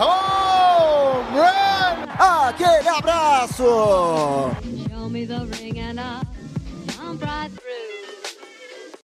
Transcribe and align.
Home 0.00 1.38
run! 1.38 2.06
Aquele 2.18 2.88
abraço. 2.88 3.64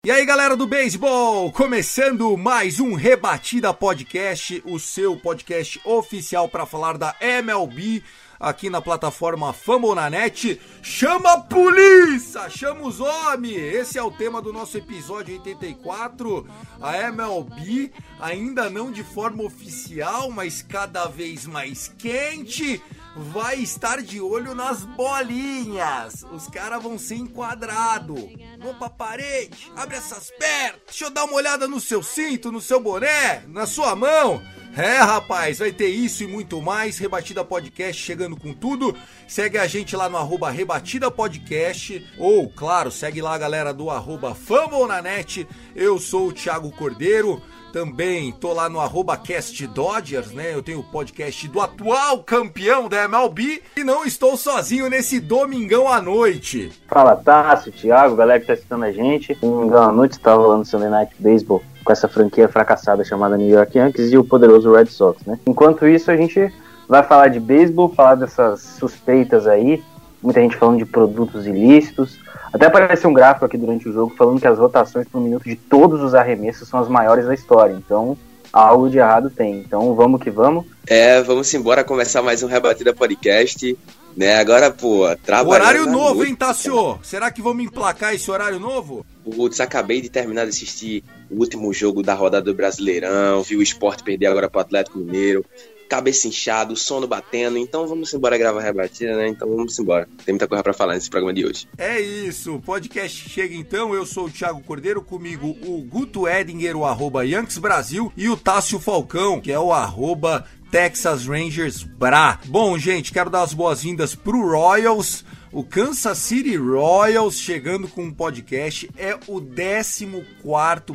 E 0.05 0.11
aí, 0.11 0.27
galera 0.27 0.55
do 0.55 0.67
beisebol, 0.67 1.51
começando 1.51 2.37
mais 2.37 2.79
um 2.79 2.95
Rebatida 2.95 3.73
Podcast, 3.73 4.63
o 4.67 4.79
seu 4.79 5.17
podcast 5.17 5.81
oficial 5.83 6.47
para 6.47 6.67
falar 6.67 6.99
da 6.99 7.17
MLB 7.21 8.03
aqui 8.45 8.69
na 8.69 8.81
plataforma 8.81 9.53
Fambonanet. 9.53 10.61
Chama 10.83 11.33
a 11.33 11.41
polícia, 11.41 12.49
chama 12.51 12.83
os 12.83 13.01
homens. 13.01 13.57
Esse 13.57 13.99
é 13.99 14.03
o 14.03 14.11
tema 14.11 14.43
do 14.43 14.53
nosso 14.53 14.77
episódio 14.77 15.35
84. 15.35 16.47
A 16.81 16.97
MLB 16.99 17.91
ainda 18.21 18.69
não 18.69 18.93
de 18.93 19.03
forma 19.03 19.43
oficial, 19.43 20.31
mas 20.31 20.61
cada 20.61 21.07
vez 21.07 21.47
mais 21.47 21.89
quente 21.99 22.83
vai 23.17 23.57
estar 23.57 24.03
de 24.03 24.21
olho 24.21 24.55
nas 24.55 24.85
bolinhas. 24.85 26.25
Os 26.33 26.49
caras 26.49 26.83
vão 26.83 26.99
ser 26.99 27.17
enquadrados. 27.17 28.21
Vão 28.61 28.75
pra 28.75 28.91
parede, 28.91 29.71
abre 29.77 29.97
essas 29.97 30.31
pernas. 30.31 30.81
Deixa 30.87 31.05
eu 31.05 31.11
dar 31.11 31.25
uma 31.25 31.35
olhada 31.35 31.69
no 31.69 31.81
seu 31.81 32.03
cinto, 32.03 32.51
no 32.51 32.61
seu 32.61 32.81
boné, 32.81 33.45
na 33.47 33.67
sua 33.67 33.95
mão. 33.95 34.43
É, 34.77 34.99
rapaz, 34.99 35.61
vai 35.61 35.71
ter 35.71 35.87
isso 35.87 36.25
e 36.25 36.27
muito 36.27 36.61
mais. 36.61 36.99
Rebatida 36.99 37.45
Podcast 37.45 38.03
chegando 38.03 38.37
com 38.37 38.53
tudo. 38.53 38.97
Segue 39.29 39.57
a 39.57 39.69
gente 39.69 39.95
lá 39.95 40.09
no 40.09 40.17
arroba 40.17 40.51
Rebatida 40.51 41.11
Podcast. 41.13 42.05
Ou, 42.19 42.49
claro, 42.51 42.91
segue 42.91 43.23
lá 43.23 43.35
a 43.35 43.39
galera 43.39 43.73
do 43.73 43.89
arroba 43.89 44.35
Fambonanet. 44.35 45.47
Eu 45.77 46.01
sou 46.01 46.29
o 46.29 46.33
Thiago 46.33 46.73
Cordeiro. 46.73 47.41
Também 47.75 48.31
tô 48.31 48.53
lá 48.53 48.69
no 48.69 48.79
arroba 48.79 49.17
Cast 49.17 49.67
Dodgers, 49.67 50.31
né? 50.31 50.55
Eu 50.55 50.63
tenho 50.63 50.79
o 50.79 50.85
podcast 50.85 51.49
do 51.49 51.61
atual 51.61 52.23
campeão 52.23 52.89
da 52.89 53.03
MLB. 53.03 53.63
E 53.77 53.83
não 53.83 54.05
estou 54.05 54.37
sozinho 54.37 54.89
nesse 54.89 55.19
domingão 55.19 55.89
à 55.89 56.01
noite. 56.01 56.71
Fala 56.87 57.17
Tássio, 57.17 57.73
Thiago, 57.73 58.15
galera 58.15 58.39
que 58.39 58.47
tá 58.47 58.53
assistindo 58.53 58.85
a 58.85 58.93
gente. 58.93 59.35
Domingão 59.41 59.83
à 59.83 59.91
noite 59.91 60.21
tá 60.21 60.35
rolando 60.35 60.65
Sunday 60.65 60.89
Night 60.89 61.17
Baseball 61.19 61.65
com 61.85 61.93
essa 61.93 62.07
franquia 62.07 62.49
fracassada 62.49 63.03
chamada 63.03 63.37
New 63.37 63.51
York 63.51 63.77
Yankees 63.77 64.13
e 64.13 64.17
o 64.17 64.23
poderoso 64.23 64.73
Red 64.73 64.87
Sox, 64.87 65.27
né? 65.27 65.37
Enquanto 65.45 65.85
isso, 65.85 66.13
a 66.13 66.17
gente 66.17 66.55
vai 66.89 67.03
falar 67.03 67.27
de 67.27 67.41
beisebol, 67.41 67.89
falar 67.89 68.15
dessas 68.15 68.61
suspeitas 68.61 69.49
aí. 69.49 69.83
Muita 70.25 70.41
gente 70.41 70.57
falando 70.57 70.79
de 70.79 70.87
produtos 70.87 71.47
ilícitos. 71.47 72.19
Até 72.51 72.65
apareceu 72.65 73.11
um 73.11 73.13
gráfico 73.13 73.45
aqui 73.45 73.59
durante 73.59 73.87
o 73.87 73.93
jogo 73.93 74.15
falando 74.17 74.41
que 74.41 74.47
as 74.47 74.59
rotações 74.59 75.07
por 75.07 75.21
minuto 75.21 75.45
de 75.45 75.55
todos 75.55 76.01
os 76.03 76.15
arremessos 76.15 76.67
são 76.67 76.81
as 76.81 76.89
maiores 76.89 77.27
da 77.27 77.35
história. 77.35 77.75
Então, 77.75 78.17
algo 78.51 78.89
de 78.89 78.97
errado 78.97 79.29
tem. 79.29 79.59
Então, 79.59 79.95
vamos 79.95 80.23
que 80.23 80.31
vamos. 80.31 80.65
É, 80.87 81.21
vamos 81.21 81.53
embora 81.53 81.85
começar 81.85 82.23
mais 82.23 82.43
um 82.43 82.47
Rebatida 82.47 82.95
Podcast. 82.95 83.77
Né, 84.17 84.37
agora, 84.37 84.71
pô, 84.71 85.05
trabalhando. 85.25 85.63
Horário 85.63 85.87
novo, 85.87 86.15
noite. 86.15 86.31
hein, 86.31 86.37
Tassio? 86.37 86.99
Será 87.03 87.33
que 87.33 87.43
vamos 87.43 87.65
emplacar 87.65 88.15
esse 88.15 88.31
horário 88.31 88.61
novo? 88.61 89.05
Putz, 89.25 89.61
acabei 89.61 90.01
de 90.01 90.09
terminar 90.09 90.45
de 90.45 90.51
assistir 90.51 91.03
o 91.29 91.41
último 91.41 91.73
jogo 91.75 92.01
da 92.01 92.15
rodada 92.15 92.45
do 92.45 92.55
Brasileirão, 92.55 93.43
vi 93.43 93.57
o 93.57 93.63
esporte 93.63 94.05
perder 94.05 94.27
agora 94.27 94.49
pro 94.49 94.61
Atlético 94.61 94.99
Mineiro. 94.99 95.45
Cabeça 95.89 96.29
inchado, 96.29 96.77
sono 96.77 97.07
batendo, 97.07 97.59
então 97.59 97.87
vamos 97.87 98.13
embora 98.13 98.39
gravar 98.39 98.61
a 98.61 98.65
rebatida, 98.65 99.17
né? 99.17 99.29
Então 99.29 99.49
vamos 99.49 99.79
embora. 99.79 100.09
Tem 100.25 100.33
muita 100.33 100.49
coisa 100.49 100.63
pra 100.63 100.73
falar 100.73 100.95
nesse 100.95 101.11
programa 101.11 101.35
de 101.35 101.47
hoje. 101.47 101.69
É 101.77 102.01
isso, 102.01 102.55
o 102.55 102.61
podcast 102.61 103.29
chega 103.29 103.55
então. 103.55 103.95
Eu 103.95 104.07
sou 104.07 104.27
o 104.27 104.31
Thiago 104.31 104.63
Cordeiro, 104.63 105.03
comigo 105.03 105.57
o 105.63 105.83
Guto 105.83 106.27
Edinger, 106.29 106.77
o 106.77 106.85
arroba 106.85 107.25
Yankees 107.25 107.59
Brasil, 107.59 108.13
e 108.17 108.29
o 108.29 108.37
Tássio 108.37 108.79
Falcão, 108.81 109.41
que 109.41 109.53
é 109.53 109.59
o 109.59 109.73
arroba 109.73 110.45
Texas 110.71 111.27
Rangers 111.27 111.85
Bra. 111.85 112.41
Bom, 112.47 112.77
gente, 112.77 113.13
quero 113.13 113.31
dar 113.31 113.43
as 113.43 113.55
boas-vindas 113.55 114.15
pro 114.15 114.51
Royals. 114.51 115.25
O 115.55 115.63
Kansas 115.63 116.19
City 116.19 116.57
Royals 116.57 117.39
chegando 117.39 117.87
com 117.87 118.03
um 118.03 118.11
podcast 118.11 118.91
é 118.97 119.15
o 119.29 119.41
14 119.41 120.05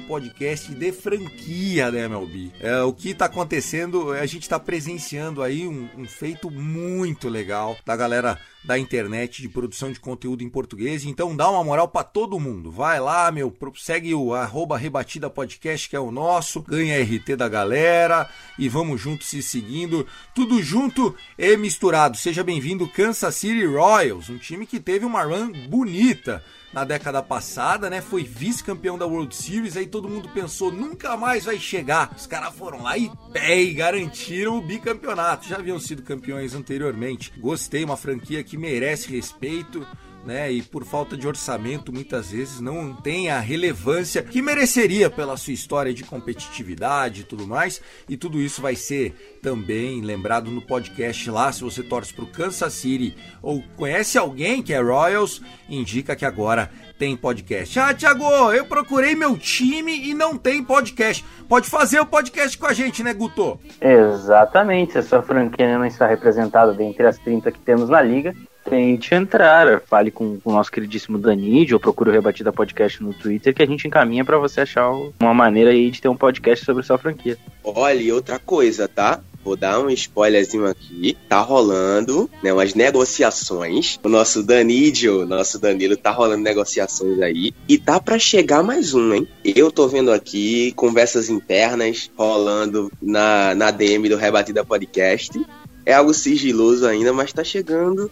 podcast 0.06 0.76
de 0.76 0.92
franquia 0.92 1.90
da 1.90 2.00
MLB. 2.00 2.52
É, 2.60 2.82
o 2.82 2.92
que 2.92 3.14
tá 3.14 3.24
acontecendo, 3.24 4.12
a 4.12 4.26
gente 4.26 4.50
tá 4.50 4.60
presenciando 4.60 5.42
aí 5.42 5.66
um, 5.66 5.88
um 5.98 6.06
feito 6.06 6.52
muito 6.52 7.30
legal 7.30 7.78
da 7.86 7.96
galera 7.96 8.38
da 8.64 8.78
internet 8.78 9.42
de 9.42 9.48
produção 9.48 9.92
de 9.92 10.00
conteúdo 10.00 10.44
em 10.44 10.50
português. 10.50 11.06
Então 11.06 11.36
dá 11.36 11.50
uma 11.50 11.64
moral 11.64 11.88
pra 11.88 12.04
todo 12.04 12.40
mundo. 12.40 12.72
Vai 12.72 13.00
lá, 13.00 13.32
meu, 13.32 13.56
segue 13.78 14.14
o 14.14 14.34
arroba 14.34 14.78
Rebatida 14.78 15.30
Podcast, 15.30 15.90
que 15.90 15.96
é 15.96 16.00
o 16.00 16.12
nosso, 16.12 16.62
ganha 16.62 17.02
RT 17.02 17.36
da 17.38 17.48
galera 17.48 18.30
e 18.58 18.68
vamos 18.68 19.00
juntos 19.00 19.28
se 19.28 19.42
seguindo. 19.42 20.06
Tudo 20.36 20.62
junto 20.62 21.16
e 21.38 21.56
misturado. 21.56 22.18
Seja 22.18 22.44
bem-vindo, 22.44 22.88
Kansas 22.88 23.36
City 23.36 23.66
Royals, 23.66 24.30
um 24.30 24.38
time 24.38 24.49
que 24.66 24.80
teve 24.80 25.06
uma 25.06 25.24
run 25.24 25.52
bonita 25.68 26.44
na 26.74 26.84
década 26.84 27.22
passada, 27.22 27.90
né? 27.90 28.02
Foi 28.02 28.24
vice-campeão 28.24 28.98
da 28.98 29.06
World 29.06 29.36
Series, 29.36 29.76
aí 29.76 29.88
todo 29.88 30.10
mundo 30.10 30.30
pensou, 30.30 30.72
nunca 30.72 31.18
mais 31.18 31.46
vai 31.46 31.60
chegar. 31.60 32.14
Os 32.16 32.28
caras 32.28 32.54
foram 32.56 32.84
lá 32.84 32.98
e, 32.98 33.12
e 33.36 33.74
garantiram 33.74 34.58
o 34.58 34.62
bicampeonato. 34.62 35.48
Já 35.48 35.58
haviam 35.58 35.80
sido 35.80 36.04
campeões 36.04 36.54
anteriormente. 36.54 37.34
Gostei, 37.38 37.84
uma 37.84 37.98
franquia 37.98 38.44
que 38.44 38.58
merece 38.58 39.12
respeito. 39.12 39.86
Né, 40.30 40.52
e 40.52 40.62
por 40.62 40.86
falta 40.86 41.18
de 41.18 41.28
orçamento, 41.28 41.92
muitas 41.92 42.30
vezes 42.30 42.62
não 42.62 42.94
tem 42.94 43.32
a 43.32 43.40
relevância 43.40 44.22
que 44.22 44.44
mereceria 44.44 45.10
pela 45.10 45.36
sua 45.36 45.54
história 45.54 45.92
de 45.92 46.04
competitividade 46.04 47.22
e 47.22 47.24
tudo 47.24 47.48
mais. 47.48 47.82
E 48.08 48.16
tudo 48.16 48.40
isso 48.40 48.62
vai 48.62 48.76
ser 48.76 49.40
também 49.42 50.02
lembrado 50.02 50.52
no 50.52 50.62
podcast 50.62 51.32
lá. 51.32 51.52
Se 51.52 51.64
você 51.64 51.82
torce 51.82 52.14
para 52.14 52.26
o 52.26 52.28
Kansas 52.28 52.74
City 52.74 53.18
ou 53.42 53.64
conhece 53.76 54.20
alguém 54.20 54.62
que 54.62 54.72
é 54.72 54.80
Royals, 54.80 55.42
indica 55.68 56.16
que 56.16 56.26
agora 56.26 56.70
tem 57.00 57.18
podcast. 57.18 57.80
Ah, 57.80 57.92
Thiago, 57.92 58.54
eu 58.54 58.66
procurei 58.66 59.16
meu 59.16 59.36
time 59.36 60.10
e 60.10 60.14
não 60.14 60.38
tem 60.38 60.64
podcast. 60.64 61.26
Pode 61.48 61.68
fazer 61.68 62.02
o 62.02 62.06
podcast 62.06 62.56
com 62.56 62.68
a 62.68 62.74
gente, 62.74 63.02
né, 63.02 63.16
Guto? 63.16 63.60
Exatamente, 63.82 64.96
a 64.96 65.02
sua 65.02 65.24
franquia 65.24 65.76
não 65.76 65.86
está 65.86 66.06
representada 66.06 66.72
dentre 66.72 67.08
as 67.08 67.18
30 67.18 67.52
que 67.52 67.60
temos 67.62 67.90
na 67.90 68.00
liga, 68.02 68.36
tente 68.64 69.14
entrar. 69.14 69.82
Fale 69.82 70.12
com 70.12 70.40
com 70.40 70.52
o 70.52 70.54
nosso 70.54 70.72
queridíssimo 70.72 71.18
Danid 71.18 71.74
ou 71.74 71.80
procure 71.80 72.10
o 72.10 72.14
Rebatida 72.14 72.52
Podcast 72.52 73.02
no 73.02 73.14
Twitter 73.14 73.54
que 73.54 73.64
a 73.64 73.66
gente 73.66 73.88
encaminha 73.88 74.26
para 74.26 74.38
você 74.38 74.62
achar 74.62 74.90
uma 75.20 75.34
maneira 75.34 75.72
aí 75.72 75.92
de 75.92 76.02
ter 76.02 76.10
um 76.10 76.18
podcast 76.18 76.66
sobre 76.66 76.84
sua 76.84 76.98
franquia. 76.98 77.38
Olha, 77.64 78.02
e 78.02 78.12
outra 78.12 78.40
coisa, 78.40 78.88
tá? 78.88 79.22
Vou 79.44 79.56
dar 79.56 79.80
um 79.80 79.90
spoilerzinho 79.90 80.66
aqui. 80.66 81.18
Tá 81.28 81.40
rolando, 81.40 82.30
né, 82.44 82.52
umas 82.52 82.74
negociações. 82.74 83.98
O 84.04 84.10
nosso 84.10 84.44
Danidio, 84.44 85.26
nosso 85.26 85.58
Danilo, 85.58 85.96
tá 85.96 86.12
rolando 86.12 86.44
negociações 86.44 87.22
aí. 87.22 87.54
E 87.68 87.78
tá 87.78 88.00
pra 88.00 88.20
chegar 88.20 88.62
mais 88.62 88.94
um, 88.94 89.14
hein? 89.14 89.28
Eu 89.44 89.72
tô 89.72 89.88
vendo 89.88 90.12
aqui 90.12 90.74
conversas 90.74 91.30
internas 91.30 92.12
rolando 92.18 92.92
na, 93.02 93.56
na 93.56 93.72
DM 93.72 94.10
do 94.10 94.18
Rebatida 94.18 94.66
Podcast. 94.66 95.40
É 95.86 95.94
algo 95.94 96.14
sigiloso 96.14 96.86
ainda, 96.86 97.14
mas 97.14 97.32
tá 97.32 97.44
chegando 97.44 98.12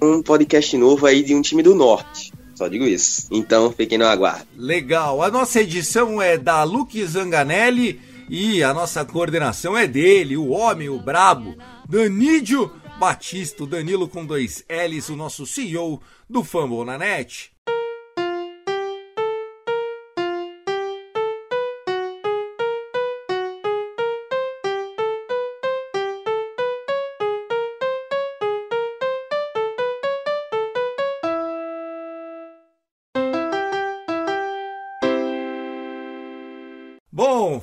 um, 0.00 0.22
podcast 0.22 0.76
novo 0.76 1.06
aí 1.06 1.22
de 1.22 1.34
um 1.34 1.42
time 1.42 1.62
do 1.62 1.74
Norte. 1.74 2.32
Só 2.54 2.68
digo 2.68 2.84
isso. 2.84 3.26
Então, 3.30 3.72
fiquem 3.72 3.98
no 3.98 4.06
aguardo. 4.06 4.46
Legal. 4.56 5.22
A 5.22 5.30
nossa 5.30 5.60
edição 5.60 6.22
é 6.22 6.38
da 6.38 6.62
Luke 6.62 7.04
Zanganelli 7.04 8.00
e 8.28 8.62
a 8.62 8.72
nossa 8.72 9.04
coordenação 9.04 9.76
é 9.76 9.86
dele, 9.86 10.36
o 10.36 10.50
homem, 10.50 10.88
o 10.88 10.98
brabo, 10.98 11.56
Danídio 11.88 12.70
Batista, 12.98 13.64
o 13.64 13.66
Danilo 13.66 14.08
com 14.08 14.24
dois 14.24 14.64
L's, 14.68 15.08
o 15.08 15.16
nosso 15.16 15.44
CEO 15.44 16.00
do 16.30 16.44
Fumble 16.44 16.84
na 16.84 16.96
Net. 16.96 17.53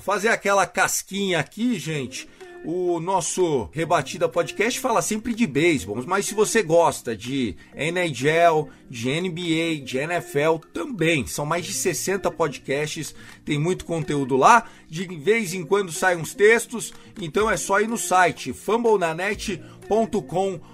Fazer 0.02 0.30
aquela 0.30 0.66
casquinha 0.66 1.40
aqui, 1.40 1.80
gente. 1.80 2.28
o 2.64 3.00
nosso 3.00 3.68
Rebatida 3.72 4.30
Podcast 4.30 4.80
fala 4.80 5.02
sempre 5.02 5.34
de 5.34 5.48
beisebol, 5.48 5.98
mas 6.06 6.28
se 6.28 6.36
você 6.36 6.62
gosta 6.62 7.18
de 7.18 7.56
NHL, 7.76 8.70
de 8.88 9.20
NBA, 9.20 9.84
de 9.84 9.98
NFL, 9.98 10.58
também. 10.72 11.26
São 11.26 11.44
mais 11.44 11.66
de 11.66 11.74
60 11.74 12.30
podcasts, 12.30 13.16
tem 13.44 13.58
muito 13.58 13.84
conteúdo 13.84 14.38
lá. 14.38 14.70
De 14.88 15.08
vez 15.08 15.56
em 15.56 15.66
quando 15.66 15.92
saem 15.92 16.20
uns 16.20 16.36
textos, 16.36 16.94
então 17.20 17.50
é 17.50 17.58
só 17.58 17.82
ir 17.82 17.88
no 17.88 17.98
site 17.98 18.54
fumblenanet.com.br 18.54 20.71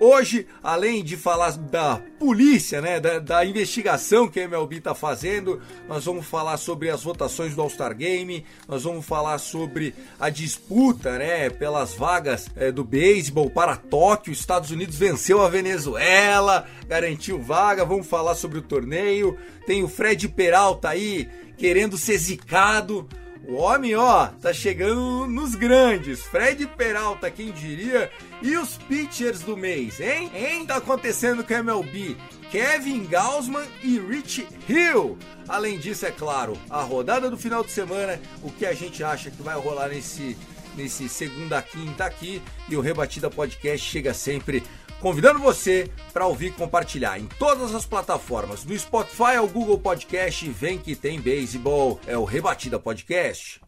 Hoje, 0.00 0.46
além 0.62 1.04
de 1.04 1.14
falar 1.14 1.50
da 1.58 2.00
polícia, 2.18 2.80
né, 2.80 2.98
da, 2.98 3.18
da 3.18 3.44
investigação 3.44 4.26
que 4.26 4.40
a 4.40 4.44
MLB 4.44 4.76
está 4.76 4.94
fazendo, 4.94 5.60
nós 5.86 6.06
vamos 6.06 6.24
falar 6.24 6.56
sobre 6.56 6.88
as 6.88 7.02
votações 7.02 7.54
do 7.54 7.60
All-Star 7.60 7.94
Game, 7.94 8.46
nós 8.66 8.84
vamos 8.84 9.04
falar 9.04 9.36
sobre 9.36 9.94
a 10.18 10.30
disputa, 10.30 11.18
né, 11.18 11.50
pelas 11.50 11.92
vagas 11.92 12.48
é, 12.56 12.72
do 12.72 12.82
beisebol 12.82 13.50
para 13.50 13.76
Tóquio. 13.76 14.32
Os 14.32 14.40
Estados 14.40 14.70
Unidos 14.70 14.96
venceu 14.96 15.42
a 15.42 15.50
Venezuela, 15.50 16.66
garantiu 16.88 17.38
vaga. 17.38 17.84
Vamos 17.84 18.06
falar 18.06 18.34
sobre 18.34 18.56
o 18.56 18.62
torneio. 18.62 19.36
Tem 19.66 19.84
o 19.84 19.88
Fred 19.88 20.26
Peralta 20.30 20.88
aí 20.88 21.28
querendo 21.58 21.98
ser 21.98 22.16
zicado. 22.16 23.06
O 23.46 23.56
homem, 23.56 23.94
ó, 23.94 24.28
tá 24.40 24.54
chegando 24.54 25.26
nos 25.26 25.54
grandes. 25.54 26.22
Fred 26.22 26.66
Peralta, 26.66 27.30
quem 27.30 27.52
diria? 27.52 28.10
E 28.40 28.56
os 28.56 28.78
pitchers 28.78 29.40
do 29.40 29.54
mês, 29.56 30.00
hein? 30.00 30.30
Hein? 30.34 30.64
Tá 30.64 30.76
acontecendo 30.76 31.44
com 31.44 31.52
a 31.52 31.58
MLB. 31.58 32.16
Kevin 32.50 33.04
Gausman 33.04 33.66
e 33.82 33.98
Rich 33.98 34.46
Hill. 34.66 35.18
Além 35.46 35.78
disso, 35.78 36.06
é 36.06 36.10
claro, 36.10 36.56
a 36.70 36.82
rodada 36.82 37.28
do 37.28 37.36
final 37.36 37.62
de 37.62 37.70
semana, 37.70 38.18
o 38.42 38.50
que 38.50 38.64
a 38.64 38.72
gente 38.72 39.04
acha 39.04 39.30
que 39.30 39.42
vai 39.42 39.56
rolar 39.56 39.88
nesse, 39.88 40.38
nesse 40.74 41.06
segunda 41.08 41.60
quinta 41.60 42.06
aqui. 42.06 42.40
E 42.68 42.76
o 42.76 42.80
Rebatida 42.80 43.28
Podcast 43.28 43.86
chega 43.86 44.14
sempre 44.14 44.62
convidando 45.04 45.38
você 45.38 45.90
para 46.14 46.26
ouvir 46.26 46.46
e 46.46 46.50
compartilhar 46.52 47.20
em 47.20 47.26
todas 47.38 47.74
as 47.74 47.84
plataformas, 47.84 48.64
do 48.64 48.74
Spotify 48.78 49.36
ao 49.36 49.46
Google 49.46 49.78
Podcast, 49.78 50.48
vem 50.48 50.78
que 50.78 50.96
tem 50.96 51.20
beisebol, 51.20 52.00
é 52.06 52.16
o 52.16 52.24
Rebatida 52.24 52.78
Podcast. 52.78 53.60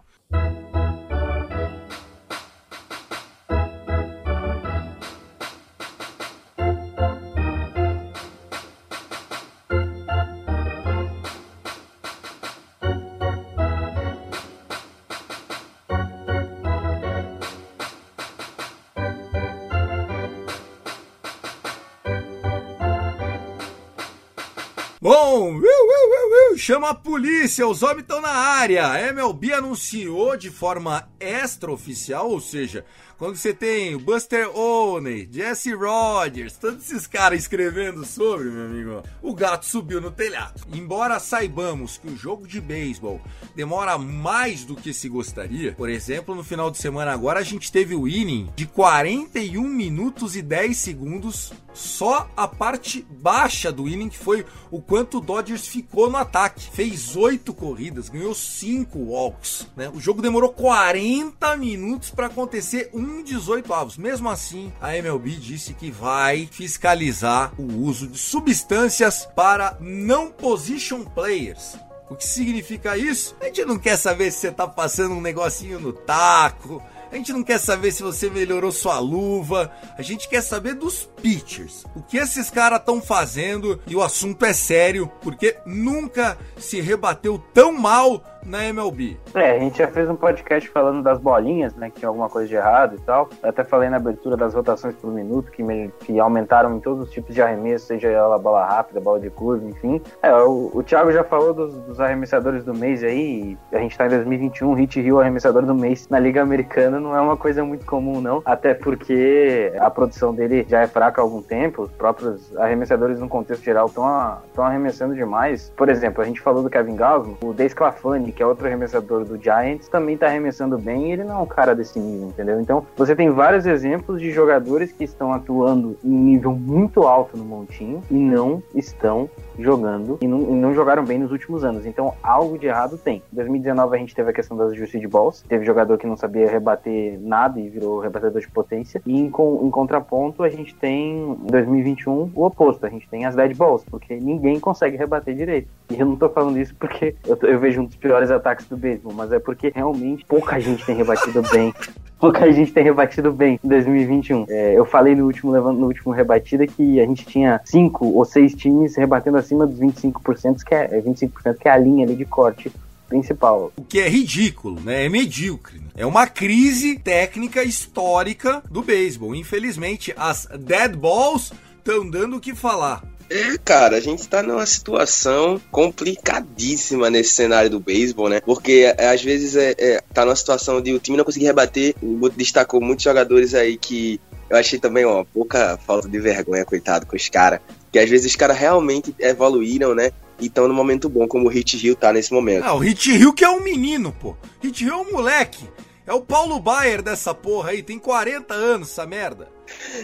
Chama 26.66 26.90
a 26.90 26.94
polícia, 26.94 27.64
os 27.64 27.84
homens 27.84 28.00
estão 28.00 28.20
na 28.20 28.28
área. 28.28 28.88
A 28.90 29.00
MLB 29.00 29.52
anunciou 29.52 30.36
de 30.36 30.50
forma 30.50 31.08
extraoficial, 31.20 32.28
ou 32.28 32.40
seja, 32.40 32.84
quando 33.18 33.36
você 33.36 33.54
tem 33.54 33.96
Buster 33.96 34.50
Olney, 34.54 35.26
Jesse 35.32 35.72
Rogers, 35.72 36.58
todos 36.58 36.84
esses 36.84 37.06
caras 37.06 37.40
escrevendo 37.40 38.04
sobre, 38.04 38.50
meu 38.50 38.66
amigo, 38.66 39.02
o 39.22 39.34
gato 39.34 39.64
subiu 39.64 40.02
no 40.02 40.10
telhado. 40.10 40.60
Embora 40.74 41.18
saibamos 41.18 41.96
que 41.96 42.08
o 42.08 42.16
jogo 42.16 42.46
de 42.46 42.60
beisebol 42.60 43.22
demora 43.54 43.96
mais 43.96 44.64
do 44.64 44.76
que 44.76 44.92
se 44.92 45.08
gostaria, 45.08 45.72
por 45.72 45.88
exemplo, 45.88 46.34
no 46.34 46.44
final 46.44 46.70
de 46.70 46.76
semana 46.76 47.10
agora 47.12 47.40
a 47.40 47.42
gente 47.42 47.72
teve 47.72 47.94
o 47.94 48.06
inning 48.06 48.50
de 48.54 48.66
41 48.66 49.62
minutos 49.62 50.36
e 50.36 50.42
10 50.42 50.76
segundos, 50.76 51.54
só 51.72 52.28
a 52.36 52.46
parte 52.46 53.06
baixa 53.08 53.72
do 53.72 53.88
inning, 53.88 54.10
que 54.10 54.18
foi 54.18 54.44
o 54.70 54.82
quanto 54.82 55.18
o 55.18 55.20
Dodgers 55.22 55.66
ficou 55.66 56.10
no 56.10 56.18
ataque. 56.18 56.55
Fez 56.56 57.16
oito 57.16 57.52
corridas, 57.52 58.08
ganhou 58.08 58.34
cinco 58.34 58.98
walks, 58.98 59.66
né? 59.76 59.90
O 59.94 60.00
jogo 60.00 60.22
demorou 60.22 60.50
40 60.50 61.56
minutos 61.56 62.10
para 62.10 62.26
acontecer 62.26 62.90
um 62.92 63.22
18 63.22 63.72
avos. 63.72 63.96
Mesmo 63.96 64.28
assim, 64.28 64.72
a 64.80 64.96
MLB 64.96 65.32
disse 65.32 65.74
que 65.74 65.90
vai 65.90 66.48
fiscalizar 66.50 67.52
o 67.58 67.82
uso 67.82 68.06
de 68.06 68.18
substâncias 68.18 69.26
para 69.34 69.76
não 69.80 70.30
position 70.30 71.04
players. 71.04 71.76
O 72.08 72.14
que 72.14 72.26
significa 72.26 72.96
isso? 72.96 73.36
A 73.40 73.46
gente 73.46 73.64
não 73.64 73.78
quer 73.78 73.96
saber 73.96 74.30
se 74.30 74.38
você 74.38 74.52
tá 74.52 74.66
passando 74.66 75.14
um 75.14 75.20
negocinho 75.20 75.80
no 75.80 75.92
taco, 75.92 76.80
a 77.16 77.18
gente 77.18 77.32
não 77.32 77.42
quer 77.42 77.58
saber 77.58 77.92
se 77.92 78.02
você 78.02 78.28
melhorou 78.28 78.70
sua 78.70 78.98
luva, 78.98 79.70
a 79.96 80.02
gente 80.02 80.28
quer 80.28 80.42
saber 80.42 80.74
dos 80.74 81.08
pitchers. 81.22 81.86
O 81.96 82.02
que 82.02 82.18
esses 82.18 82.50
caras 82.50 82.78
estão 82.78 83.00
fazendo 83.00 83.80
e 83.86 83.96
o 83.96 84.02
assunto 84.02 84.44
é 84.44 84.52
sério, 84.52 85.10
porque 85.22 85.56
nunca 85.64 86.36
se 86.58 86.78
rebateu 86.78 87.42
tão 87.54 87.72
mal 87.72 88.22
na 88.46 88.64
MLB. 88.64 89.18
É, 89.34 89.56
a 89.56 89.58
gente 89.58 89.78
já 89.78 89.88
fez 89.88 90.08
um 90.08 90.14
podcast 90.14 90.68
falando 90.70 91.02
das 91.02 91.18
bolinhas, 91.18 91.74
né, 91.74 91.90
que 91.90 91.98
tinha 91.98 92.08
alguma 92.08 92.28
coisa 92.28 92.48
de 92.48 92.54
errado 92.54 92.94
e 92.96 93.00
tal. 93.00 93.28
Eu 93.42 93.48
até 93.48 93.64
falei 93.64 93.90
na 93.90 93.96
abertura 93.96 94.36
das 94.36 94.54
rotações 94.54 94.94
por 94.94 95.12
minuto, 95.12 95.50
que, 95.50 95.62
me, 95.62 95.90
que 96.00 96.18
aumentaram 96.20 96.76
em 96.76 96.80
todos 96.80 97.08
os 97.08 97.10
tipos 97.12 97.34
de 97.34 97.42
arremesso, 97.42 97.86
seja 97.86 98.08
ela 98.08 98.38
bola 98.38 98.64
rápida, 98.64 99.00
bola 99.00 99.18
de 99.18 99.30
curva, 99.30 99.66
enfim. 99.66 100.00
É, 100.22 100.32
o, 100.32 100.70
o 100.72 100.82
Thiago 100.82 101.10
já 101.10 101.24
falou 101.24 101.52
dos, 101.52 101.74
dos 101.74 102.00
arremessadores 102.00 102.64
do 102.64 102.72
mês 102.72 103.02
aí, 103.02 103.58
a 103.72 103.78
gente 103.78 103.98
tá 103.98 104.06
em 104.06 104.10
2021, 104.10 104.74
Hit 104.74 105.00
Hill 105.00 105.20
arremessador 105.20 105.66
do 105.66 105.74
mês 105.74 106.08
na 106.08 106.18
Liga 106.18 106.40
Americana 106.40 107.00
não 107.06 107.16
é 107.16 107.20
uma 107.20 107.36
coisa 107.36 107.64
muito 107.64 107.86
comum, 107.86 108.20
não. 108.20 108.42
Até 108.44 108.74
porque 108.74 109.72
a 109.78 109.90
produção 109.90 110.34
dele 110.34 110.66
já 110.68 110.80
é 110.80 110.86
fraca 110.86 111.20
há 111.20 111.24
algum 111.24 111.40
tempo, 111.40 111.82
os 111.82 111.90
próprios 111.92 112.56
arremessadores 112.56 113.20
no 113.20 113.28
contexto 113.28 113.62
geral 113.62 113.86
estão 113.86 114.64
arremessando 114.64 115.14
demais. 115.14 115.72
Por 115.76 115.88
exemplo, 115.88 116.22
a 116.22 116.24
gente 116.24 116.40
falou 116.40 116.62
do 116.62 116.70
Kevin 116.70 116.96
Gausman, 116.96 117.36
o 117.42 117.52
Dave 117.52 117.74
Clafani, 117.74 118.32
que 118.32 118.42
é 118.42 118.46
outro 118.46 118.66
arremessador 118.66 119.24
do 119.24 119.40
Giants, 119.40 119.88
também 119.88 120.16
tá 120.16 120.26
arremessando 120.26 120.78
bem 120.78 121.08
e 121.08 121.12
ele 121.12 121.24
não 121.24 121.36
é 121.36 121.42
um 121.42 121.46
cara 121.46 121.74
desse 121.74 121.98
nível, 121.98 122.28
entendeu? 122.28 122.60
Então, 122.60 122.84
você 122.96 123.14
tem 123.14 123.30
vários 123.30 123.66
exemplos 123.66 124.20
de 124.20 124.30
jogadores 124.30 124.90
que 124.92 125.04
estão 125.04 125.32
atuando 125.32 125.96
em 126.04 126.10
nível 126.10 126.52
muito 126.52 127.04
alto 127.04 127.36
no 127.36 127.44
montinho 127.44 128.02
e 128.10 128.14
não 128.14 128.62
estão 128.74 129.30
jogando 129.58 130.18
e 130.20 130.26
não, 130.26 130.40
e 130.40 130.54
não, 130.54 130.74
jogaram 130.74 131.04
bem 131.04 131.18
nos 131.18 131.32
últimos 131.32 131.64
anos. 131.64 131.86
Então, 131.86 132.14
algo 132.22 132.58
de 132.58 132.66
errado 132.66 132.98
tem. 132.98 133.22
Em 133.32 133.36
2019 133.36 133.96
a 133.96 133.98
gente 133.98 134.14
teve 134.14 134.30
a 134.30 134.32
questão 134.32 134.56
das 134.56 134.74
Juicy 134.74 135.06
Balls, 135.06 135.42
teve 135.48 135.64
jogador 135.64 135.98
que 135.98 136.06
não 136.06 136.16
sabia 136.16 136.50
rebater 136.50 137.18
nada 137.20 137.60
e 137.60 137.68
virou 137.68 138.00
rebatedor 138.00 138.40
de 138.40 138.48
potência. 138.48 139.00
E 139.06 139.18
em, 139.18 139.26
em 139.26 139.30
contraponto, 139.70 140.42
a 140.42 140.48
gente 140.48 140.74
tem 140.74 141.36
em 141.44 141.46
2021 141.50 142.32
o 142.34 142.44
oposto, 142.44 142.86
a 142.86 142.88
gente 142.88 143.08
tem 143.08 143.24
as 143.24 143.34
Dead 143.34 143.56
Balls, 143.56 143.84
porque 143.90 144.16
ninguém 144.16 144.58
consegue 144.60 144.96
rebater 144.96 145.34
direito. 145.34 145.68
E 145.90 145.98
eu 145.98 146.06
não 146.06 146.16
tô 146.16 146.28
falando 146.28 146.58
isso 146.58 146.74
porque 146.74 147.14
eu, 147.26 147.38
eu 147.42 147.58
vejo 147.58 147.80
um 147.80 147.84
dos 147.84 147.96
piores 147.96 148.30
ataques 148.30 148.66
do 148.66 148.76
beisebol, 148.76 149.12
mas 149.12 149.32
é 149.32 149.38
porque 149.38 149.72
realmente 149.74 150.24
pouca 150.24 150.58
gente 150.58 150.84
tem 150.84 150.96
rebatido 150.96 151.42
bem. 151.50 151.72
Pouca 152.18 152.50
gente 152.50 152.72
tem 152.72 152.82
rebatido 152.82 153.30
bem 153.30 153.60
em 153.62 153.68
2021. 153.68 154.46
É, 154.48 154.72
eu 154.72 154.86
falei 154.86 155.14
no 155.14 155.26
último, 155.26 155.52
no 155.52 155.86
último 155.86 156.14
rebatida 156.14 156.66
que 156.66 156.98
a 156.98 157.04
gente 157.04 157.26
tinha 157.26 157.60
cinco 157.66 158.06
ou 158.06 158.24
seis 158.24 158.54
times 158.54 158.96
rebatendo 158.96 159.36
acima 159.46 159.66
dos 159.66 159.78
25%, 159.78 160.64
que 160.64 160.74
é, 160.74 161.00
25%, 161.00 161.56
que 161.58 161.68
é 161.68 161.70
a 161.70 161.78
linha 161.78 162.04
ali 162.04 162.16
de 162.16 162.24
corte 162.24 162.70
principal. 163.08 163.72
O 163.76 163.82
que 163.82 164.00
é 164.00 164.08
ridículo, 164.08 164.80
né? 164.80 165.06
É 165.06 165.08
medíocre. 165.08 165.80
É 165.94 166.04
uma 166.04 166.26
crise 166.26 166.98
técnica 166.98 167.62
histórica 167.62 168.62
do 168.68 168.82
beisebol. 168.82 169.34
Infelizmente, 169.34 170.12
as 170.16 170.48
dead 170.58 170.96
balls 170.96 171.52
estão 171.78 172.08
dando 172.08 172.36
o 172.36 172.40
que 172.40 172.54
falar. 172.54 173.02
É, 173.28 173.58
cara, 173.64 173.96
a 173.96 174.00
gente 174.00 174.28
tá 174.28 174.40
numa 174.42 174.64
situação 174.66 175.60
complicadíssima 175.70 177.10
nesse 177.10 177.30
cenário 177.30 177.68
do 177.68 177.80
beisebol, 177.80 178.28
né? 178.28 178.40
Porque 178.40 178.94
é, 178.96 179.08
às 179.08 179.22
vezes 179.22 179.56
é, 179.56 179.74
é, 179.78 180.00
tá 180.14 180.24
numa 180.24 180.36
situação 180.36 180.80
de 180.80 180.92
o 180.92 180.98
time 181.00 181.16
não 181.16 181.24
conseguir 181.24 181.46
rebater. 181.46 181.94
O 182.00 182.18
Guto 182.18 182.36
destacou 182.36 182.80
muitos 182.80 183.04
jogadores 183.04 183.52
aí 183.54 183.76
que 183.76 184.20
eu 184.48 184.56
achei 184.56 184.78
também 184.78 185.04
uma 185.04 185.24
pouca 185.24 185.76
falta 185.78 186.08
de 186.08 186.18
vergonha, 186.20 186.64
coitado, 186.64 187.04
com 187.04 187.16
os 187.16 187.28
caras. 187.28 187.60
Que 187.96 188.00
às 188.00 188.10
vezes 188.10 188.26
os 188.26 188.36
caras 188.36 188.58
realmente 188.58 189.14
evoluíram, 189.18 189.94
né? 189.94 190.10
E 190.38 190.48
estão 190.48 190.68
no 190.68 190.74
momento 190.74 191.08
bom, 191.08 191.26
como 191.26 191.46
o 191.46 191.48
Hit 191.48 191.82
Hill 191.82 191.96
tá 191.96 192.12
nesse 192.12 192.30
momento. 192.30 192.62
Ah, 192.62 192.74
o 192.74 192.78
Hit 192.78 193.10
Hill 193.10 193.32
que 193.32 193.42
é 193.42 193.48
um 193.48 193.62
menino, 193.62 194.12
pô. 194.12 194.36
Hit 194.62 194.84
Hill 194.84 194.92
é 194.92 194.96
um 194.98 195.12
moleque. 195.12 195.66
É 196.06 196.12
o 196.12 196.20
Paulo 196.20 196.60
Baier 196.60 197.00
dessa 197.00 197.32
porra 197.32 197.70
aí, 197.70 197.82
tem 197.82 197.98
40 197.98 198.52
anos 198.52 198.90
essa 198.90 199.06
merda. 199.06 199.48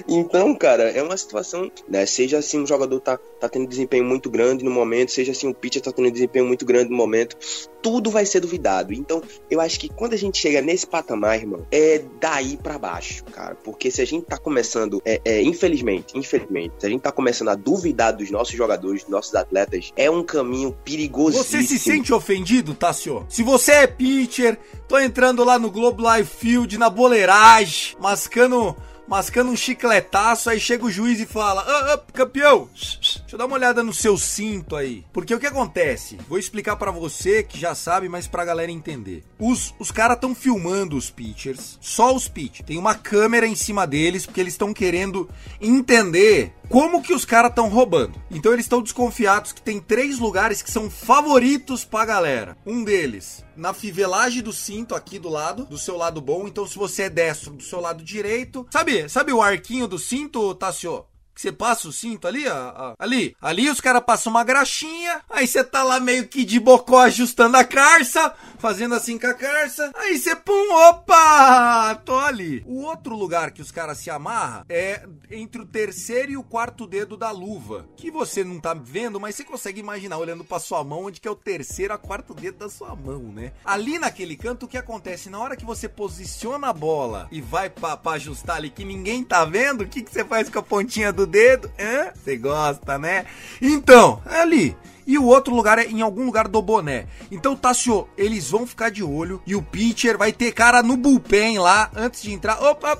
Então, 0.08 0.54
cara, 0.54 0.84
é 0.90 1.02
uma 1.02 1.16
situação, 1.16 1.70
né? 1.88 2.06
Seja 2.06 2.38
assim 2.38 2.60
um 2.60 2.66
jogador 2.66 3.00
tá, 3.00 3.18
tá 3.40 3.48
tendo 3.48 3.68
desempenho 3.68 4.04
muito 4.04 4.30
grande 4.30 4.64
no 4.64 4.70
momento, 4.70 5.12
seja 5.12 5.32
assim 5.32 5.48
um 5.48 5.52
pitcher 5.52 5.82
tá 5.82 5.92
tendo 5.92 6.10
desempenho 6.10 6.46
muito 6.46 6.64
grande 6.64 6.90
no 6.90 6.96
momento, 6.96 7.36
tudo 7.82 8.10
vai 8.10 8.24
ser 8.24 8.40
duvidado. 8.40 8.92
Então, 8.92 9.22
eu 9.50 9.60
acho 9.60 9.78
que 9.78 9.88
quando 9.88 10.14
a 10.14 10.16
gente 10.16 10.38
chega 10.38 10.62
nesse 10.62 10.86
patamar, 10.86 11.36
irmão, 11.36 11.66
é 11.70 12.02
daí 12.20 12.56
para 12.56 12.78
baixo, 12.78 13.24
cara. 13.24 13.54
Porque 13.56 13.90
se 13.90 14.00
a 14.00 14.06
gente 14.06 14.24
tá 14.26 14.38
começando, 14.38 15.02
é, 15.04 15.20
é, 15.24 15.42
infelizmente, 15.42 16.16
infelizmente, 16.16 16.74
se 16.78 16.86
a 16.86 16.88
gente 16.88 17.02
tá 17.02 17.12
começando 17.12 17.48
a 17.48 17.54
duvidar 17.54 18.16
dos 18.16 18.30
nossos 18.30 18.54
jogadores, 18.54 19.02
dos 19.02 19.10
nossos 19.10 19.34
atletas, 19.34 19.92
é 19.96 20.10
um 20.10 20.22
caminho 20.22 20.72
perigosíssimo. 20.84 21.44
Você 21.44 21.62
se 21.66 21.78
sente 21.78 22.12
ofendido, 22.12 22.74
Tassio? 22.74 23.26
Se 23.28 23.42
você 23.42 23.72
é 23.72 23.86
pitcher, 23.86 24.58
tô 24.86 24.98
entrando 24.98 25.44
lá 25.44 25.58
no 25.58 25.70
Globo 25.70 26.02
Life 26.14 26.36
Field, 26.36 26.78
na 26.78 26.88
boleiragem, 26.88 27.96
mascando 28.00 28.76
mascando 29.12 29.50
um 29.50 29.56
chicletaço, 29.56 30.48
aí 30.48 30.58
chega 30.58 30.86
o 30.86 30.90
juiz 30.90 31.20
e 31.20 31.26
fala: 31.26 31.60
ah, 31.60 31.92
ah, 31.92 32.12
campeão, 32.14 32.70
deixa 32.72 33.22
eu 33.30 33.36
dar 33.36 33.44
uma 33.44 33.56
olhada 33.56 33.82
no 33.82 33.92
seu 33.92 34.16
cinto 34.16 34.74
aí. 34.74 35.04
Porque 35.12 35.34
o 35.34 35.38
que 35.38 35.46
acontece? 35.46 36.16
Vou 36.26 36.38
explicar 36.38 36.76
para 36.76 36.90
você 36.90 37.42
que 37.42 37.60
já 37.60 37.74
sabe, 37.74 38.08
mas 38.08 38.26
pra 38.26 38.42
galera 38.42 38.72
entender. 38.72 39.22
Os, 39.38 39.74
os 39.78 39.90
caras 39.90 40.16
estão 40.16 40.34
filmando 40.34 40.96
os 40.96 41.10
pitchers, 41.10 41.76
só 41.78 42.14
os 42.16 42.26
pitchers. 42.26 42.66
Tem 42.66 42.78
uma 42.78 42.94
câmera 42.94 43.46
em 43.46 43.54
cima 43.54 43.86
deles, 43.86 44.24
porque 44.24 44.40
eles 44.40 44.54
estão 44.54 44.72
querendo 44.72 45.28
entender 45.60 46.54
como 46.72 47.02
que 47.02 47.12
os 47.12 47.26
caras 47.26 47.50
estão 47.50 47.68
roubando. 47.68 48.18
Então 48.30 48.50
eles 48.50 48.64
estão 48.64 48.80
desconfiados 48.80 49.52
que 49.52 49.60
tem 49.60 49.78
três 49.78 50.18
lugares 50.18 50.62
que 50.62 50.70
são 50.70 50.90
favoritos 50.90 51.84
pra 51.84 52.06
galera. 52.06 52.56
Um 52.64 52.82
deles, 52.82 53.44
na 53.54 53.74
fivelagem 53.74 54.42
do 54.42 54.54
cinto 54.54 54.94
aqui 54.94 55.18
do 55.18 55.28
lado, 55.28 55.66
do 55.66 55.76
seu 55.76 55.98
lado 55.98 56.18
bom. 56.18 56.48
Então 56.48 56.66
se 56.66 56.78
você 56.78 57.02
é 57.02 57.10
destro, 57.10 57.52
do 57.52 57.62
seu 57.62 57.78
lado 57.78 58.02
direito. 58.02 58.66
Sabe, 58.70 59.06
sabe 59.10 59.34
o 59.34 59.42
arquinho 59.42 59.86
do 59.86 59.98
cinto, 59.98 60.54
Tassio? 60.54 61.04
Que 61.34 61.40
você 61.40 61.52
passa 61.52 61.88
o 61.88 61.92
cinto 61.92 62.26
ali, 62.28 62.46
ó, 62.48 62.94
ali. 62.98 63.36
Ali 63.40 63.68
os 63.68 63.80
caras 63.80 64.02
passam 64.04 64.30
uma 64.30 64.44
graxinha, 64.44 65.20
aí 65.30 65.46
você 65.46 65.64
tá 65.64 65.82
lá 65.82 65.98
meio 65.98 66.28
que 66.28 66.44
de 66.44 66.60
bocó 66.60 67.00
ajustando 67.00 67.56
a 67.56 67.64
carça, 67.64 68.34
fazendo 68.58 68.94
assim 68.94 69.18
com 69.18 69.26
a 69.26 69.34
carça, 69.34 69.90
aí 69.94 70.18
você 70.18 70.36
pum, 70.36 70.72
opa, 70.88 71.94
tô 72.04 72.18
ali. 72.18 72.62
O 72.66 72.82
outro 72.82 73.16
lugar 73.16 73.50
que 73.50 73.62
os 73.62 73.70
caras 73.70 73.98
se 73.98 74.10
amarram 74.10 74.64
é 74.68 75.06
entre 75.30 75.62
o 75.62 75.66
terceiro 75.66 76.32
e 76.32 76.36
o 76.36 76.42
quarto 76.42 76.86
dedo 76.86 77.16
da 77.16 77.30
luva, 77.30 77.86
que 77.96 78.10
você 78.10 78.44
não 78.44 78.60
tá 78.60 78.74
vendo, 78.74 79.18
mas 79.18 79.34
você 79.34 79.44
consegue 79.44 79.80
imaginar 79.80 80.18
olhando 80.18 80.44
pra 80.44 80.60
sua 80.60 80.84
mão 80.84 81.04
onde 81.04 81.20
que 81.20 81.28
é 81.28 81.30
o 81.30 81.36
terceiro 81.36 81.94
a 81.94 81.98
quarto 81.98 82.34
dedo 82.34 82.58
da 82.58 82.68
sua 82.68 82.94
mão, 82.94 83.22
né? 83.22 83.52
Ali 83.64 83.98
naquele 83.98 84.36
canto, 84.36 84.66
o 84.66 84.68
que 84.68 84.78
acontece? 84.78 85.30
Na 85.30 85.38
hora 85.38 85.56
que 85.56 85.64
você 85.64 85.88
posiciona 85.88 86.68
a 86.68 86.72
bola 86.72 87.28
e 87.30 87.40
vai 87.40 87.70
pra 87.70 87.98
ajustar 88.12 88.56
ali 88.56 88.70
que 88.70 88.84
ninguém 88.84 89.24
tá 89.24 89.44
vendo, 89.44 89.82
o 89.82 89.88
que, 89.88 90.02
que 90.02 90.12
você 90.12 90.24
faz 90.24 90.48
com 90.48 90.58
a 90.58 90.62
pontinha 90.62 91.12
do 91.12 91.21
do 91.22 91.26
dedo. 91.26 91.70
Você 92.14 92.36
gosta, 92.36 92.98
né? 92.98 93.24
Então, 93.60 94.20
é 94.26 94.40
ali. 94.40 94.76
E 95.06 95.18
o 95.18 95.24
outro 95.24 95.54
lugar 95.54 95.78
é 95.78 95.84
em 95.84 96.00
algum 96.00 96.24
lugar 96.24 96.46
do 96.46 96.62
boné. 96.62 97.06
Então, 97.30 97.56
Tassio, 97.56 98.08
eles 98.16 98.50
vão 98.50 98.66
ficar 98.66 98.88
de 98.88 99.02
olho. 99.02 99.42
E 99.46 99.54
o 99.54 99.62
pitcher 99.62 100.16
vai 100.16 100.32
ter 100.32 100.52
cara 100.52 100.82
no 100.82 100.96
bullpen 100.96 101.58
lá 101.58 101.90
antes 101.94 102.22
de 102.22 102.32
entrar. 102.32 102.62
Opa, 102.62 102.96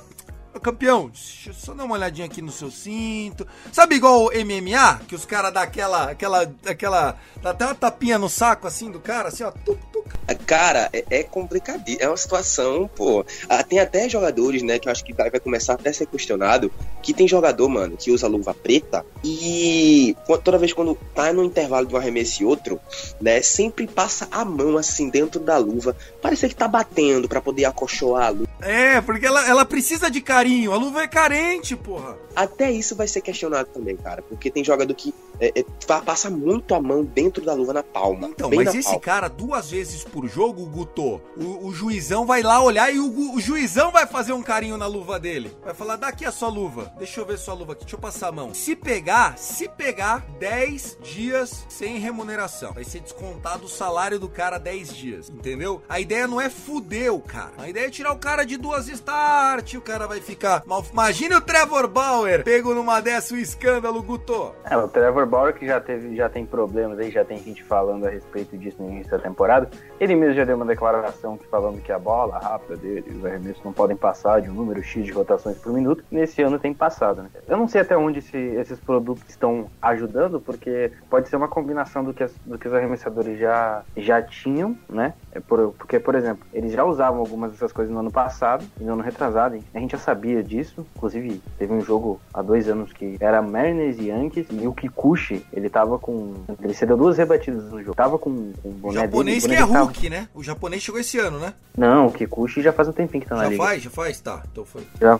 campeão, 0.59 1.09
deixa 1.09 1.49
eu 1.49 1.53
só 1.53 1.73
dar 1.73 1.83
uma 1.85 1.95
olhadinha 1.95 2.25
aqui 2.25 2.41
no 2.41 2.51
seu 2.51 2.71
cinto. 2.71 3.45
Sabe 3.71 3.95
igual 3.95 4.25
o 4.25 4.29
MMA? 4.29 5.01
Que 5.07 5.15
os 5.15 5.25
caras 5.25 5.53
dão 5.53 5.63
aquela, 5.63 6.11
aquela, 6.11 6.53
aquela, 6.65 7.17
dá 7.41 7.51
até 7.51 7.65
uma 7.65 7.75
tapinha 7.75 8.17
no 8.17 8.29
saco 8.29 8.67
assim 8.67 8.91
do 8.91 8.99
cara, 8.99 9.29
assim 9.29 9.43
ó, 9.43 9.51
tuc, 9.51 9.79
tuc. 9.91 10.07
Cara, 10.45 10.89
é, 10.93 11.05
é 11.09 11.23
complicado, 11.23 11.83
é 11.99 12.07
uma 12.07 12.17
situação, 12.17 12.89
pô. 12.95 13.25
Ah, 13.49 13.63
tem 13.63 13.79
até 13.79 14.07
jogadores, 14.07 14.61
né, 14.61 14.79
que 14.79 14.87
eu 14.87 14.91
acho 14.91 15.03
que 15.03 15.13
vai 15.13 15.29
começar 15.39 15.73
até 15.73 15.89
a 15.89 15.93
ser 15.93 16.05
questionado, 16.07 16.71
que 17.01 17.13
tem 17.13 17.27
jogador, 17.27 17.67
mano, 17.69 17.97
que 17.97 18.11
usa 18.11 18.27
luva 18.27 18.53
preta 18.53 19.05
e 19.23 20.15
toda 20.43 20.57
vez 20.57 20.73
quando 20.73 20.95
tá 21.13 21.31
no 21.33 21.43
intervalo 21.43 21.85
de 21.87 21.93
um 21.93 21.97
arremesso 21.97 22.43
e 22.43 22.45
outro, 22.45 22.79
né, 23.19 23.41
sempre 23.41 23.87
passa 23.87 24.27
a 24.31 24.45
mão 24.45 24.77
assim 24.77 25.09
dentro 25.09 25.39
da 25.39 25.57
luva, 25.57 25.95
parece 26.21 26.47
que 26.47 26.55
tá 26.55 26.67
batendo 26.67 27.27
para 27.27 27.41
poder 27.41 27.65
acolchoar 27.65 28.27
a 28.27 28.29
luva. 28.29 28.49
É, 28.61 29.01
porque 29.01 29.25
ela, 29.25 29.47
ela 29.47 29.65
precisa 29.65 30.09
de 30.09 30.21
carinho, 30.43 30.73
a 30.73 30.77
luva 30.77 31.03
é 31.03 31.07
carente, 31.07 31.75
porra. 31.75 32.17
Até 32.35 32.69
isso 32.69 32.95
vai 32.95 33.07
ser 33.07 33.21
questionado 33.21 33.69
também, 33.73 33.95
cara, 33.95 34.21
porque 34.21 34.51
tem 34.51 34.63
jogador 34.63 34.93
que 34.93 35.13
é, 35.39 35.59
é, 35.59 35.65
passa 36.05 36.29
muito 36.29 36.75
a 36.75 36.81
mão 36.81 37.03
dentro 37.03 37.43
da 37.43 37.53
luva 37.53 37.73
na 37.73 37.83
palma. 37.83 38.27
Então, 38.27 38.49
mas 38.49 38.73
esse 38.73 38.83
palma. 38.83 38.99
cara, 38.99 39.27
duas 39.27 39.69
vezes 39.69 40.03
por 40.03 40.27
jogo, 40.27 40.65
Guto, 40.65 41.21
o, 41.37 41.67
o 41.67 41.73
juizão 41.73 42.25
vai 42.25 42.41
lá 42.41 42.61
olhar 42.61 42.93
e 42.93 42.99
o, 42.99 43.35
o, 43.35 43.39
juizão 43.39 43.91
vai 43.91 44.05
fazer 44.05 44.33
um 44.33 44.41
carinho 44.41 44.77
na 44.77 44.85
luva 44.85 45.19
dele. 45.19 45.55
Vai 45.63 45.73
falar, 45.73 45.95
daqui 45.95 46.25
a 46.25 46.31
sua 46.31 46.49
luva. 46.49 46.93
Deixa 46.97 47.21
eu 47.21 47.25
ver 47.25 47.37
sua 47.37 47.53
luva 47.53 47.73
aqui, 47.73 47.83
deixa 47.83 47.95
eu 47.95 47.99
passar 47.99 48.29
a 48.29 48.31
mão. 48.31 48.53
Se 48.53 48.75
pegar, 48.75 49.37
se 49.37 49.69
pegar, 49.69 50.25
10 50.39 50.97
dias 51.01 51.65
sem 51.69 51.99
remuneração. 51.99 52.73
Vai 52.73 52.83
ser 52.83 52.99
descontado 52.99 53.65
o 53.65 53.69
salário 53.69 54.19
do 54.19 54.27
cara 54.27 54.57
10 54.57 54.93
dias, 54.93 55.29
entendeu? 55.29 55.81
A 55.87 55.99
ideia 55.99 56.27
não 56.27 56.41
é 56.41 56.49
fuder 56.49 57.13
o 57.13 57.19
cara. 57.19 57.53
A 57.57 57.69
ideia 57.69 57.87
é 57.87 57.89
tirar 57.89 58.11
o 58.11 58.17
cara 58.17 58.43
de 58.43 58.57
duas 58.57 58.87
start. 58.87 59.75
O 59.75 59.81
cara 59.81 60.07
vai 60.07 60.19
ficar 60.19 60.32
mal. 60.65 60.83
Imagine 60.91 61.35
o 61.35 61.41
Trevor 61.41 61.87
Bauer 61.87 62.43
pego 62.43 62.73
numa 62.73 62.99
dessa 62.99 63.33
o 63.33 63.37
escândalo, 63.37 64.01
Guto. 64.01 64.53
É, 64.65 64.77
o 64.77 64.87
Trevor 64.87 65.25
Bauer 65.25 65.53
que 65.53 65.65
já, 65.65 65.79
teve, 65.79 66.15
já 66.15 66.29
tem 66.29 66.45
problemas 66.45 66.99
aí, 66.99 67.11
já 67.11 67.23
tem 67.23 67.41
gente 67.41 67.63
falando 67.63 68.05
a 68.05 68.09
respeito 68.09 68.57
disso 68.57 68.77
no 68.79 68.89
início 68.89 69.11
da 69.11 69.19
temporada. 69.19 69.69
Ele 70.03 70.15
mesmo 70.15 70.33
já 70.33 70.43
deu 70.43 70.57
uma 70.57 70.65
declaração 70.65 71.37
que 71.37 71.47
falando 71.47 71.81
que 71.81 71.89
a 71.89 71.97
bola 71.97 72.37
rápida 72.37 72.75
dele, 72.75 73.05
os 73.17 73.25
arremessos 73.25 73.63
não 73.63 73.71
podem 73.71 73.95
passar 73.95 74.41
de 74.41 74.49
um 74.49 74.53
número 74.53 74.83
X 74.83 75.05
de 75.05 75.13
rotações 75.13 75.57
por 75.57 75.71
minuto. 75.71 76.03
Nesse 76.11 76.41
ano 76.41 76.59
tem 76.59 76.73
passado, 76.73 77.23
né? 77.23 77.29
Eu 77.47 77.55
não 77.55 77.69
sei 77.69 77.79
até 77.79 77.95
onde 77.95 78.19
esse, 78.19 78.37
esses 78.37 78.77
produtos 78.81 79.23
estão 79.29 79.67
ajudando, 79.81 80.41
porque 80.41 80.91
pode 81.09 81.29
ser 81.29 81.37
uma 81.37 81.47
combinação 81.47 82.03
do 82.03 82.13
que, 82.13 82.21
as, 82.21 82.33
do 82.45 82.57
que 82.57 82.67
os 82.67 82.73
arremessadores 82.73 83.39
já, 83.39 83.81
já 83.95 84.21
tinham, 84.21 84.77
né? 84.89 85.13
É 85.31 85.39
por, 85.39 85.73
porque, 85.77 85.97
por 86.01 86.15
exemplo, 86.15 86.45
eles 86.53 86.73
já 86.73 86.83
usavam 86.83 87.21
algumas 87.21 87.53
dessas 87.53 87.71
coisas 87.71 87.93
no 87.93 88.01
ano 88.01 88.11
passado 88.11 88.65
e 88.81 88.83
no 88.83 88.93
ano 88.93 89.03
retrasado. 89.03 89.55
Hein? 89.55 89.63
A 89.73 89.79
gente 89.79 89.93
já 89.93 89.99
sabia 89.99 90.43
disso. 90.43 90.85
Inclusive, 90.97 91.41
teve 91.57 91.71
um 91.71 91.79
jogo 91.79 92.19
há 92.33 92.41
dois 92.41 92.67
anos 92.67 92.91
que 92.91 93.15
era 93.21 93.41
Mariners 93.41 93.97
e 93.99 94.09
Yankees 94.09 94.47
e 94.51 94.67
o 94.67 94.73
Kikuchi, 94.73 95.45
ele 95.53 95.69
tava 95.69 95.97
com. 95.97 96.33
Ele 96.61 96.73
cedeu 96.73 96.97
duas 96.97 97.17
rebatidas 97.17 97.71
no 97.71 97.81
jogo. 97.81 97.95
Tava 97.95 98.19
com, 98.19 98.51
com 98.61 98.67
o 98.67 98.71
boné 98.73 98.99
japonês 98.99 99.43
dele, 99.43 99.55
que 99.55 99.61
é 99.61 99.65
Hulk, 99.65 99.92
Né? 100.09 100.27
O 100.33 100.43
japonês 100.43 100.83
chegou 100.83 100.99
esse 100.99 101.17
ano, 101.17 101.39
né? 101.39 101.53
Não, 101.77 102.07
o 102.07 102.11
Kikuchi 102.11 102.61
já 102.61 102.71
faz 102.71 102.87
um 102.87 102.91
tempinho 102.91 103.23
que 103.23 103.29
tá 103.29 103.35
na 103.35 103.43
já 103.43 103.49
liga. 103.49 103.63
Já 103.63 103.69
faz, 103.69 103.83
já 103.83 103.89
faz, 103.89 104.21
tá. 104.21 104.43
Então 104.51 104.65
foi. 104.65 104.83
Já, 104.99 105.19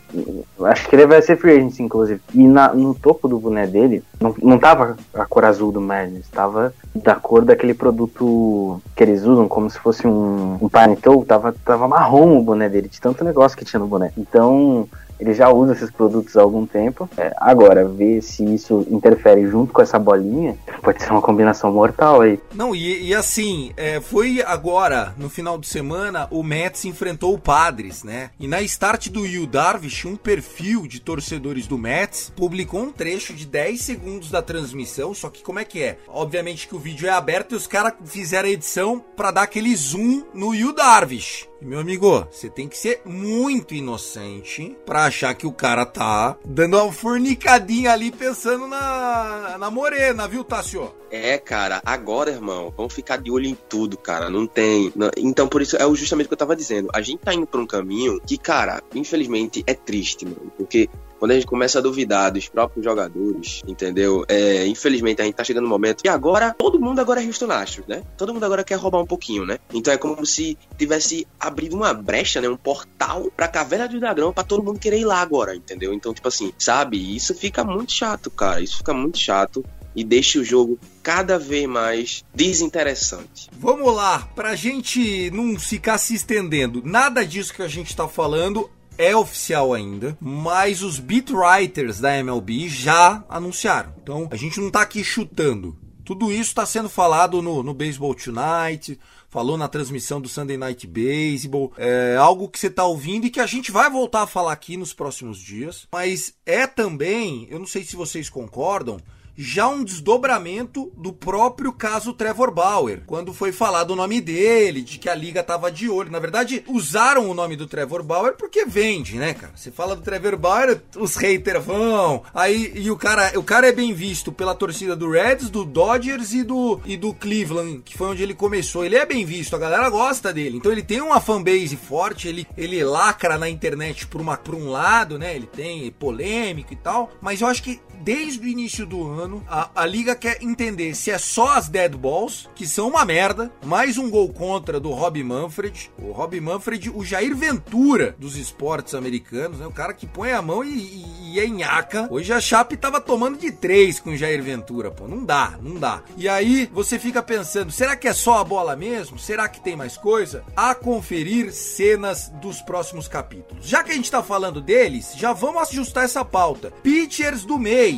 acho 0.66 0.88
que 0.88 0.94
ele 0.94 1.06
vai 1.06 1.20
ser 1.22 1.36
free 1.36 1.56
agent, 1.56 1.80
inclusive. 1.80 2.20
E 2.32 2.46
na, 2.46 2.72
no 2.72 2.94
topo 2.94 3.26
do 3.26 3.38
boné 3.38 3.66
dele, 3.66 4.04
não, 4.20 4.34
não 4.42 4.58
tava 4.58 4.96
a 5.14 5.24
cor 5.24 5.44
azul 5.44 5.72
do 5.72 5.80
Mariners, 5.80 6.28
tava 6.28 6.74
da 6.94 7.14
cor 7.14 7.44
daquele 7.44 7.74
produto 7.74 8.80
que 8.94 9.02
eles 9.02 9.24
usam, 9.24 9.48
como 9.48 9.68
se 9.68 9.78
fosse 9.78 10.06
um, 10.06 10.58
um 10.60 10.68
Panetto, 10.68 11.24
tava, 11.24 11.52
tava 11.64 11.88
marrom 11.88 12.38
o 12.38 12.42
boné 12.42 12.68
dele, 12.68 12.88
de 12.88 13.00
tanto 13.00 13.24
negócio 13.24 13.56
que 13.58 13.64
tinha 13.64 13.80
no 13.80 13.86
boné. 13.86 14.12
Então, 14.16 14.88
ele 15.24 15.34
já 15.34 15.48
usa 15.50 15.72
esses 15.72 15.90
produtos 15.90 16.36
há 16.36 16.42
algum 16.42 16.66
tempo. 16.66 17.08
É, 17.16 17.32
agora, 17.38 17.88
ver 17.88 18.22
se 18.22 18.44
isso 18.54 18.86
interfere 18.90 19.46
junto 19.48 19.72
com 19.72 19.80
essa 19.80 19.98
bolinha, 19.98 20.56
pode 20.82 21.02
ser 21.02 21.10
uma 21.10 21.22
combinação 21.22 21.72
mortal 21.72 22.20
aí. 22.20 22.38
Não, 22.54 22.74
e, 22.74 23.08
e 23.08 23.14
assim, 23.14 23.72
é, 23.76 24.00
foi 24.00 24.42
agora, 24.46 25.14
no 25.16 25.30
final 25.30 25.58
de 25.58 25.66
semana, 25.66 26.28
o 26.30 26.42
Mets 26.42 26.84
enfrentou 26.84 27.34
o 27.34 27.38
Padres, 27.38 28.04
né? 28.04 28.30
E 28.38 28.46
na 28.46 28.60
start 28.62 29.08
do 29.08 29.26
Yu 29.26 29.46
Darvish, 29.46 30.04
um 30.04 30.16
perfil 30.16 30.86
de 30.86 31.00
torcedores 31.00 31.66
do 31.66 31.78
Mets 31.78 32.32
publicou 32.36 32.82
um 32.82 32.92
trecho 32.92 33.32
de 33.32 33.46
10 33.46 33.80
segundos 33.80 34.30
da 34.30 34.42
transmissão, 34.42 35.14
só 35.14 35.30
que 35.30 35.42
como 35.42 35.58
é 35.58 35.64
que 35.64 35.82
é? 35.82 35.98
Obviamente 36.08 36.68
que 36.68 36.76
o 36.76 36.78
vídeo 36.78 37.08
é 37.08 37.10
aberto 37.10 37.52
e 37.52 37.56
os 37.56 37.66
caras 37.66 37.94
fizeram 38.04 38.48
a 38.48 38.52
edição 38.52 39.02
para 39.16 39.30
dar 39.30 39.42
aquele 39.42 39.74
zoom 39.74 40.22
no 40.34 40.54
Yu 40.54 40.72
Darvish. 40.74 41.48
Meu 41.64 41.78
amigo, 41.78 42.28
você 42.30 42.50
tem 42.50 42.68
que 42.68 42.76
ser 42.76 43.00
muito 43.06 43.74
inocente 43.74 44.76
pra 44.84 45.06
achar 45.06 45.34
que 45.34 45.46
o 45.46 45.52
cara 45.52 45.86
tá 45.86 46.36
dando 46.44 46.76
uma 46.76 46.92
fornicadinha 46.92 47.90
ali 47.90 48.12
pensando 48.12 48.66
na, 48.66 49.56
na 49.58 49.70
morena, 49.70 50.28
viu, 50.28 50.44
Tassio? 50.44 50.94
É, 51.10 51.38
cara, 51.38 51.80
agora, 51.82 52.30
irmão, 52.30 52.70
vamos 52.76 52.92
ficar 52.92 53.16
de 53.16 53.30
olho 53.30 53.46
em 53.46 53.56
tudo, 53.66 53.96
cara. 53.96 54.28
Não 54.28 54.46
tem. 54.46 54.92
Não... 54.94 55.10
Então, 55.16 55.48
por 55.48 55.62
isso, 55.62 55.74
é 55.76 55.94
justamente 55.94 56.26
o 56.26 56.28
que 56.28 56.34
eu 56.34 56.38
tava 56.38 56.54
dizendo. 56.54 56.90
A 56.92 57.00
gente 57.00 57.20
tá 57.20 57.32
indo 57.32 57.46
pra 57.46 57.60
um 57.60 57.66
caminho 57.66 58.20
que, 58.20 58.36
cara, 58.36 58.82
infelizmente 58.94 59.64
é 59.66 59.72
triste, 59.72 60.26
mano. 60.26 60.52
Porque 60.58 60.90
quando 61.18 61.32
a 61.32 61.34
gente 61.34 61.46
começa 61.46 61.78
a 61.78 61.82
duvidar 61.82 62.32
dos 62.32 62.48
próprios 62.48 62.84
jogadores, 62.84 63.62
entendeu? 63.66 64.24
É, 64.28 64.66
infelizmente 64.66 65.20
a 65.22 65.24
gente 65.24 65.34
tá 65.34 65.44
chegando 65.44 65.64
no 65.64 65.70
momento 65.70 66.02
e 66.04 66.08
agora 66.08 66.54
todo 66.56 66.80
mundo 66.80 67.00
agora 67.00 67.22
é 67.22 67.26
Houston 67.26 67.50
Astros, 67.50 67.86
né? 67.86 68.02
Todo 68.16 68.32
mundo 68.32 68.44
agora 68.44 68.64
quer 68.64 68.76
roubar 68.76 69.00
um 69.00 69.06
pouquinho, 69.06 69.44
né? 69.44 69.58
Então 69.72 69.92
é 69.92 69.96
como 69.96 70.24
se 70.24 70.58
tivesse 70.78 71.26
abrido 71.38 71.76
uma 71.76 71.92
brecha, 71.94 72.40
né? 72.40 72.48
Um 72.48 72.56
portal 72.56 73.30
pra 73.36 73.48
caverna 73.48 73.88
do 73.88 74.00
dragão 74.00 74.32
pra 74.32 74.44
todo 74.44 74.62
mundo 74.62 74.78
querer 74.78 75.00
ir 75.00 75.04
lá 75.04 75.20
agora, 75.20 75.54
entendeu? 75.54 75.92
Então, 75.92 76.12
tipo 76.12 76.28
assim, 76.28 76.52
sabe? 76.58 77.14
Isso 77.14 77.34
fica 77.34 77.64
muito 77.64 77.92
chato, 77.92 78.30
cara. 78.30 78.60
Isso 78.60 78.78
fica 78.78 78.92
muito 78.92 79.18
chato 79.18 79.64
e 79.94 80.02
deixa 80.02 80.38
o 80.38 80.44
jogo 80.44 80.78
cada 81.02 81.38
vez 81.38 81.66
mais 81.66 82.24
desinteressante. 82.34 83.48
Vamos 83.58 83.94
lá, 83.94 84.28
pra 84.34 84.56
gente 84.56 85.30
não 85.30 85.58
ficar 85.58 85.98
se 85.98 86.14
estendendo, 86.14 86.82
nada 86.84 87.24
disso 87.24 87.54
que 87.54 87.62
a 87.62 87.68
gente 87.68 87.94
tá 87.94 88.08
falando 88.08 88.68
é 88.98 89.14
oficial 89.16 89.72
ainda, 89.72 90.16
mas 90.20 90.82
os 90.82 90.98
beat 90.98 91.30
writers 91.30 92.00
da 92.00 92.16
MLB 92.16 92.68
já 92.68 93.24
anunciaram. 93.28 93.92
Então 94.02 94.28
a 94.30 94.36
gente 94.36 94.60
não 94.60 94.70
tá 94.70 94.82
aqui 94.82 95.02
chutando. 95.02 95.76
Tudo 96.04 96.30
isso 96.30 96.50
está 96.50 96.66
sendo 96.66 96.88
falado 96.88 97.40
no, 97.40 97.62
no 97.62 97.72
Baseball 97.72 98.14
Tonight, 98.14 99.00
falou 99.30 99.56
na 99.56 99.68
transmissão 99.68 100.20
do 100.20 100.28
Sunday 100.28 100.56
Night 100.56 100.86
Baseball, 100.86 101.72
é 101.78 102.16
algo 102.16 102.48
que 102.48 102.58
você 102.58 102.66
está 102.66 102.84
ouvindo 102.84 103.26
e 103.26 103.30
que 103.30 103.40
a 103.40 103.46
gente 103.46 103.72
vai 103.72 103.90
voltar 103.90 104.22
a 104.22 104.26
falar 104.26 104.52
aqui 104.52 104.76
nos 104.76 104.92
próximos 104.92 105.38
dias. 105.38 105.88
Mas 105.90 106.34
é 106.44 106.66
também, 106.66 107.48
eu 107.50 107.58
não 107.58 107.66
sei 107.66 107.82
se 107.82 107.96
vocês 107.96 108.28
concordam, 108.28 108.98
já 109.36 109.68
um 109.68 109.84
desdobramento 109.84 110.92
do 110.96 111.12
próprio 111.12 111.72
caso 111.72 112.12
Trevor 112.12 112.50
Bauer, 112.50 113.02
quando 113.06 113.34
foi 113.34 113.52
falado 113.52 113.90
o 113.90 113.96
nome 113.96 114.20
dele, 114.20 114.82
de 114.82 114.98
que 114.98 115.08
a 115.08 115.14
liga 115.14 115.42
tava 115.42 115.70
de 115.70 115.88
olho. 115.88 116.10
Na 116.10 116.18
verdade, 116.18 116.64
usaram 116.68 117.28
o 117.28 117.34
nome 117.34 117.56
do 117.56 117.66
Trevor 117.66 118.02
Bauer 118.02 118.34
porque 118.34 118.64
vende, 118.64 119.16
né, 119.16 119.34
cara? 119.34 119.52
Você 119.56 119.70
fala 119.70 119.96
do 119.96 120.02
Trevor 120.02 120.36
Bauer, 120.36 120.82
os 120.96 121.16
haters 121.16 121.64
vão. 121.64 122.22
Aí 122.32 122.72
e 122.74 122.90
o 122.90 122.96
cara, 122.96 123.38
o 123.38 123.42
cara 123.42 123.68
é 123.68 123.72
bem 123.72 123.92
visto 123.92 124.32
pela 124.32 124.54
torcida 124.54 124.94
do 124.94 125.10
Reds, 125.10 125.50
do 125.50 125.64
Dodgers 125.64 126.32
e 126.32 126.42
do 126.42 126.80
e 126.84 126.96
do 126.96 127.12
Cleveland, 127.12 127.82
que 127.84 127.96
foi 127.96 128.08
onde 128.08 128.22
ele 128.22 128.34
começou. 128.34 128.84
Ele 128.84 128.96
é 128.96 129.06
bem 129.06 129.24
visto, 129.24 129.56
a 129.56 129.58
galera 129.58 129.88
gosta 129.88 130.32
dele. 130.32 130.56
Então 130.56 130.70
ele 130.70 130.82
tem 130.82 131.00
uma 131.00 131.20
fanbase 131.20 131.76
forte, 131.76 132.28
ele 132.28 132.46
ele 132.56 132.82
lacra 132.84 133.38
na 133.38 133.48
internet 133.48 134.06
por 134.06 134.20
uma 134.20 134.36
por 134.36 134.54
um 134.54 134.68
lado, 134.68 135.18
né? 135.18 135.34
Ele 135.34 135.46
tem 135.46 135.90
polêmico 135.92 136.72
e 136.72 136.76
tal, 136.76 137.10
mas 137.20 137.40
eu 137.40 137.46
acho 137.46 137.62
que 137.62 137.80
desde 138.04 138.44
o 138.44 138.48
início 138.48 138.84
do 138.84 139.10
ano, 139.10 139.42
a, 139.48 139.70
a 139.74 139.86
liga 139.86 140.14
quer 140.14 140.42
entender 140.42 140.94
se 140.94 141.10
é 141.10 141.16
só 141.16 141.56
as 141.56 141.68
dead 141.68 141.96
balls, 141.96 142.48
que 142.54 142.66
são 142.66 142.88
uma 142.88 143.04
merda, 143.04 143.50
mais 143.64 143.96
um 143.96 144.10
gol 144.10 144.28
contra 144.28 144.78
do 144.78 144.90
Rob 144.90 145.22
Manfred. 145.24 145.90
O 145.98 146.12
Rob 146.12 146.38
Manfred, 146.38 146.90
o 146.90 147.02
Jair 147.02 147.34
Ventura 147.34 148.14
dos 148.18 148.36
esportes 148.36 148.94
americanos, 148.94 149.58
né? 149.58 149.66
O 149.66 149.72
cara 149.72 149.94
que 149.94 150.06
põe 150.06 150.32
a 150.32 150.42
mão 150.42 150.62
e, 150.62 150.68
e, 150.68 151.34
e 151.34 151.40
é 151.40 151.48
nhaca. 151.48 152.06
Hoje 152.10 152.32
a 152.32 152.40
Chape 152.40 152.76
tava 152.76 153.00
tomando 153.00 153.38
de 153.38 153.50
três 153.50 153.98
com 153.98 154.10
o 154.10 154.16
Jair 154.16 154.42
Ventura, 154.42 154.90
pô. 154.90 155.08
Não 155.08 155.24
dá, 155.24 155.58
não 155.62 155.76
dá. 155.76 156.02
E 156.18 156.28
aí 156.28 156.68
você 156.72 156.98
fica 156.98 157.22
pensando, 157.22 157.72
será 157.72 157.96
que 157.96 158.06
é 158.06 158.12
só 158.12 158.38
a 158.38 158.44
bola 158.44 158.76
mesmo? 158.76 159.18
Será 159.18 159.48
que 159.48 159.60
tem 159.60 159.76
mais 159.76 159.96
coisa? 159.96 160.44
A 160.54 160.74
conferir 160.74 161.52
cenas 161.52 162.28
dos 162.40 162.60
próximos 162.60 163.08
capítulos. 163.08 163.66
Já 163.66 163.82
que 163.82 163.92
a 163.92 163.94
gente 163.94 164.10
tá 164.10 164.22
falando 164.22 164.60
deles, 164.60 165.14
já 165.16 165.32
vamos 165.32 165.70
ajustar 165.70 166.04
essa 166.04 166.24
pauta. 166.24 166.70
Pitchers 166.82 167.44
do 167.46 167.58
mês. 167.58 167.93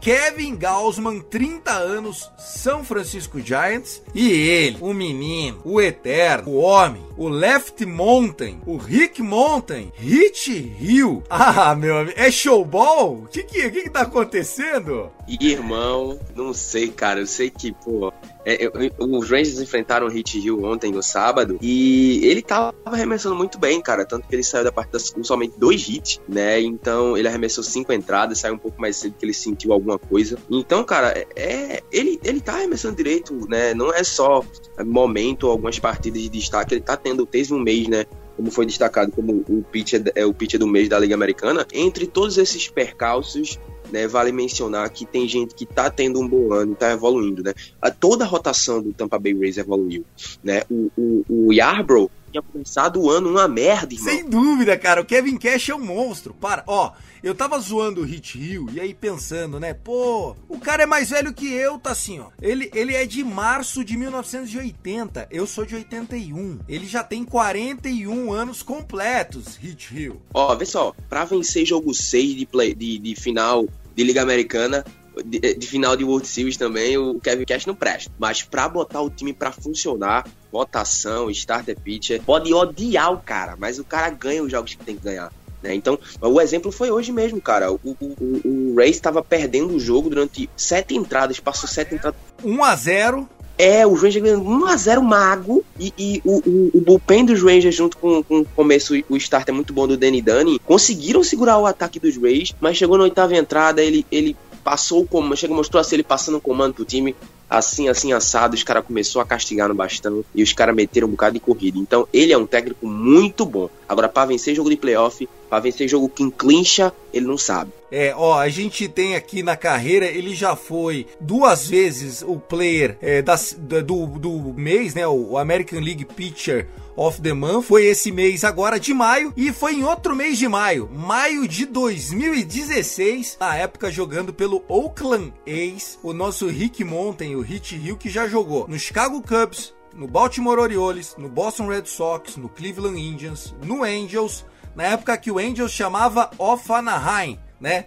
Kevin 0.00 0.56
Gaussman, 0.56 1.20
30 1.20 1.70
anos, 1.70 2.30
São 2.38 2.82
Francisco 2.82 3.38
Giants. 3.38 4.02
E 4.14 4.30
ele, 4.30 4.78
o 4.80 4.94
menino, 4.94 5.60
o 5.62 5.80
eterno, 5.80 6.52
o 6.52 6.56
homem, 6.56 7.02
o 7.18 7.28
Left 7.28 7.84
Mountain, 7.84 8.60
o 8.66 8.76
Rick 8.78 9.22
Mountain, 9.22 9.92
Hit 9.96 10.50
Hill. 10.80 11.22
Ah, 11.28 11.74
meu 11.74 11.98
amigo, 11.98 12.18
é 12.18 12.30
showball? 12.30 13.24
O 13.24 13.26
que 13.26 13.42
que, 13.42 13.70
que 13.70 13.82
que 13.82 13.90
tá 13.90 14.02
acontecendo? 14.02 15.10
Irmão, 15.40 16.18
não 16.34 16.52
sei, 16.52 16.88
cara. 16.88 17.20
Eu 17.20 17.26
sei 17.26 17.50
que, 17.50 17.72
pô, 17.72 18.12
é, 18.44 18.64
eu, 18.64 18.72
os 18.98 19.30
Rangers 19.30 19.60
enfrentaram 19.60 20.06
o 20.06 20.10
Hit 20.10 20.38
Hill 20.38 20.64
ontem, 20.64 20.90
no 20.90 21.02
sábado, 21.02 21.58
e 21.60 22.20
ele 22.24 22.42
tava 22.42 22.74
arremessando 22.84 23.34
muito 23.36 23.58
bem, 23.58 23.80
cara. 23.80 24.04
Tanto 24.04 24.26
que 24.26 24.34
ele 24.34 24.42
saiu 24.42 24.64
da 24.64 24.72
partida 24.72 24.98
com 25.14 25.22
somente 25.22 25.58
dois 25.58 25.88
hits, 25.88 26.20
né? 26.28 26.60
Então 26.60 27.16
ele 27.16 27.28
arremessou 27.28 27.62
cinco 27.62 27.92
entradas, 27.92 28.38
saiu 28.38 28.54
um 28.54 28.58
pouco 28.58 28.80
mais 28.80 28.96
cedo 28.96 29.14
que 29.18 29.24
ele 29.24 29.34
sentiu 29.34 29.72
alguma 29.72 29.98
coisa. 29.98 30.38
Então, 30.50 30.82
cara, 30.84 31.16
é, 31.16 31.26
é 31.36 31.82
ele, 31.92 32.18
ele 32.24 32.40
tá 32.40 32.54
arremessando 32.54 32.96
direito, 32.96 33.48
né? 33.48 33.74
Não 33.74 33.92
é 33.94 34.02
só 34.02 34.44
momento 34.84 35.44
ou 35.44 35.52
algumas 35.52 35.78
partidas 35.78 36.22
de 36.22 36.28
destaque, 36.28 36.74
ele 36.74 36.80
tá 36.80 36.96
tendo, 36.96 37.26
teve 37.26 37.54
um 37.54 37.60
mês, 37.60 37.86
né? 37.88 38.04
como 38.40 38.50
foi 38.50 38.64
destacado 38.64 39.12
como 39.12 39.44
o 39.48 39.62
pitcher, 39.70 40.02
é 40.14 40.24
o 40.24 40.32
pitcher 40.32 40.58
do 40.58 40.66
mês 40.66 40.88
da 40.88 40.98
Liga 40.98 41.14
Americana, 41.14 41.66
entre 41.74 42.06
todos 42.06 42.38
esses 42.38 42.68
percalços, 42.68 43.58
né, 43.92 44.06
vale 44.06 44.32
mencionar 44.32 44.88
que 44.90 45.04
tem 45.04 45.28
gente 45.28 45.54
que 45.54 45.66
tá 45.66 45.90
tendo 45.90 46.20
um 46.20 46.28
bom 46.28 46.52
ano, 46.52 46.74
tá 46.74 46.92
evoluindo, 46.92 47.42
né? 47.42 47.52
Toda 47.98 48.24
a 48.24 48.26
rotação 48.26 48.82
do 48.82 48.92
Tampa 48.92 49.18
Bay 49.18 49.34
Rays 49.34 49.58
evoluiu, 49.58 50.04
né? 50.42 50.62
O, 50.70 50.90
o, 50.96 51.24
o 51.28 51.52
Yarbrough 51.52 52.10
tinha 52.30 52.42
começado 52.42 53.00
o 53.00 53.10
ano 53.10 53.30
uma 53.30 53.48
merda, 53.48 53.92
irmão. 53.92 54.08
Sem 54.08 54.28
dúvida, 54.28 54.76
cara. 54.78 55.00
O 55.00 55.04
Kevin 55.04 55.36
Cash 55.36 55.68
é 55.68 55.74
um 55.74 55.84
monstro. 55.84 56.34
Para, 56.34 56.62
ó. 56.66 56.92
Eu 57.22 57.34
tava 57.34 57.58
zoando 57.58 58.00
o 58.00 58.04
Hit 58.04 58.38
Hill 58.38 58.68
e 58.72 58.80
aí 58.80 58.94
pensando, 58.94 59.60
né? 59.60 59.74
Pô, 59.74 60.34
o 60.48 60.58
cara 60.58 60.84
é 60.84 60.86
mais 60.86 61.10
velho 61.10 61.34
que 61.34 61.52
eu, 61.52 61.78
tá 61.78 61.90
assim, 61.90 62.18
ó. 62.18 62.28
Ele, 62.40 62.70
ele 62.74 62.94
é 62.94 63.04
de 63.04 63.22
março 63.22 63.84
de 63.84 63.94
1980. 63.94 65.28
Eu 65.30 65.46
sou 65.46 65.66
de 65.66 65.74
81. 65.74 66.60
Ele 66.66 66.86
já 66.86 67.04
tem 67.04 67.22
41 67.22 68.32
anos 68.32 68.62
completos, 68.62 69.56
Hit 69.56 69.94
Hill. 69.94 70.22
Ó, 70.32 70.54
vê 70.56 70.64
só. 70.64 70.94
Pra 71.10 71.26
vencer 71.26 71.66
jogo 71.66 71.92
6 71.92 72.36
de, 72.36 72.46
play, 72.46 72.74
de, 72.74 72.98
de 72.98 73.14
final 73.14 73.66
de 73.94 74.02
Liga 74.02 74.22
Americana, 74.22 74.82
de, 75.24 75.54
de, 75.54 75.66
final 75.66 75.96
de 75.96 76.04
World 76.04 76.26
Series 76.26 76.56
também, 76.56 76.96
o 76.98 77.18
Kevin 77.20 77.44
Cash 77.44 77.66
não 77.66 77.74
presta. 77.74 78.10
Mas 78.18 78.42
pra 78.42 78.68
botar 78.68 79.00
o 79.00 79.10
time 79.10 79.32
pra 79.32 79.52
funcionar, 79.52 80.26
votação, 80.50 81.30
starter 81.30 81.78
pitcher, 81.78 82.22
pode 82.22 82.52
odiar 82.52 83.12
o 83.12 83.18
cara, 83.18 83.56
mas 83.58 83.78
o 83.78 83.84
cara 83.84 84.10
ganha 84.10 84.42
os 84.42 84.50
jogos 84.50 84.74
que 84.74 84.84
tem 84.84 84.96
que 84.96 85.04
ganhar. 85.04 85.32
Né? 85.62 85.74
Então, 85.74 85.98
o 86.20 86.40
exemplo 86.40 86.72
foi 86.72 86.90
hoje 86.90 87.12
mesmo, 87.12 87.40
cara. 87.40 87.72
O, 87.72 87.78
o, 87.84 87.96
o, 88.00 88.40
o 88.44 88.74
Ray 88.76 88.90
estava 88.90 89.22
perdendo 89.22 89.74
o 89.74 89.80
jogo 89.80 90.08
durante 90.08 90.48
sete 90.56 90.96
entradas, 90.96 91.38
passou 91.38 91.68
sete 91.68 91.94
entradas. 91.94 92.18
1 92.42 92.64
a 92.64 92.76
0 92.76 93.28
é, 93.60 93.86
o 93.86 93.92
Rangers 93.92 94.24
ganhando 94.24 94.42
1x0 94.42 95.02
mago. 95.02 95.62
E, 95.78 95.92
e 95.98 96.22
o, 96.24 96.38
o, 96.38 96.70
o, 96.78 96.80
bullpen 96.80 97.26
dos 97.26 97.42
Rangers, 97.42 97.74
junto 97.74 97.98
com, 97.98 98.22
com 98.22 98.38
o 98.38 98.44
começo, 98.56 98.94
o 99.06 99.16
start 99.18 99.50
é 99.50 99.52
muito 99.52 99.74
bom 99.74 99.86
do 99.86 99.98
Danny 99.98 100.22
Dunny, 100.22 100.58
conseguiram 100.60 101.22
segurar 101.22 101.58
o 101.58 101.66
ataque 101.66 102.00
dos 102.00 102.16
Rays, 102.16 102.54
mas 102.58 102.78
chegou 102.78 102.96
na 102.96 103.04
oitava 103.04 103.36
entrada, 103.36 103.82
ele, 103.82 104.06
ele 104.10 104.34
passou 104.62 105.06
o 105.10 105.36
chega 105.36 105.54
mostrou 105.54 105.80
assim 105.80 105.96
ele 105.96 106.02
passando 106.02 106.36
o 106.36 106.40
comando 106.40 106.74
pro 106.74 106.84
time, 106.84 107.14
assim, 107.48 107.88
assim, 107.88 108.12
assado, 108.12 108.54
os 108.54 108.62
caras 108.62 108.84
começou 108.84 109.20
a 109.20 109.26
castigar 109.26 109.68
no 109.68 109.74
bastão 109.74 110.24
e 110.34 110.42
os 110.42 110.52
caras 110.52 110.74
meteram 110.74 111.08
um 111.08 111.10
bocado 111.10 111.34
de 111.34 111.40
corrida. 111.40 111.78
Então, 111.78 112.06
ele 112.12 112.32
é 112.32 112.38
um 112.38 112.46
técnico 112.46 112.86
muito 112.86 113.44
bom. 113.44 113.68
Agora, 113.88 114.08
para 114.08 114.26
vencer 114.26 114.54
jogo 114.54 114.70
de 114.70 114.76
playoff, 114.76 115.28
para 115.48 115.60
vencer 115.60 115.88
jogo 115.88 116.08
que 116.08 116.22
enclincha, 116.22 116.92
ele 117.12 117.26
não 117.26 117.36
sabe. 117.36 117.72
É, 117.90 118.14
ó, 118.16 118.38
a 118.38 118.48
gente 118.48 118.86
tem 118.86 119.16
aqui 119.16 119.42
na 119.42 119.56
carreira, 119.56 120.06
ele 120.06 120.32
já 120.32 120.54
foi 120.54 121.08
duas 121.20 121.66
vezes 121.66 122.22
o 122.22 122.38
player 122.38 122.96
é, 123.02 123.20
das, 123.20 123.56
do, 123.58 124.06
do 124.06 124.30
mês, 124.54 124.94
né? 124.94 125.08
O 125.08 125.36
American 125.36 125.80
League 125.80 126.04
Pitcher 126.04 126.68
of 126.96 127.20
the 127.20 127.32
Month. 127.32 127.66
Foi 127.66 127.84
esse 127.84 128.10
mês 128.12 128.44
agora 128.44 128.78
de 128.78 128.92
maio 128.92 129.32
e 129.36 129.52
foi 129.52 129.74
em 129.74 129.84
outro 129.84 130.14
mês 130.14 130.38
de 130.38 130.48
maio, 130.48 130.88
maio 130.92 131.46
de 131.46 131.66
2016, 131.66 133.36
na 133.40 133.56
época 133.56 133.90
jogando 133.90 134.32
pelo 134.32 134.64
Oakland 134.68 135.32
A's, 135.46 135.98
o 136.02 136.12
nosso 136.12 136.46
Rick 136.46 136.82
Mountain, 136.84 137.36
o 137.36 137.40
Hit 137.40 137.76
Hill, 137.76 137.96
que 137.96 138.08
já 138.08 138.26
jogou 138.26 138.66
no 138.68 138.78
Chicago 138.78 139.22
Cubs, 139.22 139.74
no 139.94 140.06
Baltimore 140.06 140.58
Orioles, 140.58 141.14
no 141.18 141.28
Boston 141.28 141.66
Red 141.68 141.86
Sox, 141.86 142.36
no 142.36 142.48
Cleveland 142.48 143.00
Indians, 143.00 143.54
no 143.64 143.82
Angels, 143.82 144.44
na 144.74 144.84
época 144.84 145.16
que 145.16 145.30
o 145.30 145.38
Angels 145.38 145.72
chamava 145.72 146.30
Of 146.38 146.70
Anaheim, 146.72 147.38
né? 147.60 147.86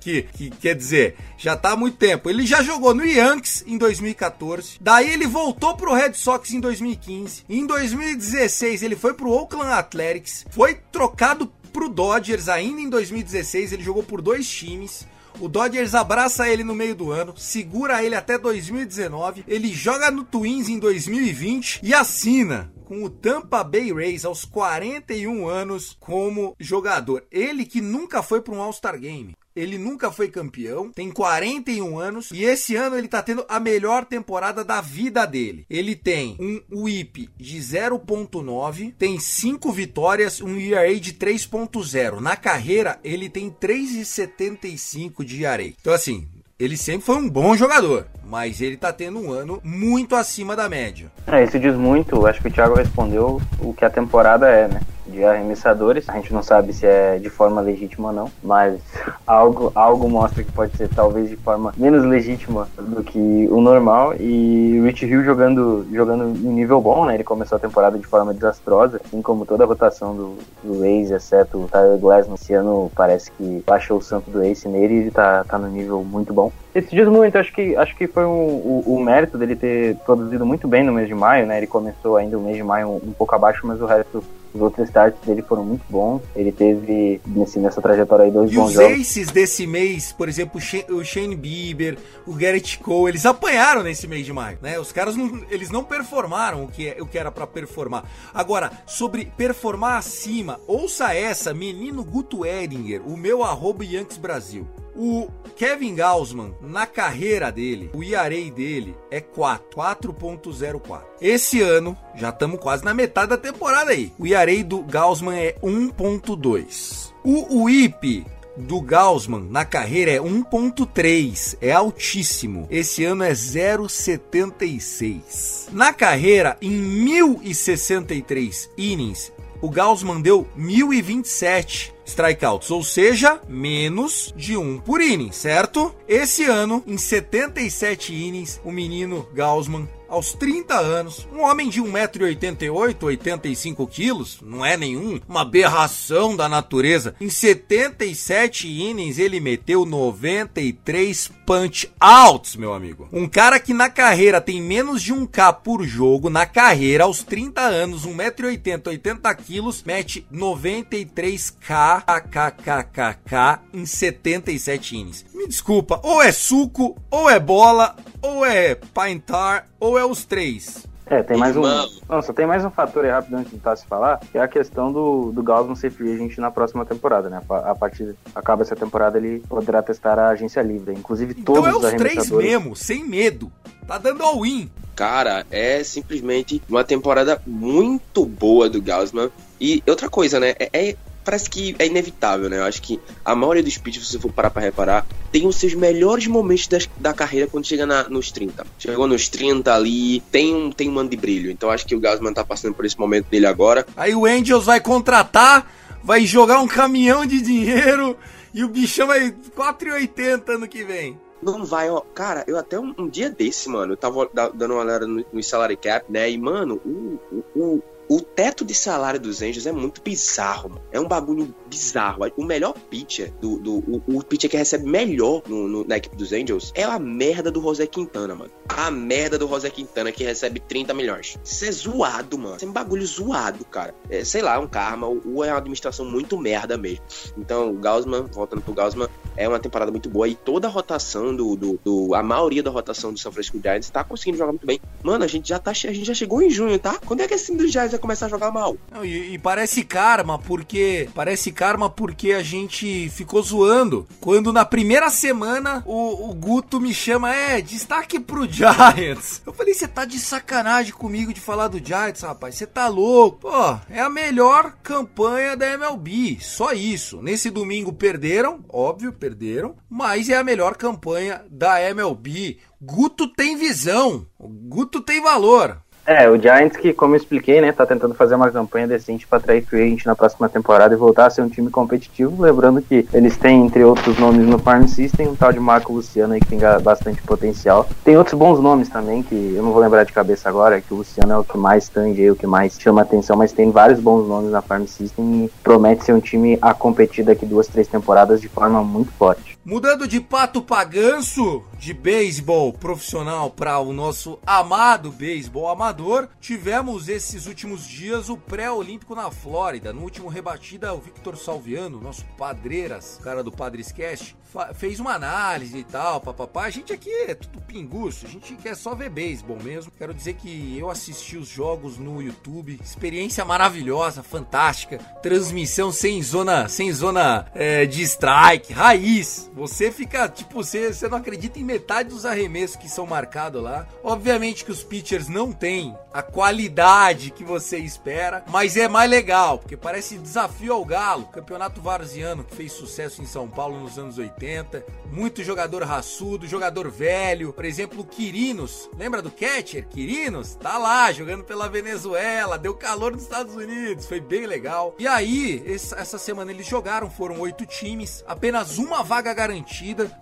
Que, 0.00 0.22
que 0.22 0.50
quer 0.50 0.74
dizer, 0.74 1.16
já 1.36 1.56
tá 1.56 1.72
há 1.72 1.76
muito 1.76 1.96
tempo. 1.96 2.30
Ele 2.30 2.46
já 2.46 2.62
jogou 2.62 2.94
no 2.94 3.04
Yankees 3.04 3.64
em 3.66 3.76
2014, 3.76 4.78
daí 4.80 5.10
ele 5.10 5.26
voltou 5.26 5.76
pro 5.76 5.94
Red 5.94 6.14
Sox 6.14 6.52
em 6.52 6.60
2015. 6.60 7.44
Em 7.48 7.66
2016 7.66 8.82
ele 8.82 8.96
foi 8.96 9.14
pro 9.14 9.30
Oakland 9.30 9.72
Athletics, 9.72 10.46
foi 10.50 10.74
trocado 10.92 11.52
pro 11.72 11.88
Dodgers 11.88 12.48
ainda 12.48 12.80
em 12.80 12.88
2016, 12.88 13.72
ele 13.72 13.82
jogou 13.82 14.02
por 14.02 14.20
dois 14.20 14.48
times. 14.48 15.06
O 15.38 15.48
Dodgers 15.48 15.94
abraça 15.94 16.48
ele 16.48 16.64
no 16.64 16.74
meio 16.74 16.94
do 16.94 17.12
ano, 17.12 17.34
segura 17.36 18.04
ele 18.04 18.14
até 18.14 18.36
2019, 18.36 19.44
ele 19.48 19.72
joga 19.72 20.10
no 20.10 20.24
Twins 20.24 20.68
em 20.68 20.78
2020 20.78 21.80
e 21.82 21.94
assina 21.94 22.70
com 22.90 23.04
o 23.04 23.08
Tampa 23.08 23.62
Bay 23.62 23.92
Rays 23.92 24.24
aos 24.24 24.44
41 24.44 25.46
anos 25.46 25.96
como 26.00 26.56
jogador. 26.58 27.24
Ele 27.30 27.64
que 27.64 27.80
nunca 27.80 28.20
foi 28.20 28.40
para 28.40 28.52
um 28.52 28.60
All-Star 28.60 28.98
Game. 28.98 29.36
Ele 29.54 29.78
nunca 29.78 30.10
foi 30.10 30.28
campeão, 30.28 30.90
tem 30.90 31.08
41 31.08 31.98
anos 32.00 32.30
e 32.32 32.42
esse 32.42 32.74
ano 32.74 32.96
ele 32.96 33.06
tá 33.06 33.22
tendo 33.22 33.44
a 33.48 33.60
melhor 33.60 34.04
temporada 34.04 34.64
da 34.64 34.80
vida 34.80 35.24
dele. 35.24 35.64
Ele 35.70 35.94
tem 35.94 36.36
um 36.40 36.82
WHIP 36.82 37.30
de 37.36 37.58
0.9, 37.58 38.92
tem 38.98 39.20
5 39.20 39.70
vitórias, 39.70 40.40
um 40.40 40.56
ERA 40.56 40.98
de 40.98 41.12
3.0. 41.12 42.18
Na 42.18 42.36
carreira, 42.36 42.98
ele 43.04 43.28
tem 43.28 43.50
3,75 43.50 45.24
de 45.24 45.44
ERA. 45.44 45.62
Então 45.62 45.92
assim, 45.92 46.28
ele 46.60 46.76
sempre 46.76 47.06
foi 47.06 47.16
um 47.16 47.28
bom 47.28 47.56
jogador, 47.56 48.06
mas 48.22 48.60
ele 48.60 48.76
tá 48.76 48.92
tendo 48.92 49.18
um 49.18 49.32
ano 49.32 49.58
muito 49.64 50.14
acima 50.14 50.54
da 50.54 50.68
média. 50.68 51.10
É, 51.26 51.42
isso 51.42 51.58
diz 51.58 51.74
muito, 51.74 52.26
acho 52.26 52.42
que 52.42 52.48
o 52.48 52.52
Thiago 52.52 52.74
respondeu 52.74 53.40
o 53.58 53.72
que 53.72 53.84
a 53.84 53.90
temporada 53.90 54.46
é, 54.46 54.68
né? 54.68 54.82
De 55.10 55.24
arremessadores. 55.24 56.08
A 56.08 56.14
gente 56.14 56.32
não 56.32 56.42
sabe 56.42 56.72
se 56.72 56.86
é 56.86 57.18
de 57.18 57.28
forma 57.28 57.60
legítima 57.60 58.08
ou 58.08 58.14
não, 58.14 58.30
mas 58.42 58.80
algo, 59.26 59.70
algo 59.74 60.08
mostra 60.08 60.42
que 60.42 60.52
pode 60.52 60.76
ser 60.76 60.88
talvez 60.88 61.28
de 61.28 61.36
forma 61.36 61.72
menos 61.76 62.04
legítima 62.04 62.68
do 62.78 63.02
que 63.02 63.48
o 63.50 63.60
normal. 63.60 64.14
E 64.18 64.80
Rich 64.84 65.06
Hill 65.06 65.24
jogando, 65.24 65.86
jogando 65.92 66.24
em 66.24 66.52
nível 66.52 66.80
bom, 66.80 67.04
né? 67.04 67.14
Ele 67.14 67.24
começou 67.24 67.56
a 67.56 67.60
temporada 67.60 67.98
de 67.98 68.06
forma 68.06 68.32
desastrosa, 68.32 69.00
assim 69.04 69.20
como 69.22 69.46
toda 69.46 69.64
a 69.64 69.66
rotação 69.66 70.14
do, 70.14 70.38
do 70.62 70.84
Ace, 70.84 71.12
exceto 71.12 71.58
o 71.58 71.68
Tyler 71.68 71.98
Glass 71.98 72.26
esse 72.40 72.54
ano, 72.54 72.90
parece 72.94 73.30
que 73.32 73.62
baixou 73.66 73.98
o 73.98 74.02
santo 74.02 74.30
do 74.30 74.42
Ace 74.42 74.68
nele 74.68 74.94
e 74.94 74.98
ele 74.98 75.10
tá, 75.10 75.44
tá 75.44 75.58
no 75.58 75.68
nível 75.68 76.02
muito 76.02 76.32
bom. 76.32 76.50
Esse 76.74 76.94
diz 76.94 77.06
muito, 77.08 77.36
acho 77.36 77.52
que, 77.52 77.76
acho 77.76 77.96
que 77.96 78.06
foi 78.06 78.24
um, 78.24 78.28
o, 78.30 78.82
o, 78.86 79.00
mérito 79.00 79.36
dele 79.36 79.56
ter 79.56 79.96
produzido 80.06 80.46
muito 80.46 80.68
bem 80.68 80.84
no 80.84 80.92
mês 80.92 81.08
de 81.08 81.14
maio, 81.14 81.46
né? 81.46 81.58
Ele 81.58 81.66
começou 81.66 82.16
ainda 82.16 82.38
o 82.38 82.40
mês 82.40 82.56
de 82.56 82.62
maio 82.62 82.88
um, 82.88 82.96
um 82.96 83.12
pouco 83.12 83.34
abaixo, 83.34 83.66
mas 83.66 83.80
o 83.80 83.86
resto 83.86 84.22
os 84.54 84.60
outros 84.60 84.88
starts 84.88 85.20
dele 85.26 85.42
foram 85.42 85.64
muito 85.64 85.84
bons. 85.88 86.22
Ele 86.34 86.52
teve 86.52 87.20
nesse, 87.26 87.58
nessa 87.58 87.80
trajetória 87.80 88.24
aí 88.24 88.30
dois 88.30 88.50
e 88.50 88.54
bons 88.54 88.72
jogos. 88.72 88.92
Os 88.92 89.00
aces 89.00 89.30
desse 89.30 89.66
mês, 89.66 90.12
por 90.12 90.28
exemplo, 90.28 90.60
o 90.90 91.04
Shane 91.04 91.36
Bieber, 91.36 91.98
o 92.26 92.34
Garrett 92.34 92.78
Cole, 92.78 93.12
eles 93.12 93.26
apanharam 93.26 93.82
nesse 93.82 94.06
mês 94.06 94.26
de 94.26 94.32
maio, 94.32 94.58
né? 94.60 94.78
Os 94.78 94.92
caras 94.92 95.16
não, 95.16 95.42
eles 95.50 95.70
não 95.70 95.84
performaram 95.84 96.64
o 96.64 96.68
que, 96.68 96.88
é, 96.88 96.96
o 97.00 97.06
que 97.06 97.18
era 97.18 97.30
para 97.30 97.46
performar. 97.46 98.04
Agora, 98.34 98.70
sobre 98.86 99.26
performar 99.36 99.98
acima, 99.98 100.60
ouça 100.66 101.14
essa, 101.14 101.54
menino 101.54 102.04
Guto 102.04 102.44
Edinger, 102.44 103.02
o 103.06 103.16
meu 103.16 103.42
arroba 103.44 103.84
Yankees 103.84 104.18
Brasil. 104.18 104.66
O 104.94 105.28
Kevin 105.56 105.94
Gaussman, 105.94 106.54
na 106.60 106.86
carreira 106.86 107.52
dele, 107.52 107.90
o 107.92 108.02
ERA 108.02 108.50
dele 108.50 108.96
é 109.10 109.20
4, 109.20 109.66
4.04. 109.74 111.02
Esse 111.20 111.60
ano, 111.60 111.94
já 112.16 112.30
estamos 112.30 112.58
quase 112.60 112.84
na 112.84 112.94
metade 112.94 113.30
da 113.30 113.36
temporada 113.36 113.90
aí. 113.90 114.12
O 114.18 114.26
ERA 114.26 114.64
do 114.64 114.82
Gaussman 114.82 115.38
é 115.38 115.56
1.2. 115.62 117.10
O 117.22 117.64
WIP 117.64 118.24
do 118.56 118.80
Gaussman 118.80 119.46
na 119.50 119.62
carreira 119.64 120.12
é 120.12 120.18
1.3, 120.18 121.56
é 121.60 121.72
altíssimo. 121.72 122.68
Esse 122.70 123.04
ano 123.04 123.24
é 123.24 123.32
0.76. 123.32 125.68
Na 125.72 125.92
carreira, 125.92 126.56
em 126.60 126.70
1063 126.70 128.70
innings, 128.76 129.32
o 129.60 129.70
Gaussman 129.70 130.20
deu 130.20 130.46
1027 130.56 131.94
strikeouts, 132.04 132.70
ou 132.70 132.82
seja, 132.82 133.40
menos 133.48 134.32
de 134.36 134.56
um 134.56 134.78
por 134.78 135.00
inning, 135.00 135.30
certo? 135.32 135.94
Esse 136.08 136.44
ano, 136.44 136.82
em 136.86 136.96
77 136.96 138.12
innings, 138.12 138.60
o 138.64 138.72
menino 138.72 139.28
Gaussman 139.32 139.88
aos 140.10 140.32
30 140.34 140.76
anos, 140.76 141.26
um 141.32 141.42
homem 141.42 141.68
de 141.68 141.80
1,88m, 141.80 143.04
85 143.04 143.86
quilos, 143.86 144.38
não 144.42 144.66
é 144.66 144.76
nenhum, 144.76 145.20
uma 145.28 145.42
aberração 145.42 146.36
da 146.36 146.48
natureza. 146.48 147.14
Em 147.20 147.30
77 147.30 148.68
innings 148.68 149.18
ele 149.18 149.40
meteu 149.40 149.86
93 149.86 151.30
punch 151.46 151.90
outs, 152.00 152.56
meu 152.56 152.74
amigo. 152.74 153.08
Um 153.12 153.28
cara 153.28 153.60
que 153.60 153.72
na 153.72 153.88
carreira 153.88 154.40
tem 154.40 154.60
menos 154.60 155.00
de 155.02 155.14
1k 155.14 155.60
por 155.62 155.84
jogo, 155.84 156.28
na 156.28 156.44
carreira 156.44 157.04
aos 157.04 157.22
30 157.22 157.60
anos, 157.60 158.04
1,80m, 158.04 158.88
80 158.88 159.34
quilos, 159.36 159.84
mete 159.84 160.26
93k 160.32 162.00
kkkk 162.30 163.60
em 163.72 163.86
77 163.86 164.96
innings. 164.96 165.24
Me 165.32 165.46
desculpa, 165.46 166.00
ou 166.02 166.20
é 166.20 166.32
suco, 166.32 166.96
ou 167.10 167.30
é 167.30 167.38
bola, 167.38 167.96
ou 168.20 168.44
é 168.44 168.74
pintar, 168.74 169.69
ou 169.80 169.98
é 169.98 170.04
os 170.04 170.24
três. 170.24 170.86
É, 171.06 171.24
tem 171.24 171.36
mais 171.36 171.56
um. 171.56 171.62
Nossa, 172.08 172.32
tem 172.32 172.46
mais 172.46 172.64
um 172.64 172.70
fator 172.70 173.04
aí 173.04 173.10
rápido 173.10 173.34
antes 173.34 173.50
de 173.50 173.58
tá 173.58 173.74
se 173.74 173.84
falar, 173.84 174.20
que 174.30 174.38
é 174.38 174.40
a 174.40 174.46
questão 174.46 174.92
do, 174.92 175.32
do 175.32 175.42
Gauss 175.42 175.66
não 175.66 175.74
ser 175.74 175.90
free 175.90 176.12
agent 176.12 176.38
na 176.38 176.52
próxima 176.52 176.86
temporada, 176.86 177.28
né? 177.28 177.42
A 177.48 177.74
partir 177.74 178.14
acaba 178.32 178.62
essa 178.62 178.76
temporada, 178.76 179.18
ele 179.18 179.42
poderá 179.48 179.82
testar 179.82 180.20
a 180.20 180.28
agência 180.28 180.62
livre. 180.62 180.94
Inclusive, 180.94 181.34
todos 181.34 181.66
então 181.66 181.66
é 181.66 181.76
os, 181.76 181.84
os 181.84 181.94
três 181.94 182.30
mesmo, 182.30 182.76
sem 182.76 183.02
medo. 183.02 183.50
Tá 183.88 183.98
dando 183.98 184.22
all-in. 184.22 184.70
Cara, 184.94 185.44
é 185.50 185.82
simplesmente 185.82 186.62
uma 186.68 186.84
temporada 186.84 187.42
muito 187.44 188.24
boa 188.24 188.70
do 188.70 188.80
Gaussman. 188.80 189.30
E 189.60 189.82
outra 189.88 190.08
coisa, 190.08 190.38
né? 190.38 190.54
É, 190.60 190.70
é 190.72 190.96
parece 191.24 191.48
que 191.48 191.74
é 191.78 191.86
inevitável, 191.86 192.48
né? 192.48 192.58
Eu 192.58 192.64
acho 192.64 192.80
que 192.82 193.00
a 193.24 193.34
maioria 193.34 193.62
dos 193.62 193.78
pitches, 193.78 194.06
se 194.06 194.12
você 194.12 194.18
for 194.18 194.32
parar 194.32 194.50
pra 194.50 194.62
reparar, 194.62 195.06
tem 195.30 195.46
os 195.46 195.56
seus 195.56 195.74
melhores 195.74 196.26
momentos 196.26 196.66
das, 196.66 196.88
da 196.98 197.12
carreira 197.12 197.46
quando 197.46 197.66
chega 197.66 197.86
na, 197.86 198.08
nos 198.08 198.30
30. 198.30 198.66
Chegou 198.78 199.06
nos 199.06 199.28
30 199.28 199.72
ali, 199.74 200.20
tem 200.32 200.54
um, 200.54 200.70
tem 200.70 200.88
um 200.88 200.92
mano 200.92 201.08
de 201.08 201.16
brilho. 201.16 201.50
Então 201.50 201.70
acho 201.70 201.86
que 201.86 201.94
o 201.94 202.00
Gasman 202.00 202.32
tá 202.32 202.44
passando 202.44 202.74
por 202.74 202.84
esse 202.84 202.98
momento 202.98 203.26
dele 203.26 203.46
agora. 203.46 203.86
Aí 203.96 204.14
o 204.14 204.26
Angels 204.26 204.64
vai 204.64 204.80
contratar, 204.80 205.70
vai 206.02 206.24
jogar 206.24 206.60
um 206.60 206.68
caminhão 206.68 207.26
de 207.26 207.40
dinheiro 207.40 208.16
e 208.52 208.64
o 208.64 208.68
bichão 208.68 209.06
vai 209.06 209.30
4,80 209.56 210.48
ano 210.48 210.68
que 210.68 210.84
vem. 210.84 211.18
Não 211.42 211.64
vai, 211.64 211.88
ó. 211.88 212.00
Cara, 212.00 212.44
eu 212.46 212.58
até 212.58 212.78
um, 212.78 212.94
um, 212.98 213.08
dia 213.08 213.30
desse, 213.30 213.68
mano, 213.68 213.94
eu 213.94 213.96
tava 213.96 214.28
dando 214.52 214.74
uma 214.74 214.82
olhada 214.82 215.06
no, 215.06 215.24
no 215.32 215.42
salary 215.42 215.76
cap, 215.76 216.04
né? 216.10 216.30
E, 216.30 216.36
mano, 216.36 216.80
o, 216.84 217.18
o, 217.32 217.60
o 217.60 217.82
teto 218.18 218.64
de 218.64 218.74
salário 218.74 219.20
dos 219.20 219.42
Angels 219.42 219.66
é 219.66 219.72
muito 219.72 220.02
bizarro, 220.02 220.70
mano. 220.70 220.82
É 220.90 220.98
um 220.98 221.06
bagulho 221.06 221.54
bizarro. 221.68 222.22
O 222.36 222.44
melhor 222.44 222.74
pitcher, 222.90 223.32
do, 223.40 223.58
do 223.58 223.74
o, 223.78 224.02
o 224.18 224.24
pitcher 224.24 224.50
que 224.50 224.56
recebe 224.56 224.84
melhor 224.84 225.42
no, 225.46 225.68
no, 225.68 225.84
na 225.86 225.96
equipe 225.96 226.16
dos 226.16 226.32
Angels 226.32 226.72
é 226.74 226.82
a 226.82 226.98
merda 226.98 227.50
do 227.50 227.62
José 227.62 227.86
Quintana, 227.86 228.34
mano. 228.34 228.50
A 228.68 228.90
merda 228.90 229.38
do 229.38 229.46
José 229.46 229.70
Quintana 229.70 230.10
que 230.10 230.24
recebe 230.24 230.58
30 230.58 230.92
milhões. 230.92 231.38
Isso 231.44 231.64
é 231.64 231.70
zoado, 231.70 232.36
mano. 232.36 232.56
Isso 232.56 232.64
é 232.64 232.68
um 232.68 232.72
bagulho 232.72 233.06
zoado, 233.06 233.64
cara. 233.64 233.94
É, 234.08 234.24
sei 234.24 234.42
lá, 234.42 234.54
é 234.54 234.58
um 234.58 234.66
karma 234.66 235.06
ou 235.06 235.44
é 235.44 235.50
uma 235.50 235.58
administração 235.58 236.04
muito 236.04 236.36
merda 236.36 236.76
mesmo. 236.76 237.04
Então, 237.38 237.70
o 237.70 237.74
Gaussman, 237.74 238.26
voltando 238.32 238.62
pro 238.62 238.74
Gaussman, 238.74 239.08
é 239.36 239.48
uma 239.48 239.58
temporada 239.58 239.90
muito 239.90 240.08
boa 240.08 240.28
e 240.28 240.34
toda 240.34 240.66
a 240.66 240.70
rotação 240.70 241.34
do, 241.34 241.56
do, 241.56 241.80
do, 241.84 242.14
a 242.14 242.22
maioria 242.22 242.62
da 242.62 242.70
rotação 242.70 243.12
do 243.12 243.18
San 243.18 243.30
Francisco 243.30 243.60
Giants 243.62 243.88
tá 243.90 244.02
conseguindo 244.02 244.38
jogar 244.38 244.52
muito 244.52 244.66
bem. 244.66 244.80
Mano, 245.02 245.24
a 245.24 245.28
gente 245.28 245.48
já 245.48 245.58
tá 245.58 245.70
a 245.70 245.74
gente 245.74 246.04
já 246.04 246.14
chegou 246.14 246.42
em 246.42 246.50
junho, 246.50 246.78
tá? 246.78 246.98
Quando 247.06 247.20
é 247.20 247.28
que 247.28 247.34
esse 247.34 247.46
time 247.46 247.58
do 247.58 247.68
Giants 247.68 247.94
começar 248.00 248.26
a 248.26 248.30
jogar 248.30 248.50
mal? 248.50 248.76
Não, 248.90 249.04
e, 249.04 249.34
e, 249.34 249.38
parece 249.38 249.84
karma 249.84 250.38
porque 250.38 251.08
parece 251.14 251.52
karma 251.52 251.88
porque 251.88 252.32
a 252.32 252.42
gente 252.42 253.08
ficou 253.10 253.42
zoando 253.42 254.06
quando 254.20 254.52
na 254.52 254.64
primeira 254.64 255.10
semana 255.10 255.82
o, 255.86 256.30
o 256.30 256.34
Guto 256.34 256.80
me 256.80 256.92
chama 256.92 257.34
é 257.34 257.60
destaque 257.60 258.18
pro 258.18 258.50
Giants. 258.50 259.42
Eu 259.46 259.52
falei, 259.52 259.74
você 259.74 259.86
tá 259.86 260.04
de 260.04 260.18
sacanagem 260.18 260.92
comigo 260.92 261.32
de 261.32 261.40
falar 261.40 261.68
do 261.68 261.84
Giants, 261.84 262.22
rapaz? 262.22 262.54
Você 262.54 262.66
tá 262.66 262.88
louco? 262.88 263.40
Pô, 263.40 263.78
é 263.88 264.00
a 264.00 264.08
melhor 264.08 264.74
campanha 264.82 265.56
da 265.56 265.66
MLB, 265.72 266.38
só 266.40 266.72
isso. 266.72 267.22
Nesse 267.22 267.50
domingo 267.50 267.92
perderam, 267.92 268.64
óbvio, 268.68 269.12
perderam, 269.12 269.76
mas 269.88 270.28
é 270.28 270.36
a 270.36 270.44
melhor 270.44 270.76
campanha 270.76 271.44
da 271.50 271.82
MLB. 271.82 272.58
Guto 272.80 273.28
tem 273.28 273.56
visão, 273.56 274.26
Guto 274.38 275.02
tem 275.02 275.20
valor. 275.20 275.82
É, 276.06 276.28
o 276.28 276.40
Giants 276.40 276.76
que, 276.76 276.92
como 276.92 277.14
eu 277.14 277.18
expliquei, 277.18 277.60
né, 277.60 277.72
tá 277.72 277.86
tentando 277.86 278.14
fazer 278.14 278.34
uma 278.34 278.50
campanha 278.50 278.86
decente 278.86 279.26
para 279.26 279.38
atrair 279.38 279.64
free 279.64 279.82
agent 279.82 280.06
na 280.06 280.16
próxima 280.16 280.48
temporada 280.48 280.94
e 280.94 280.96
voltar 280.96 281.26
a 281.26 281.30
ser 281.30 281.42
um 281.42 281.48
time 281.48 281.70
competitivo, 281.70 282.42
lembrando 282.42 282.82
que 282.82 283.06
eles 283.12 283.36
têm, 283.36 283.66
entre 283.66 283.84
outros 283.84 284.18
nomes 284.18 284.46
no 284.46 284.58
farm 284.58 284.86
system, 284.86 285.28
um 285.28 285.36
tal 285.36 285.52
de 285.52 285.60
Marco 285.60 285.92
Luciano 285.92 286.34
aí 286.34 286.40
que 286.40 286.48
tem 286.48 286.58
bastante 286.82 287.22
potencial. 287.22 287.88
Tem 288.04 288.16
outros 288.16 288.36
bons 288.36 288.60
nomes 288.60 288.88
também, 288.88 289.22
que 289.22 289.54
eu 289.56 289.62
não 289.62 289.72
vou 289.72 289.80
lembrar 289.80 290.04
de 290.04 290.12
cabeça 290.12 290.48
agora, 290.48 290.80
que 290.80 290.92
o 290.92 290.96
Luciano 290.96 291.32
é 291.32 291.38
o 291.38 291.44
que 291.44 291.56
mais 291.56 291.88
tange, 291.88 292.30
o 292.30 292.36
que 292.36 292.46
mais 292.46 292.78
chama 292.80 293.02
atenção, 293.02 293.36
mas 293.36 293.52
tem 293.52 293.70
vários 293.70 294.00
bons 294.00 294.26
nomes 294.26 294.50
na 294.50 294.62
farm 294.62 294.86
system 294.86 295.44
e 295.44 295.50
promete 295.62 296.04
ser 296.04 296.12
um 296.12 296.20
time 296.20 296.58
a 296.60 296.74
competir 296.74 297.24
daqui 297.24 297.46
duas, 297.46 297.68
três 297.68 297.86
temporadas 297.86 298.40
de 298.40 298.48
forma 298.48 298.82
muito 298.82 299.12
forte. 299.12 299.49
Mudando 299.62 300.08
de 300.08 300.22
pato 300.22 300.62
pra 300.62 300.82
ganso, 300.84 301.62
de 301.78 301.92
beisebol 301.92 302.72
profissional 302.72 303.50
para 303.50 303.78
o 303.78 303.92
nosso 303.92 304.38
amado 304.46 305.12
beisebol 305.12 305.68
amador, 305.68 306.30
tivemos 306.40 307.10
esses 307.10 307.44
últimos 307.46 307.86
dias 307.86 308.30
o 308.30 308.38
pré-olímpico 308.38 309.14
na 309.14 309.30
Flórida. 309.30 309.92
No 309.92 310.00
último 310.00 310.28
rebatida, 310.28 310.94
o 310.94 310.98
Victor 310.98 311.36
Salviano, 311.36 312.00
nosso 312.00 312.24
padreiras, 312.38 313.20
cara 313.22 313.44
do 313.44 313.52
Padres 313.52 313.92
Cast, 313.92 314.34
fez 314.74 314.98
uma 314.98 315.12
análise 315.12 315.76
e 315.76 315.84
tal, 315.84 316.22
papapá. 316.22 316.64
A 316.64 316.70
gente 316.70 316.92
aqui 316.92 317.10
é 317.10 317.34
tudo 317.34 317.60
pinguço, 317.60 318.26
a 318.26 318.28
gente 318.30 318.54
quer 318.56 318.74
só 318.74 318.94
ver 318.94 319.10
beisebol 319.10 319.58
mesmo. 319.62 319.92
Quero 319.96 320.14
dizer 320.14 320.34
que 320.34 320.78
eu 320.78 320.90
assisti 320.90 321.36
os 321.36 321.48
jogos 321.48 321.98
no 321.98 322.22
YouTube, 322.22 322.80
experiência 322.82 323.44
maravilhosa, 323.44 324.22
fantástica, 324.22 324.96
transmissão 325.22 325.92
sem 325.92 326.22
zona, 326.22 326.66
sem 326.66 326.90
zona 326.92 327.46
é, 327.54 327.84
de 327.84 328.02
strike, 328.02 328.72
raiz. 328.72 329.49
Você 329.54 329.90
fica, 329.90 330.28
tipo, 330.28 330.62
você, 330.62 330.92
você 330.92 331.08
não 331.08 331.18
acredita 331.18 331.58
em 331.58 331.64
metade 331.64 332.10
dos 332.10 332.24
arremessos 332.24 332.76
que 332.76 332.88
são 332.88 333.06
marcados 333.06 333.62
lá. 333.62 333.86
Obviamente 334.02 334.64
que 334.64 334.70
os 334.70 334.82
pitchers 334.82 335.28
não 335.28 335.52
têm 335.52 335.96
a 336.12 336.22
qualidade 336.22 337.30
que 337.30 337.44
você 337.44 337.78
espera, 337.78 338.44
mas 338.48 338.76
é 338.76 338.88
mais 338.88 339.10
legal, 339.10 339.58
porque 339.58 339.76
parece 339.76 340.18
desafio 340.18 340.72
ao 340.72 340.84
galo. 340.84 341.26
Campeonato 341.26 341.80
varziano 341.80 342.44
que 342.44 342.54
fez 342.54 342.72
sucesso 342.72 343.22
em 343.22 343.26
São 343.26 343.48
Paulo 343.48 343.80
nos 343.80 343.98
anos 343.98 344.18
80. 344.18 344.84
Muito 345.12 345.42
jogador 345.42 345.82
raçudo, 345.82 346.46
jogador 346.46 346.90
velho. 346.90 347.52
Por 347.52 347.64
exemplo, 347.64 348.04
Quirinos. 348.04 348.88
Lembra 348.96 349.22
do 349.22 349.30
catcher? 349.30 349.86
Quirinos? 349.88 350.54
Tá 350.54 350.78
lá, 350.78 351.10
jogando 351.12 351.44
pela 351.44 351.68
Venezuela. 351.68 352.58
Deu 352.58 352.74
calor 352.74 353.12
nos 353.12 353.22
Estados 353.22 353.54
Unidos. 353.54 354.06
Foi 354.06 354.20
bem 354.20 354.46
legal. 354.46 354.94
E 354.98 355.06
aí, 355.06 355.62
essa 355.66 356.18
semana 356.18 356.50
eles 356.50 356.66
jogaram, 356.66 357.10
foram 357.10 357.40
oito 357.40 357.66
times. 357.66 358.24
Apenas 358.26 358.78
uma 358.78 359.02
vaga 359.02 359.32
garantida, 359.32 359.49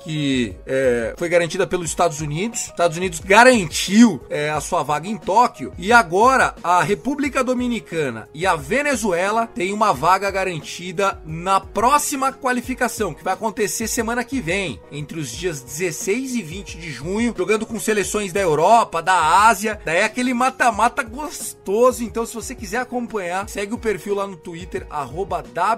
que 0.04 0.54
é, 0.66 1.14
foi 1.16 1.28
garantida 1.28 1.66
pelos 1.66 1.88
Estados 1.88 2.20
Unidos. 2.20 2.66
Estados 2.66 2.96
Unidos 2.96 3.20
garantiu 3.20 4.20
é, 4.30 4.50
a 4.50 4.60
sua 4.60 4.82
vaga 4.82 5.08
em 5.08 5.16
Tóquio. 5.16 5.72
E 5.76 5.92
agora 5.92 6.54
a 6.62 6.82
República 6.82 7.44
Dominicana 7.44 8.28
e 8.32 8.46
a 8.46 8.56
Venezuela 8.56 9.46
têm 9.46 9.72
uma 9.72 9.92
vaga 9.92 10.30
garantida 10.30 11.20
na 11.24 11.60
próxima 11.60 12.32
qualificação, 12.32 13.12
que 13.12 13.24
vai 13.24 13.34
acontecer 13.34 13.88
semana 13.88 14.24
que 14.24 14.40
vem, 14.40 14.80
entre 14.90 15.18
os 15.18 15.30
dias 15.30 15.60
16 15.60 16.34
e 16.34 16.42
20 16.42 16.78
de 16.78 16.90
junho, 16.90 17.34
jogando 17.36 17.66
com 17.66 17.78
seleções 17.78 18.32
da 18.32 18.40
Europa, 18.40 19.02
da 19.02 19.46
Ásia. 19.46 19.80
Daí 19.84 19.98
é 19.98 20.04
aquele 20.04 20.32
mata-mata 20.32 21.02
gostoso. 21.02 22.02
Então, 22.02 22.24
se 22.24 22.34
você 22.34 22.54
quiser 22.54 22.78
acompanhar, 22.78 23.48
segue 23.48 23.74
o 23.74 23.78
perfil 23.78 24.14
lá 24.14 24.26
no 24.26 24.36
Twitter, 24.36 24.86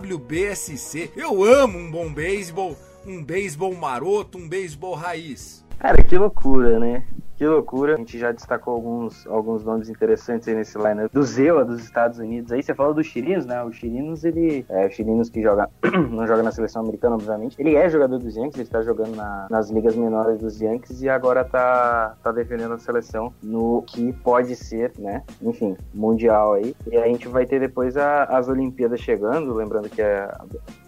WBSC. 0.02 1.10
Eu 1.16 1.44
amo 1.44 1.78
um 1.78 1.90
bom 1.90 2.12
beisebol, 2.12 2.76
um 3.06 3.24
beisebol 3.24 3.74
maroto, 3.74 4.38
um 4.38 4.48
beisebol 4.48 4.94
raiz. 4.94 5.64
Cara, 5.78 6.02
que 6.02 6.16
loucura, 6.16 6.78
né? 6.78 7.04
Que 7.40 7.46
loucura. 7.46 7.94
A 7.94 7.96
gente 7.96 8.18
já 8.18 8.32
destacou 8.32 8.74
alguns, 8.74 9.26
alguns 9.26 9.64
nomes 9.64 9.88
interessantes 9.88 10.46
aí 10.46 10.54
nesse 10.54 10.76
lineup 10.76 11.10
do 11.10 11.22
Zewa 11.22 11.64
dos 11.64 11.82
Estados 11.82 12.18
Unidos. 12.18 12.52
Aí 12.52 12.62
você 12.62 12.74
falou 12.74 12.92
do 12.92 13.02
Chirinos, 13.02 13.46
né? 13.46 13.64
O 13.64 13.72
Chirinos, 13.72 14.24
ele 14.24 14.66
é 14.68 14.86
o 14.86 14.90
Chirinos 14.90 15.30
que 15.30 15.40
joga, 15.40 15.70
não 16.10 16.26
joga 16.26 16.42
na 16.42 16.52
seleção 16.52 16.82
americana, 16.82 17.14
obviamente. 17.14 17.56
Ele 17.58 17.76
é 17.76 17.88
jogador 17.88 18.18
dos 18.18 18.36
Yankees, 18.36 18.60
ele 18.60 18.68
tá 18.68 18.82
jogando 18.82 19.16
na, 19.16 19.46
nas 19.48 19.70
ligas 19.70 19.96
menores 19.96 20.38
dos 20.38 20.60
Yankees 20.60 21.00
e 21.00 21.08
agora 21.08 21.42
tá, 21.42 22.14
tá 22.22 22.30
defendendo 22.30 22.74
a 22.74 22.78
seleção 22.78 23.32
no 23.42 23.80
que 23.86 24.12
pode 24.12 24.54
ser, 24.54 24.92
né? 24.98 25.22
Enfim, 25.40 25.78
mundial 25.94 26.52
aí. 26.52 26.76
E 26.92 26.98
a 26.98 27.06
gente 27.06 27.26
vai 27.26 27.46
ter 27.46 27.58
depois 27.58 27.96
a, 27.96 28.24
as 28.24 28.50
Olimpíadas 28.50 29.00
chegando, 29.00 29.54
lembrando 29.54 29.88
que 29.88 30.02
é 30.02 30.18
a, 30.24 30.44
a 30.44 30.79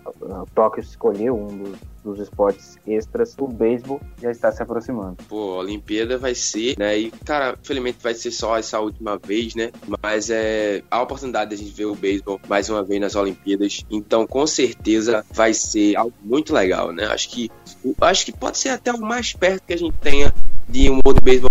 Tóquio 0.54 0.80
escolheu 0.80 1.36
um 1.36 1.56
dos, 1.56 1.78
dos 2.04 2.18
esportes 2.20 2.78
extras, 2.86 3.34
o 3.38 3.46
beisebol 3.46 4.00
já 4.20 4.30
está 4.30 4.50
se 4.50 4.62
aproximando. 4.62 5.16
Pô, 5.28 5.54
a 5.54 5.58
Olimpíada 5.58 6.18
vai 6.18 6.34
ser, 6.34 6.76
né? 6.78 6.98
E, 6.98 7.10
cara, 7.10 7.56
infelizmente 7.60 7.98
vai 8.02 8.14
ser 8.14 8.30
só 8.30 8.56
essa 8.56 8.80
última 8.80 9.18
vez, 9.18 9.54
né? 9.54 9.70
Mas 10.02 10.30
é 10.30 10.82
a 10.90 11.02
oportunidade 11.02 11.50
de 11.50 11.54
a 11.54 11.58
gente 11.58 11.74
ver 11.74 11.86
o 11.86 11.94
beisebol 11.94 12.40
mais 12.48 12.68
uma 12.68 12.82
vez 12.82 13.00
nas 13.00 13.14
Olimpíadas. 13.14 13.84
Então, 13.90 14.26
com 14.26 14.46
certeza, 14.46 15.24
vai 15.32 15.54
ser 15.54 15.96
algo 15.96 16.14
muito 16.22 16.52
legal, 16.52 16.92
né? 16.92 17.06
Acho 17.06 17.28
que, 17.28 17.50
acho 18.00 18.26
que 18.26 18.32
pode 18.32 18.58
ser 18.58 18.70
até 18.70 18.92
o 18.92 19.00
mais 19.00 19.32
perto 19.32 19.62
que 19.66 19.72
a 19.72 19.78
gente 19.78 19.96
tenha 19.98 20.32
de 20.68 20.90
um 20.90 21.00
World 21.04 21.20
Baseball 21.24 21.50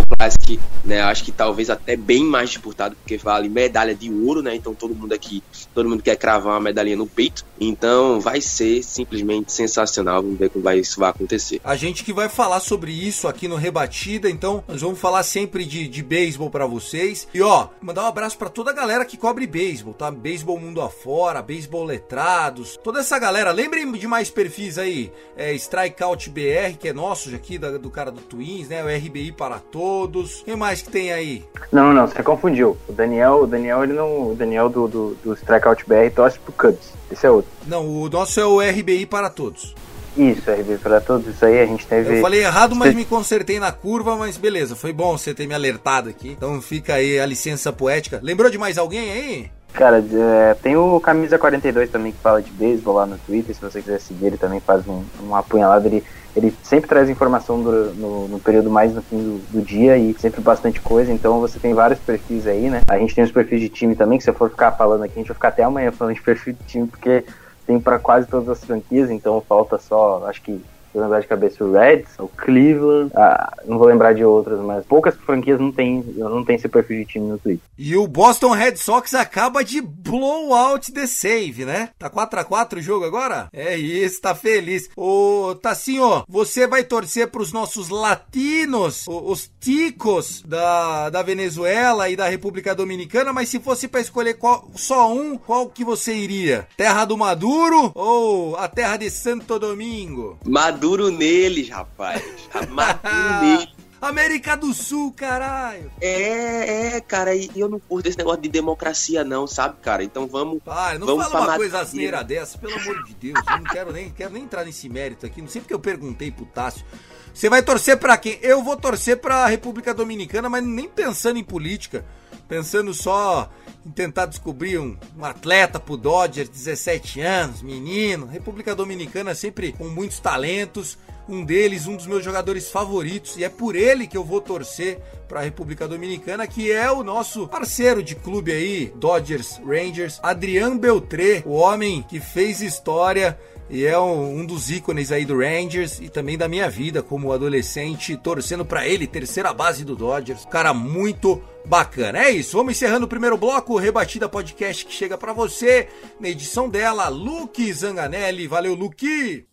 Né? 0.84 1.02
Acho 1.02 1.24
que 1.24 1.32
talvez 1.32 1.70
até 1.70 1.96
bem 1.96 2.24
mais 2.24 2.50
disputado, 2.50 2.96
porque 2.96 3.18
vale 3.18 3.50
medalha 3.50 3.94
de 3.94 4.12
ouro, 4.12 4.42
né? 4.42 4.56
Então 4.56 4.74
todo 4.74 4.96
mundo 4.96 5.14
aqui, 5.14 5.44
todo 5.74 5.88
mundo 5.88 6.02
quer 6.02 6.16
cravar 6.16 6.54
uma 6.54 6.60
medalhinha 6.60 6.98
no 6.98 7.08
peito. 7.08 7.46
Então 7.60 8.20
vai 8.20 8.42
ser 8.42 8.84
simplesmente 8.84 9.52
sensacional. 9.52 10.22
Vamos 10.22 10.40
ver 10.40 10.50
como 10.50 10.64
vai, 10.64 10.80
isso 10.80 11.00
vai 11.00 11.10
acontecer. 11.10 11.62
A 11.64 11.76
gente 11.76 12.04
que 12.04 12.14
vai 12.14 12.28
falar 12.30 12.60
sobre 12.60 12.92
isso 12.92 13.28
aqui 13.28 13.48
no 13.48 13.56
Rebatida, 13.56 14.30
então 14.30 14.64
nós 14.68 14.82
vamos 14.82 15.00
falar 15.00 15.24
sempre 15.24 15.66
de, 15.66 15.88
de 15.88 16.02
beisebol 16.02 16.50
para 16.50 16.66
vocês. 16.66 17.28
E 17.34 17.42
ó, 17.42 17.70
mandar 17.82 18.04
um 18.04 18.08
abraço 18.08 18.38
para 18.38 18.50
toda 18.50 18.72
a 18.72 18.74
galera 18.74 19.06
que 19.06 19.18
cobre 19.18 19.46
beisebol, 19.46 19.94
tá? 19.94 20.10
Beisebol 20.10 20.60
mundo 20.60 20.82
afora, 20.82 21.42
beisebol 21.42 21.84
letrados, 21.84 22.78
toda 22.84 23.00
essa 23.00 23.20
galera. 23.20 23.52
Lembrem 23.52 23.92
de 23.92 24.08
mais 24.08 24.30
perfis 24.30 24.78
aí, 24.78 25.12
é 25.36 25.54
Strikeout 25.54 26.30
BR, 26.30 26.78
que 26.80 26.88
é 26.88 26.94
nosso 26.94 27.34
aqui, 27.36 27.58
da, 27.58 27.78
do 27.78 27.90
cara 27.90 28.12
do 28.12 28.22
Twins, 28.22 28.70
né? 28.70 28.84
O 28.84 28.88
RBI 28.88 29.32
para 29.32 29.60
todos. 29.60 30.41
Quem 30.44 30.56
mais 30.56 30.82
que 30.82 30.90
tem 30.90 31.12
aí? 31.12 31.46
Não, 31.72 31.94
não, 31.94 32.08
você 32.08 32.24
confundiu. 32.24 32.78
O 32.88 32.92
Daniel, 32.92 33.44
o 33.44 33.48
Daniel, 33.48 33.84
ele 33.84 33.94
não. 33.94 34.32
O 34.32 34.36
Daniel 34.36 34.70
do, 34.70 34.88
do, 34.88 35.18
do 35.24 35.34
Strikeout 35.34 35.86
BR 35.88 36.10
torce 36.14 36.40
pro 36.40 36.52
Cubs. 36.54 36.94
Esse 37.12 37.26
é 37.26 37.30
outro. 37.30 37.52
Não, 37.68 37.88
o 37.88 38.10
nosso 38.10 38.40
é 38.40 38.46
o 38.46 38.60
RBI 38.60 39.06
para 39.06 39.30
todos. 39.30 39.76
Isso, 40.18 40.52
RBI 40.52 40.78
para 40.78 41.00
todos, 41.00 41.28
isso 41.28 41.46
aí 41.46 41.62
a 41.62 41.66
gente 41.66 41.88
teve. 41.88 42.18
Eu 42.18 42.22
falei 42.22 42.44
errado, 42.44 42.76
mas 42.76 42.94
me 42.94 43.06
consertei 43.06 43.60
na 43.60 43.72
curva, 43.72 44.18
mas 44.18 44.36
beleza, 44.36 44.76
foi 44.76 44.92
bom 44.92 45.18
você 45.18 45.34
ter 45.34 45.48
me 45.48 45.54
alertado 45.54 46.10
aqui. 46.10 46.32
Então 46.32 46.62
fica 46.62 46.96
aí 46.96 47.18
a 47.20 47.26
licença 47.26 47.72
poética. 47.72 48.20
Lembrou 48.22 48.50
de 48.52 48.58
mais 48.58 48.78
alguém 48.78 49.12
aí? 49.12 49.52
Cara, 49.74 50.04
é, 50.14 50.54
tem 50.56 50.76
o 50.76 51.00
Camisa 51.00 51.40
42 51.40 51.90
também 51.90 52.12
que 52.12 52.18
fala 52.18 52.42
de 52.42 52.52
beisebol 52.52 52.96
lá 52.96 53.06
no 53.06 53.18
Twitter, 53.20 53.56
se 53.56 53.62
você 53.62 53.82
quiser 53.82 54.02
seguir, 54.02 54.26
ele 54.26 54.38
também 54.38 54.60
faz 54.60 54.86
um, 54.86 55.02
uma 55.22 55.40
apunhalada, 55.40 55.88
ele, 55.88 56.04
ele 56.36 56.54
sempre 56.64 56.88
traz 56.88 57.10
informação 57.10 57.62
do, 57.62 57.94
no, 57.94 58.28
no, 58.28 58.40
período 58.40 58.70
mais 58.70 58.94
no 58.94 59.02
fim 59.02 59.18
do, 59.18 59.38
do, 59.50 59.62
dia 59.62 59.98
e 59.98 60.14
sempre 60.18 60.42
bastante 60.42 60.80
coisa, 60.80 61.12
então 61.12 61.40
você 61.40 61.60
tem 61.60 61.74
vários 61.74 62.00
perfis 62.00 62.48
aí, 62.48 62.70
né? 62.70 62.82
A 62.88 62.98
gente 62.98 63.14
tem 63.14 63.24
os 63.24 63.32
perfis 63.32 63.60
de 63.60 63.70
time 63.70 63.96
também, 63.96 64.18
que 64.18 64.24
se 64.24 64.30
eu 64.30 64.34
for 64.34 64.50
ficar 64.50 64.72
falando 64.72 65.04
aqui, 65.04 65.14
a 65.16 65.18
gente 65.18 65.28
vai 65.28 65.36
ficar 65.36 65.50
até 65.50 65.64
amanhã 65.64 65.92
falando 65.92 66.16
de 66.16 66.22
perfil 66.24 66.54
de 66.54 66.64
time, 66.66 66.88
porque 66.88 67.26
tem 67.66 67.80
para 67.80 68.00
quase 68.00 68.28
todas 68.28 68.50
as 68.50 68.64
franquias, 68.64 69.10
então 69.12 69.44
falta 69.48 69.78
só, 69.78 70.26
acho 70.28 70.42
que 70.42 70.62
vou 70.94 71.02
lembrar 71.02 71.22
de 71.22 71.28
cabeça 71.28 71.64
o 71.64 71.72
Reds, 71.72 72.10
o 72.20 72.28
Cleveland, 72.28 73.12
ah, 73.16 73.54
não 73.66 73.78
vou 73.78 73.88
lembrar 73.88 74.14
de 74.14 74.24
outras, 74.24 74.60
mas 74.60 74.86
poucas 74.86 75.16
franquias 75.16 75.60
não 75.60 75.72
tem, 75.72 76.04
não 76.16 76.44
tem 76.44 76.56
esse 76.56 76.68
perfil 76.68 77.00
de 77.00 77.06
time 77.06 77.28
no 77.28 77.38
Twitter. 77.38 77.64
E 77.78 77.96
o 77.96 78.08
Boston 78.08 78.52
Red 78.52 78.76
Sox 78.76 79.14
acaba 79.14 79.64
de 79.64 79.82
blow 79.82 80.54
out 80.54 80.92
the 80.92 81.08
save, 81.08 81.66
né? 81.66 81.90
Tá 81.98 82.10
4 82.10 82.40
a 82.40 82.44
4 82.44 82.80
o 82.80 82.82
jogo 82.82 83.06
agora? 83.06 83.48
É 83.54 83.78
isso, 83.78 84.22
tá 84.22 84.36
feliz. 84.36 84.90
Ô, 84.96 85.56
Tassinho, 85.62 86.24
você 86.28 86.68
vai 86.68 86.84
torcer 86.84 87.28
pros 87.30 87.52
nossos 87.52 87.90
latinos, 87.90 89.06
os 89.08 89.50
ticos 89.60 90.44
da, 90.46 91.10
da 91.10 91.22
Venezuela 91.24 92.10
e 92.10 92.16
da 92.16 92.28
República 92.28 92.76
Dominicana, 92.76 93.34
mas 93.34 93.50
se 93.50 93.60
fosse 93.60 93.88
para 93.88 94.02
escolher 94.02 94.36
qual, 94.36 94.68
só 94.76 95.12
um, 95.12 95.38
qual 95.38 95.68
que 95.68 95.84
você 95.84 96.14
iria? 96.14 96.68
Terra 96.76 97.06
do 97.06 97.18
Maduro 97.18 97.92
ou 97.96 98.56
a 98.58 98.68
terra 98.68 98.98
de 98.98 99.10
Santo 99.10 99.58
Domingo? 99.58 100.38
Maduro 100.46 100.81
Maduro 100.82 101.12
neles, 101.12 101.70
rapaz. 101.70 102.24
Maduro 102.70 103.42
neles. 103.42 103.68
América 104.02 104.58
do 104.58 104.74
Sul, 104.74 105.14
caralho. 105.14 105.92
É, 106.02 106.96
é, 106.96 107.02
cara, 107.02 107.36
e 107.36 107.52
eu 107.56 107.70
não 107.70 107.80
curto 107.80 108.10
esse 108.10 108.18
negócio 108.18 108.42
de 108.42 108.50
democracia, 108.50 109.24
não, 109.24 109.46
sabe, 109.46 109.76
cara? 109.80 110.04
Então 110.04 110.26
vamos. 110.26 110.60
Para, 110.64 110.98
não 110.98 111.06
vamos 111.06 111.28
fala 111.28 111.50
uma 111.50 111.56
coisa 111.56 111.82
asneira 111.82 112.24
dessa, 112.24 112.58
pelo 112.58 112.74
amor 112.74 113.04
de 113.04 113.14
Deus. 113.14 113.40
Eu 113.48 113.58
não 113.58 113.64
quero 113.66 113.94
nem, 113.94 114.10
quero 114.10 114.34
nem 114.34 114.42
entrar 114.42 114.66
nesse 114.66 114.90
mérito 114.90 115.24
aqui. 115.24 115.40
Não 115.40 115.48
sei 115.48 115.62
porque 115.62 115.74
eu 115.74 115.80
perguntei 115.80 116.32
pro 116.32 116.48
Tássio. 116.48 116.84
Você 117.32 117.48
vai 117.48 117.62
torcer 117.62 117.98
para 117.98 118.18
quem? 118.18 118.40
Eu 118.42 118.64
vou 118.64 118.76
torcer 118.76 119.18
pra 119.18 119.46
República 119.46 119.94
Dominicana, 119.94 120.50
mas 120.50 120.66
nem 120.66 120.90
pensando 120.90 121.38
em 121.38 121.44
política. 121.44 122.04
Pensando 122.48 122.92
só 122.96 123.52
em 123.86 123.92
tentar 123.92 124.28
descobrir 124.28 124.78
um, 124.78 124.98
um 125.18 125.26
atleta 125.26 125.80
pro 125.80 125.98
Dodgers, 125.98 126.50
17 126.50 127.22
anos, 127.22 127.62
menino. 127.62 128.26
República 128.26 128.76
Dominicana 128.76 129.34
sempre 129.34 129.74
com 129.74 129.88
muitos 129.88 130.20
talentos. 130.20 130.98
Um 131.30 131.46
deles, 131.46 131.88
um 131.88 131.96
dos 131.96 132.08
meus 132.08 132.26
jogadores 132.26 132.70
favoritos, 132.70 133.38
e 133.38 133.44
é 133.44 133.50
por 133.50 133.76
ele 133.76 134.08
que 134.08 134.18
eu 134.18 134.24
vou 134.24 134.42
torcer 134.42 135.00
para 135.30 135.40
a 135.40 135.44
República 135.44 135.88
Dominicana, 135.88 136.46
que 136.46 136.72
é 136.72 136.92
o 136.92 137.04
nosso 137.04 137.48
parceiro 137.48 138.04
de 138.04 138.16
clube 138.16 138.52
aí, 138.52 138.92
Dodgers 138.96 139.62
Rangers, 139.64 140.20
Adrian 140.22 140.78
Beltré, 140.78 141.42
o 141.46 141.52
homem 141.52 142.04
que 142.04 142.20
fez 142.20 142.60
história 142.60 143.40
e 143.72 143.86
é 143.86 143.98
um, 143.98 144.42
um, 144.42 144.46
dos 144.46 144.70
ícones 144.70 145.14
aí 145.14 145.24
do 145.24 145.38
Rangers 145.38 146.02
e 146.02 146.10
também 146.10 146.38
da 146.38 146.48
minha 146.48 146.70
vida 146.70 147.02
como 147.02 147.32
adolescente, 147.32 148.18
torcendo 148.18 148.66
para 148.66 148.86
ele, 148.86 149.08
terceira 149.08 149.54
base 149.54 149.86
do 149.86 149.96
Dodgers. 149.96 150.46
Cara 150.46 150.74
muito 150.74 151.42
bacana. 151.66 152.20
É 152.20 152.32
isso, 152.32 152.58
vamos 152.58 152.74
encerrando 152.74 153.06
o 153.06 153.10
primeiro 153.10 153.38
bloco, 153.38 153.78
Rebatida 153.78 154.28
Podcast 154.28 154.86
que 154.86 154.94
chega 154.94 155.18
para 155.18 155.32
você 155.32 155.88
na 156.20 156.28
edição 156.28 156.70
dela, 156.70 157.08
Luke 157.08 157.72
Zanganelli. 157.72 158.46
Valeu, 158.46 158.76
Luke! 158.76 159.48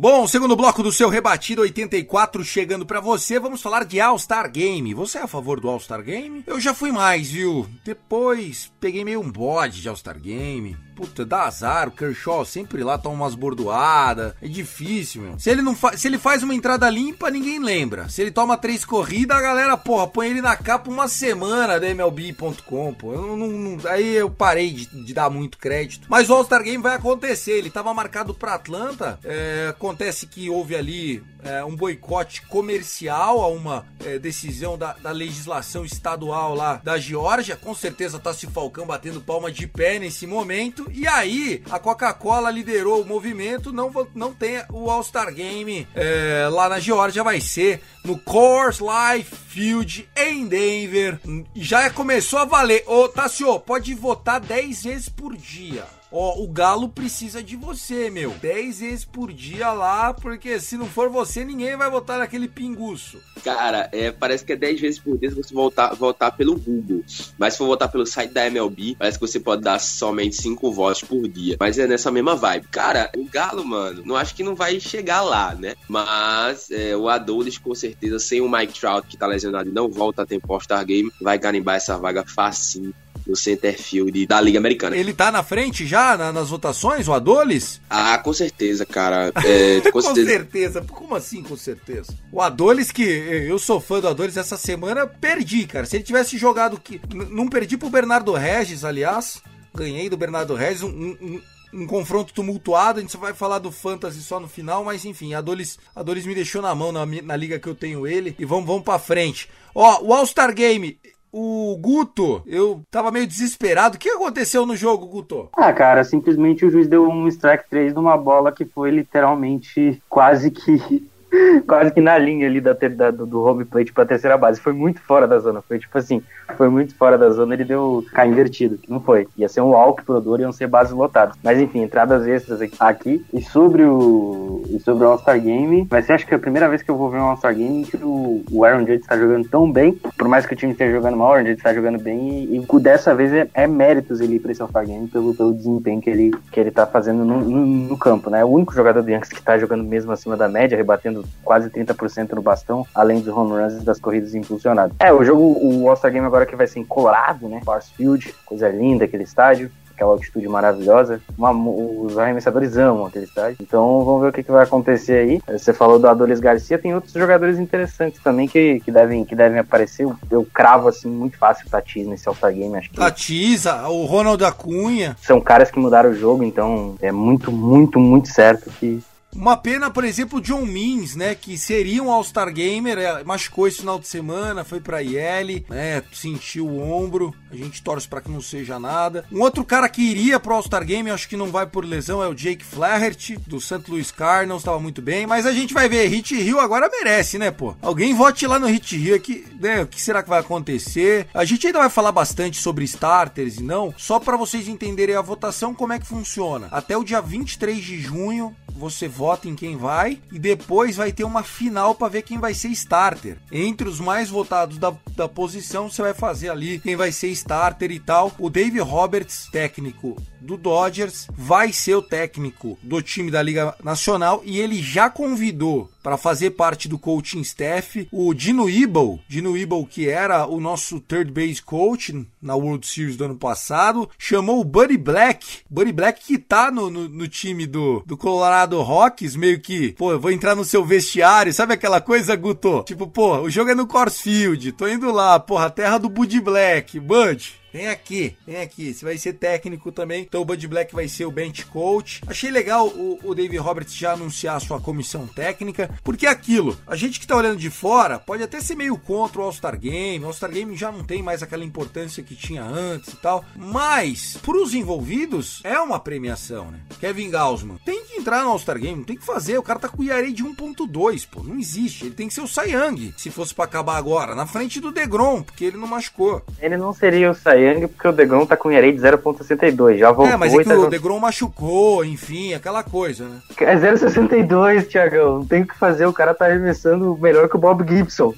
Bom, 0.00 0.26
segundo 0.26 0.56
bloco 0.56 0.82
do 0.82 0.90
seu 0.90 1.10
rebatido 1.10 1.60
84 1.60 2.42
chegando 2.42 2.86
pra 2.86 3.00
você, 3.00 3.38
vamos 3.38 3.60
falar 3.60 3.84
de 3.84 4.00
All-Star 4.00 4.50
Game. 4.50 4.94
Você 4.94 5.18
é 5.18 5.20
a 5.24 5.26
favor 5.26 5.60
do 5.60 5.68
All-Star 5.68 6.02
Game? 6.02 6.42
Eu 6.46 6.58
já 6.58 6.72
fui 6.72 6.90
mais, 6.90 7.30
viu? 7.30 7.68
Depois 7.84 8.72
peguei 8.80 9.04
meio 9.04 9.20
um 9.20 9.30
bode 9.30 9.82
de 9.82 9.86
All-Star 9.90 10.18
Game. 10.18 10.74
Puta, 11.00 11.24
dá 11.24 11.44
azar, 11.44 11.88
o 11.88 11.92
Kershaw 11.92 12.44
sempre 12.44 12.84
lá 12.84 12.98
toma 12.98 13.24
umas 13.24 13.34
bordoadas. 13.34 14.34
É 14.42 14.46
difícil, 14.46 15.22
meu. 15.22 15.38
Se 15.38 15.48
ele, 15.48 15.62
não 15.62 15.74
se 15.74 16.06
ele 16.06 16.18
faz 16.18 16.42
uma 16.42 16.54
entrada 16.54 16.90
limpa, 16.90 17.30
ninguém 17.30 17.58
lembra. 17.58 18.06
Se 18.10 18.20
ele 18.20 18.30
toma 18.30 18.58
três 18.58 18.84
corridas, 18.84 19.34
a 19.34 19.40
galera, 19.40 19.78
porra, 19.78 20.06
põe 20.06 20.28
ele 20.28 20.42
na 20.42 20.54
capa 20.56 20.90
uma 20.90 21.08
semana 21.08 21.80
da 21.80 21.88
MLB.com, 21.88 22.92
pô. 22.92 23.14
Eu 23.14 23.34
não, 23.34 23.48
não, 23.48 23.90
aí 23.90 24.14
eu 24.14 24.30
parei 24.30 24.72
de, 24.72 24.84
de, 25.04 25.14
dar 25.14 25.30
muito 25.30 25.56
crédito. 25.56 26.06
Mas 26.10 26.28
o 26.28 26.34
All-Star 26.34 26.62
Game 26.62 26.82
vai 26.82 26.96
acontecer. 26.96 27.52
Ele 27.52 27.70
tava 27.70 27.94
marcado 27.94 28.34
pra 28.34 28.56
Atlanta. 28.56 29.18
É, 29.24 29.68
acontece 29.70 30.26
que 30.26 30.50
houve 30.50 30.76
ali 30.76 31.24
é, 31.42 31.64
um 31.64 31.74
boicote 31.74 32.42
comercial 32.42 33.40
a 33.40 33.48
uma 33.48 33.86
é, 34.04 34.18
decisão 34.18 34.76
da, 34.76 34.92
da, 34.94 35.10
legislação 35.10 35.84
estadual 35.84 36.54
lá 36.54 36.80
da 36.84 36.98
Geórgia. 36.98 37.56
Com 37.56 37.74
certeza 37.74 38.18
tá 38.18 38.34
se 38.34 38.46
Falcão 38.46 38.86
batendo 38.86 39.20
palma 39.20 39.50
de 39.50 39.66
pé 39.66 39.98
nesse 39.98 40.26
momento. 40.26 40.89
E 40.92 41.06
aí, 41.06 41.62
a 41.70 41.78
Coca-Cola 41.78 42.50
liderou 42.50 43.02
o 43.02 43.06
movimento. 43.06 43.72
Não, 43.72 43.90
não 44.14 44.32
tem 44.32 44.62
o 44.70 44.90
All-Star 44.90 45.32
Game 45.32 45.86
é, 45.94 46.48
lá 46.50 46.68
na 46.68 46.78
Geórgia, 46.78 47.22
vai 47.22 47.40
ser 47.40 47.80
no 48.04 48.18
Coors 48.18 48.78
Life 48.80 49.34
Field 49.48 50.08
em 50.16 50.46
Denver. 50.46 51.18
Já 51.54 51.90
começou 51.90 52.38
a 52.38 52.44
valer. 52.44 52.84
Ô, 52.86 53.08
Tassio, 53.08 53.60
pode 53.60 53.94
votar 53.94 54.40
10 54.40 54.84
vezes 54.84 55.08
por 55.08 55.36
dia. 55.36 55.99
Ó, 56.12 56.42
o 56.42 56.48
Galo 56.48 56.88
precisa 56.88 57.42
de 57.42 57.54
você, 57.56 58.10
meu. 58.10 58.30
10 58.30 58.80
vezes 58.80 59.04
por 59.04 59.32
dia 59.32 59.72
lá, 59.72 60.12
porque 60.12 60.58
se 60.58 60.76
não 60.76 60.86
for 60.86 61.08
você, 61.08 61.44
ninguém 61.44 61.76
vai 61.76 61.88
votar 61.88 62.18
naquele 62.18 62.48
pinguço. 62.48 63.20
Cara, 63.44 63.88
é, 63.92 64.10
parece 64.10 64.44
que 64.44 64.52
é 64.52 64.56
10 64.56 64.80
vezes 64.80 64.98
por 64.98 65.16
dia 65.16 65.30
se 65.30 65.36
você 65.36 65.54
voltar, 65.54 65.94
votar 65.94 66.36
pelo 66.36 66.58
Google. 66.58 67.04
Mas 67.38 67.54
se 67.54 67.58
for 67.58 67.66
votar 67.66 67.90
pelo 67.90 68.04
site 68.04 68.32
da 68.32 68.46
MLB, 68.46 68.96
parece 68.98 69.18
que 69.18 69.26
você 69.26 69.38
pode 69.38 69.62
dar 69.62 69.78
somente 69.78 70.36
5 70.36 70.72
votos 70.72 71.02
por 71.02 71.26
dia. 71.28 71.56
Mas 71.60 71.78
é 71.78 71.86
nessa 71.86 72.10
mesma 72.10 72.34
vibe. 72.34 72.66
Cara, 72.70 73.10
o 73.16 73.24
Galo, 73.24 73.64
mano, 73.64 74.02
não 74.04 74.16
acho 74.16 74.34
que 74.34 74.42
não 74.42 74.54
vai 74.54 74.80
chegar 74.80 75.22
lá, 75.22 75.54
né? 75.54 75.74
Mas 75.88 76.70
é, 76.70 76.96
o 76.96 77.08
Adolis, 77.08 77.56
com 77.56 77.74
certeza, 77.74 78.18
sem 78.18 78.40
o 78.40 78.50
Mike 78.50 78.78
Trout, 78.78 79.06
que 79.06 79.16
tá 79.16 79.26
lesionado 79.26 79.68
e 79.68 79.72
não 79.72 79.88
volta 79.88 80.22
a 80.22 80.26
tempo 80.26 80.52
All-Star 80.52 80.84
Game, 80.84 81.12
vai 81.20 81.38
garimbar 81.38 81.76
essa 81.76 81.96
vaga 81.96 82.24
facinho 82.26 82.92
no 83.26 83.36
center 83.36 83.76
field 83.80 84.26
da 84.26 84.40
Liga 84.40 84.58
Americana. 84.58 84.96
Ele 84.96 85.12
tá 85.12 85.30
na 85.30 85.42
frente 85.42 85.86
já 85.86 86.16
na, 86.16 86.32
nas 86.32 86.50
votações, 86.50 87.08
o 87.08 87.12
Adolis? 87.12 87.80
Ah, 87.88 88.18
com 88.18 88.32
certeza, 88.32 88.84
cara. 88.86 89.32
É, 89.50 89.80
com, 89.80 89.92
com 89.92 90.02
certeza. 90.02 90.28
certeza. 90.30 90.80
Como 90.82 91.14
assim, 91.14 91.42
com 91.42 91.56
certeza? 91.56 92.14
O 92.30 92.40
Adolis, 92.40 92.92
que 92.92 93.02
eu 93.02 93.58
sou 93.58 93.80
fã 93.80 93.98
do 93.98 94.06
Adolis 94.06 94.36
essa 94.36 94.56
semana, 94.56 95.06
perdi, 95.06 95.66
cara. 95.66 95.86
Se 95.86 95.96
ele 95.96 96.04
tivesse 96.04 96.36
jogado 96.36 96.78
que. 96.78 97.00
Não 97.30 97.48
perdi 97.48 97.76
pro 97.76 97.88
Bernardo 97.90 98.32
Regis, 98.32 98.84
aliás. 98.84 99.42
Ganhei 99.74 100.08
do 100.08 100.16
Bernardo 100.16 100.54
Regis. 100.54 100.82
um, 100.82 101.16
um 101.20 101.40
um 101.72 101.86
confronto 101.86 102.32
tumultuado, 102.32 102.98
a 102.98 103.02
gente 103.02 103.12
só 103.12 103.18
vai 103.18 103.32
falar 103.32 103.58
do 103.58 103.70
Fantasy 103.70 104.22
só 104.22 104.40
no 104.40 104.48
final, 104.48 104.84
mas 104.84 105.04
enfim, 105.04 105.34
a 105.34 105.40
Dolis, 105.40 105.78
a 105.94 106.02
Dolis 106.02 106.26
me 106.26 106.34
deixou 106.34 106.60
na 106.60 106.74
mão 106.74 106.90
na, 106.90 107.06
na 107.06 107.36
liga 107.36 107.58
que 107.58 107.68
eu 107.68 107.74
tenho 107.74 108.06
ele 108.06 108.34
e 108.38 108.44
vamos, 108.44 108.66
vamos 108.66 108.82
pra 108.82 108.98
frente. 108.98 109.48
Ó, 109.74 110.02
o 110.02 110.12
All-Star 110.12 110.52
Game, 110.52 110.98
o 111.32 111.76
Guto, 111.80 112.42
eu 112.46 112.82
tava 112.90 113.10
meio 113.10 113.26
desesperado. 113.26 113.96
O 113.96 113.98
que 113.98 114.08
aconteceu 114.08 114.66
no 114.66 114.76
jogo, 114.76 115.06
Guto? 115.06 115.48
Ah, 115.56 115.72
cara, 115.72 116.04
simplesmente 116.04 116.64
o 116.64 116.70
juiz 116.70 116.88
deu 116.88 117.08
um 117.08 117.28
strike 117.28 117.68
3 117.68 117.94
numa 117.94 118.16
bola 118.16 118.52
que 118.52 118.64
foi 118.64 118.90
literalmente 118.90 120.02
quase 120.08 120.50
que 120.50 121.08
quase 121.66 121.92
que 121.92 122.00
na 122.00 122.18
linha 122.18 122.46
ali 122.46 122.60
da, 122.60 122.72
da, 122.72 123.10
do 123.10 123.42
home 123.42 123.64
plate 123.64 123.92
pra 123.92 124.06
terceira 124.06 124.36
base. 124.36 124.60
Foi 124.60 124.72
muito 124.72 125.00
fora 125.00 125.26
da 125.26 125.38
zona. 125.38 125.62
Foi 125.62 125.78
tipo 125.78 125.96
assim, 125.96 126.22
foi 126.56 126.68
muito 126.68 126.94
fora 126.94 127.16
da 127.16 127.30
zona. 127.30 127.54
Ele 127.54 127.64
deu 127.64 128.04
cá 128.12 128.26
invertido, 128.26 128.78
que 128.78 128.90
não 128.90 129.00
foi. 129.00 129.26
Ia 129.36 129.48
ser 129.48 129.60
um 129.60 129.70
walk 129.70 130.04
pro 130.04 130.16
Odor, 130.16 130.40
iam 130.40 130.52
ser 130.52 130.66
bases 130.66 130.92
lotadas. 130.92 131.36
Mas 131.42 131.58
enfim, 131.58 131.82
entradas 131.82 132.26
extras 132.26 132.60
aqui. 132.78 133.24
E 133.32 133.42
sobre 133.42 133.84
o, 133.84 134.62
e 134.68 134.80
sobre 134.80 135.04
o 135.04 135.08
All-Star 135.08 135.40
Game, 135.40 135.86
vai 135.88 136.02
ser 136.02 136.14
acho 136.14 136.26
que 136.26 136.34
é 136.34 136.36
a 136.36 136.40
primeira 136.40 136.68
vez 136.68 136.82
que 136.82 136.90
eu 136.90 136.96
vou 136.96 137.10
ver 137.10 137.18
um 137.18 137.24
All-Star 137.24 137.54
Game 137.54 137.84
que 137.84 137.96
o, 137.96 138.44
o 138.50 138.64
Aaron 138.64 138.80
Judge 138.80 139.00
está 139.00 139.16
jogando 139.16 139.48
tão 139.48 139.70
bem. 139.70 139.92
Por 140.16 140.28
mais 140.28 140.46
que 140.46 140.54
o 140.54 140.56
time 140.56 140.72
esteja 140.72 140.92
jogando 140.92 141.16
mal, 141.16 141.28
o 141.28 141.32
Aaron 141.32 141.46
Judge 141.46 141.58
está 141.58 141.72
jogando 141.72 142.00
bem. 142.00 142.44
E, 142.44 142.56
e 142.56 142.80
dessa 142.80 143.14
vez 143.14 143.32
é, 143.32 143.48
é, 143.54 143.66
méritos 143.66 144.20
ele 144.20 144.36
ir 144.36 144.40
pra 144.40 144.52
esse 144.52 144.62
All-Star 144.62 144.86
Game 144.86 145.06
pelo, 145.08 145.34
pelo 145.34 145.54
desempenho 145.54 146.00
que 146.00 146.10
ele, 146.10 146.30
que 146.50 146.58
ele 146.58 146.70
tá 146.70 146.86
fazendo 146.86 147.24
no, 147.24 147.40
no, 147.40 147.66
no 147.66 147.98
campo, 147.98 148.30
né? 148.30 148.44
O 148.44 148.48
único 148.48 148.74
jogador 148.74 149.02
do 149.02 149.10
Yankees 149.10 149.30
que 149.30 149.42
tá 149.42 149.58
jogando 149.58 149.84
mesmo 149.84 150.12
acima 150.12 150.36
da 150.36 150.48
média, 150.48 150.76
rebatendo 150.76 151.19
quase 151.44 151.70
30% 151.70 152.32
no 152.32 152.42
bastão, 152.42 152.86
além 152.94 153.20
dos 153.20 153.34
home 153.34 153.52
runs 153.52 153.74
e 153.74 153.84
das 153.84 153.98
corridas 153.98 154.34
impulsionadas. 154.34 154.94
É, 154.98 155.12
o 155.12 155.24
jogo, 155.24 155.58
o 155.60 155.88
All-Star 155.88 156.12
Game 156.12 156.26
agora 156.26 156.46
que 156.46 156.56
vai 156.56 156.66
ser 156.66 156.80
em 156.80 156.84
Colorado, 156.84 157.48
né? 157.48 157.60
Force 157.64 157.90
Field, 157.92 158.34
coisa 158.46 158.68
linda 158.68 159.04
aquele 159.04 159.24
estádio 159.24 159.70
aquela 160.00 160.12
altitude 160.12 160.48
maravilhosa. 160.48 161.20
Uma, 161.36 161.52
os 161.52 162.18
arremessadores 162.18 162.76
amam 162.76 163.06
aquele 163.06 163.26
estádio. 163.26 163.58
Então 163.60 164.02
vamos 164.02 164.22
ver 164.22 164.28
o 164.28 164.32
que, 164.32 164.42
que 164.42 164.50
vai 164.50 164.64
acontecer 164.64 165.12
aí. 165.12 165.42
Você 165.58 165.74
falou 165.74 165.98
do 165.98 166.08
Adolis 166.08 166.40
Garcia, 166.40 166.78
tem 166.78 166.94
outros 166.94 167.12
jogadores 167.12 167.58
interessantes 167.58 168.20
também 168.22 168.48
que, 168.48 168.80
que, 168.80 168.90
devem, 168.90 169.24
que 169.24 169.36
devem 169.36 169.58
aparecer. 169.58 170.08
Eu, 170.30 170.46
cravo 170.52 170.88
assim 170.88 171.08
muito 171.08 171.36
fácil 171.36 171.66
o 171.66 171.70
Tatis 171.70 172.06
nesse 172.06 172.26
All-Star 172.26 172.52
Game. 172.52 172.74
Acho 172.76 172.90
que 172.90 172.96
Tatis, 172.96 173.66
o 173.66 174.04
Ronald 174.06 174.42
Acunha. 174.42 175.16
São 175.20 175.40
caras 175.40 175.70
que 175.70 175.78
mudaram 175.78 176.10
o 176.10 176.14
jogo, 176.14 176.42
então 176.42 176.96
é 177.00 177.12
muito, 177.12 177.52
muito, 177.52 178.00
muito 178.00 178.28
certo 178.28 178.70
que 178.80 179.02
uma 179.34 179.56
pena, 179.56 179.90
por 179.90 180.04
exemplo, 180.04 180.38
o 180.38 180.42
John 180.42 180.66
Means, 180.66 181.14
né, 181.14 181.34
que 181.34 181.56
seria 181.56 182.02
um 182.02 182.10
All-Star 182.10 182.52
Gamer, 182.52 182.98
é, 182.98 183.24
machucou 183.24 183.66
esse 183.66 183.78
final 183.78 183.98
de 183.98 184.06
semana, 184.06 184.64
foi 184.64 184.80
pra 184.80 185.02
IL, 185.02 185.64
né, 185.68 186.02
sentiu 186.12 186.66
o 186.66 186.80
ombro, 186.80 187.34
a 187.50 187.56
gente 187.56 187.82
torce 187.82 188.08
para 188.08 188.20
que 188.20 188.30
não 188.30 188.40
seja 188.40 188.78
nada. 188.78 189.24
Um 189.30 189.40
outro 189.40 189.64
cara 189.64 189.88
que 189.88 190.02
iria 190.02 190.40
pro 190.40 190.54
All-Star 190.54 190.84
Game, 190.84 191.10
acho 191.10 191.28
que 191.28 191.36
não 191.36 191.46
vai 191.46 191.66
por 191.66 191.84
lesão, 191.84 192.22
é 192.22 192.28
o 192.28 192.34
Jake 192.34 192.64
Flaherty, 192.64 193.36
do 193.46 193.60
St. 193.60 193.82
Louis 193.88 194.10
Cardinals, 194.10 194.62
estava 194.62 194.78
muito 194.78 195.00
bem, 195.00 195.26
mas 195.26 195.46
a 195.46 195.52
gente 195.52 195.72
vai 195.74 195.88
ver, 195.88 196.06
Hit 196.08 196.34
Hill 196.34 196.60
agora 196.60 196.90
merece, 196.90 197.38
né, 197.38 197.50
pô? 197.50 197.74
Alguém 197.80 198.14
vote 198.14 198.46
lá 198.46 198.58
no 198.58 198.66
Hit 198.66 198.96
Hill 198.96 199.14
aqui, 199.14 199.44
né, 199.60 199.82
o 199.82 199.86
que 199.86 200.00
será 200.00 200.22
que 200.22 200.28
vai 200.28 200.40
acontecer? 200.40 201.28
A 201.32 201.44
gente 201.44 201.66
ainda 201.66 201.78
vai 201.78 201.90
falar 201.90 202.12
bastante 202.12 202.58
sobre 202.58 202.84
starters 202.84 203.58
e 203.58 203.62
não, 203.62 203.94
só 203.96 204.18
para 204.18 204.36
vocês 204.36 204.68
entenderem 204.68 205.14
a 205.14 205.22
votação, 205.22 205.74
como 205.74 205.92
é 205.92 205.98
que 205.98 206.06
funciona. 206.06 206.68
Até 206.70 206.96
o 206.96 207.04
dia 207.04 207.20
23 207.20 207.82
de 207.82 208.00
junho, 208.00 208.54
você 208.74 209.08
vota 209.08 209.48
em 209.48 209.54
quem 209.54 209.76
vai 209.76 210.18
e 210.32 210.38
depois 210.38 210.96
vai 210.96 211.12
ter 211.12 211.24
uma 211.24 211.42
final 211.42 211.94
para 211.94 212.08
ver 212.08 212.22
quem 212.22 212.38
vai 212.38 212.54
ser 212.54 212.68
starter. 212.68 213.38
Entre 213.50 213.88
os 213.88 214.00
mais 214.00 214.28
votados 214.28 214.78
da, 214.78 214.92
da 215.16 215.28
posição, 215.28 215.90
você 215.90 216.02
vai 216.02 216.14
fazer 216.14 216.48
ali 216.50 216.78
quem 216.78 216.96
vai 216.96 217.12
ser 217.12 217.28
starter 217.28 217.90
e 217.90 218.00
tal. 218.00 218.32
O 218.38 218.50
Dave 218.50 218.78
Roberts, 218.80 219.48
técnico 219.50 220.16
do 220.40 220.56
Dodgers, 220.56 221.26
vai 221.30 221.72
ser 221.72 221.94
o 221.94 222.02
técnico 222.02 222.78
do 222.82 223.02
time 223.02 223.30
da 223.30 223.42
Liga 223.42 223.74
Nacional 223.82 224.42
e 224.44 224.58
ele 224.58 224.80
já 224.82 225.10
convidou 225.10 225.90
para 226.02 226.16
fazer 226.16 226.50
parte 226.52 226.88
do 226.88 226.98
coaching 226.98 227.40
staff 227.40 228.08
o 228.10 228.32
Dino 228.32 228.68
Ebel, 228.68 229.20
Dino 229.28 229.56
Ebel 229.56 229.86
que 229.88 230.08
era 230.08 230.46
o 230.46 230.60
nosso 230.60 231.00
third 231.00 231.30
base 231.30 231.62
coach 231.62 232.26
na 232.40 232.54
World 232.54 232.86
Series 232.86 233.16
do 233.16 233.24
ano 233.24 233.36
passado, 233.36 234.08
chamou 234.18 234.60
o 234.60 234.64
Buddy 234.64 234.96
Black, 234.96 235.60
Buddy 235.68 235.92
Black 235.92 236.24
que 236.24 236.38
tá 236.38 236.70
no, 236.70 236.88
no, 236.90 237.08
no 237.08 237.28
time 237.28 237.66
do, 237.66 238.02
do 238.06 238.16
Colorado 238.16 238.59
Rockies, 238.64 239.36
meio 239.36 239.60
que, 239.60 239.92
pô, 239.92 240.12
eu 240.12 240.20
vou 240.20 240.30
entrar 240.30 240.54
no 240.54 240.64
seu 240.64 240.84
vestiário, 240.84 241.52
sabe 241.52 241.74
aquela 241.74 242.00
coisa, 242.00 242.36
Guto? 242.36 242.82
Tipo, 242.84 243.06
pô, 243.06 243.38
o 243.38 243.50
jogo 243.50 243.70
é 243.70 243.74
no 243.74 243.86
Coors 243.86 244.20
Field, 244.20 244.72
tô 244.72 244.88
indo 244.88 245.10
lá, 245.12 245.38
porra, 245.38 245.70
terra 245.70 245.98
do 245.98 246.08
Buddy 246.08 246.40
Black, 246.40 246.98
Bud, 246.98 247.54
Vem 247.72 247.88
aqui, 247.88 248.36
vem 248.46 248.60
aqui. 248.60 248.92
Você 248.92 249.04
vai 249.04 249.16
ser 249.16 249.34
técnico 249.34 249.92
também. 249.92 250.22
Então 250.22 250.42
o 250.42 250.44
Bud 250.44 250.66
Black 250.66 250.94
vai 250.94 251.08
ser 251.08 251.24
o 251.24 251.30
bench 251.30 251.66
coach. 251.66 252.20
Achei 252.26 252.50
legal 252.50 252.88
o, 252.88 253.18
o 253.22 253.34
Dave 253.34 253.56
Roberts 253.56 253.94
já 253.94 254.12
anunciar 254.12 254.56
a 254.56 254.60
sua 254.60 254.80
comissão 254.80 255.26
técnica, 255.26 255.90
porque 256.02 256.26
é 256.26 256.30
aquilo, 256.30 256.78
a 256.86 256.96
gente 256.96 257.20
que 257.20 257.26
tá 257.26 257.36
olhando 257.36 257.58
de 257.58 257.70
fora 257.70 258.18
pode 258.18 258.42
até 258.42 258.60
ser 258.60 258.74
meio 258.74 258.96
contra 258.98 259.40
o 259.40 259.44
All-Star 259.44 259.78
Game. 259.78 260.24
O 260.24 260.26
All-Star 260.28 260.50
Game 260.50 260.76
já 260.76 260.90
não 260.90 261.04
tem 261.04 261.22
mais 261.22 261.42
aquela 261.42 261.64
importância 261.64 262.22
que 262.22 262.34
tinha 262.34 262.64
antes 262.64 263.12
e 263.12 263.16
tal. 263.16 263.44
Mas, 263.56 264.36
pros 264.42 264.74
envolvidos, 264.74 265.60
é 265.64 265.78
uma 265.78 266.00
premiação, 266.00 266.70
né? 266.70 266.80
Kevin 266.98 267.30
Gaussman 267.30 267.78
tem 267.84 268.04
que 268.04 268.16
entrar 268.16 268.42
no 268.42 268.50
All-Star 268.50 268.78
Game, 268.78 269.04
tem 269.04 269.16
que 269.16 269.24
fazer. 269.24 269.58
O 269.58 269.62
cara 269.62 269.78
tá 269.78 269.88
com 269.88 270.02
o 270.02 270.04
IRA 270.04 270.30
de 270.32 270.44
1.2, 270.44 271.28
pô. 271.30 271.42
Não 271.42 271.58
existe. 271.58 272.06
Ele 272.06 272.14
tem 272.14 272.28
que 272.28 272.34
ser 272.34 272.40
o 272.40 272.48
Young, 272.66 273.14
se 273.16 273.30
fosse 273.30 273.54
para 273.54 273.64
acabar 273.64 273.96
agora, 273.96 274.34
na 274.34 274.46
frente 274.46 274.80
do 274.80 274.90
DeGrom, 274.90 275.42
porque 275.42 275.64
ele 275.64 275.76
não 275.76 275.86
machucou. 275.86 276.42
Ele 276.60 276.76
não 276.76 276.92
seria 276.92 277.30
o 277.30 277.34
Cy 277.34 277.59
Young 277.60 277.88
porque 277.88 278.08
o 278.08 278.12
Degrom 278.12 278.46
tá 278.46 278.56
com 278.56 278.70
ERA 278.70 278.92
de 278.92 278.98
0.62, 278.98 279.98
já 279.98 280.10
voltou. 280.10 280.32
É, 280.32 280.36
mas 280.36 280.52
é 280.52 280.58
que 280.58 280.64
tá 280.64 280.74
o 280.74 280.88
Degrom 280.88 281.18
machucou, 281.18 282.04
enfim, 282.04 282.54
aquela 282.54 282.82
coisa, 282.82 283.28
né? 283.28 283.36
É 283.60 283.76
0.62, 283.76 284.88
Thiagão, 284.88 285.38
não 285.38 285.46
tem 285.46 285.62
o 285.62 285.66
que 285.66 285.78
fazer, 285.78 286.06
o 286.06 286.12
cara 286.12 286.34
tá 286.34 286.46
arremessando 286.46 287.16
melhor 287.20 287.48
que 287.48 287.56
o 287.56 287.60
Bob 287.60 287.84
Gibson. 287.86 288.34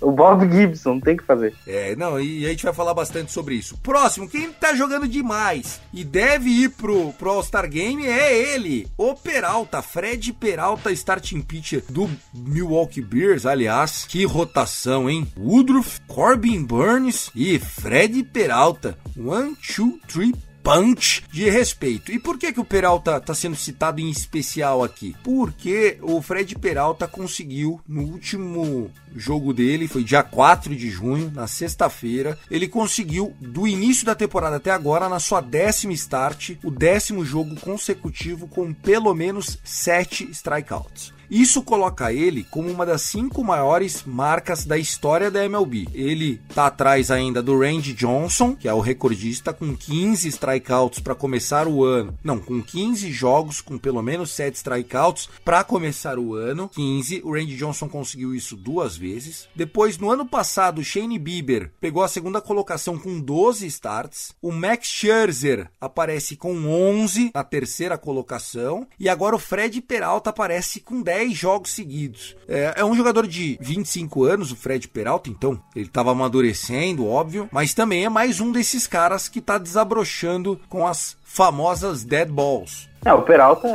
O 0.00 0.10
Bob 0.10 0.50
Gibson, 0.50 0.94
não 0.94 1.00
tem 1.00 1.14
o 1.14 1.18
que 1.18 1.24
fazer. 1.24 1.54
É, 1.66 1.94
não, 1.96 2.20
e 2.20 2.46
a 2.46 2.50
gente 2.50 2.64
vai 2.64 2.72
falar 2.72 2.94
bastante 2.94 3.32
sobre 3.32 3.54
isso. 3.54 3.76
Próximo, 3.78 4.28
quem 4.28 4.50
tá 4.52 4.74
jogando 4.74 5.08
demais 5.08 5.80
e 5.92 6.04
deve 6.04 6.48
ir 6.50 6.70
pro, 6.70 7.12
pro 7.12 7.30
All-Star 7.30 7.68
Game 7.68 8.06
é 8.06 8.54
ele, 8.54 8.88
o 8.96 9.14
Peralta, 9.14 9.82
Fred 9.82 10.32
Peralta, 10.32 10.90
starting 10.92 11.42
pitcher 11.42 11.82
do 11.88 12.08
Milwaukee 12.34 13.00
Bears. 13.00 13.46
Aliás, 13.46 14.04
que 14.08 14.24
rotação, 14.24 15.08
hein? 15.08 15.26
Woodruff, 15.36 16.00
Corbin 16.06 16.62
Burns 16.62 17.30
e 17.34 17.58
Fred 17.58 18.22
Peralta. 18.24 18.96
One, 19.16 19.56
two, 19.74 19.98
three, 20.06 20.34
punch 20.66 21.22
de 21.30 21.48
respeito. 21.48 22.10
E 22.10 22.18
por 22.18 22.36
que, 22.36 22.52
que 22.52 22.58
o 22.58 22.64
Peralta 22.64 23.18
está 23.18 23.32
sendo 23.32 23.54
citado 23.54 24.00
em 24.00 24.10
especial 24.10 24.82
aqui? 24.82 25.14
Porque 25.22 25.96
o 26.02 26.20
Fred 26.20 26.56
Peralta 26.58 27.06
conseguiu 27.06 27.80
no 27.86 28.02
último 28.02 28.90
jogo 29.14 29.54
dele, 29.54 29.86
foi 29.86 30.02
dia 30.02 30.24
4 30.24 30.74
de 30.74 30.90
junho, 30.90 31.30
na 31.32 31.46
sexta-feira, 31.46 32.36
ele 32.50 32.66
conseguiu 32.66 33.32
do 33.40 33.68
início 33.68 34.04
da 34.04 34.16
temporada 34.16 34.56
até 34.56 34.72
agora, 34.72 35.08
na 35.08 35.20
sua 35.20 35.40
décima 35.40 35.92
start, 35.92 36.56
o 36.64 36.70
décimo 36.70 37.24
jogo 37.24 37.54
consecutivo 37.60 38.48
com 38.48 38.74
pelo 38.74 39.14
menos 39.14 39.58
7 39.62 40.28
strikeouts. 40.32 41.15
Isso 41.30 41.62
coloca 41.62 42.12
ele 42.12 42.44
como 42.50 42.70
uma 42.70 42.86
das 42.86 43.02
cinco 43.02 43.42
maiores 43.42 44.04
marcas 44.04 44.64
da 44.64 44.78
história 44.78 45.30
da 45.30 45.44
MLB. 45.44 45.88
Ele 45.92 46.40
tá 46.54 46.66
atrás 46.66 47.10
ainda 47.10 47.42
do 47.42 47.58
Randy 47.58 47.92
Johnson, 47.92 48.54
que 48.54 48.68
é 48.68 48.72
o 48.72 48.80
recordista, 48.80 49.52
com 49.52 49.76
15 49.76 50.28
strikeouts 50.28 51.00
para 51.00 51.14
começar 51.14 51.66
o 51.66 51.84
ano. 51.84 52.16
Não, 52.22 52.38
com 52.38 52.62
15 52.62 53.10
jogos 53.10 53.60
com 53.60 53.76
pelo 53.78 54.02
menos 54.02 54.30
7 54.30 54.54
strikeouts 54.54 55.28
para 55.44 55.64
começar 55.64 56.18
o 56.18 56.34
ano. 56.34 56.68
15. 56.68 57.22
O 57.24 57.32
Randy 57.32 57.56
Johnson 57.56 57.88
conseguiu 57.88 58.34
isso 58.34 58.56
duas 58.56 58.96
vezes. 58.96 59.48
Depois, 59.54 59.98
no 59.98 60.10
ano 60.10 60.26
passado, 60.26 60.84
Shane 60.84 61.18
Bieber 61.18 61.72
pegou 61.80 62.02
a 62.02 62.08
segunda 62.08 62.40
colocação 62.40 62.98
com 62.98 63.20
12 63.20 63.66
starts. 63.66 64.34
O 64.40 64.52
Max 64.52 64.88
Scherzer 64.88 65.70
aparece 65.80 66.36
com 66.36 66.54
11 66.66 67.30
na 67.34 67.42
terceira 67.42 67.98
colocação. 67.98 68.86
E 68.98 69.08
agora 69.08 69.34
o 69.34 69.38
Fred 69.38 69.80
Peralta 69.80 70.30
aparece 70.30 70.80
com 70.80 71.02
10 71.02 71.15
10 71.16 71.32
jogos 71.32 71.72
seguidos. 71.72 72.36
É, 72.46 72.74
é, 72.76 72.84
um 72.84 72.94
jogador 72.94 73.26
de 73.26 73.56
25 73.58 74.24
anos, 74.24 74.52
o 74.52 74.56
Fred 74.56 74.86
Peralta, 74.86 75.30
então 75.30 75.58
ele 75.74 75.86
estava 75.86 76.12
amadurecendo, 76.12 77.06
óbvio, 77.06 77.48
mas 77.50 77.72
também 77.72 78.04
é 78.04 78.08
mais 78.10 78.38
um 78.38 78.52
desses 78.52 78.86
caras 78.86 79.26
que 79.26 79.38
está 79.38 79.56
desabrochando 79.56 80.60
com 80.68 80.86
as 80.86 81.16
famosas 81.24 82.04
dead 82.04 82.28
balls. 82.28 82.86
É, 83.02 83.14
o 83.14 83.22
Peralta, 83.22 83.68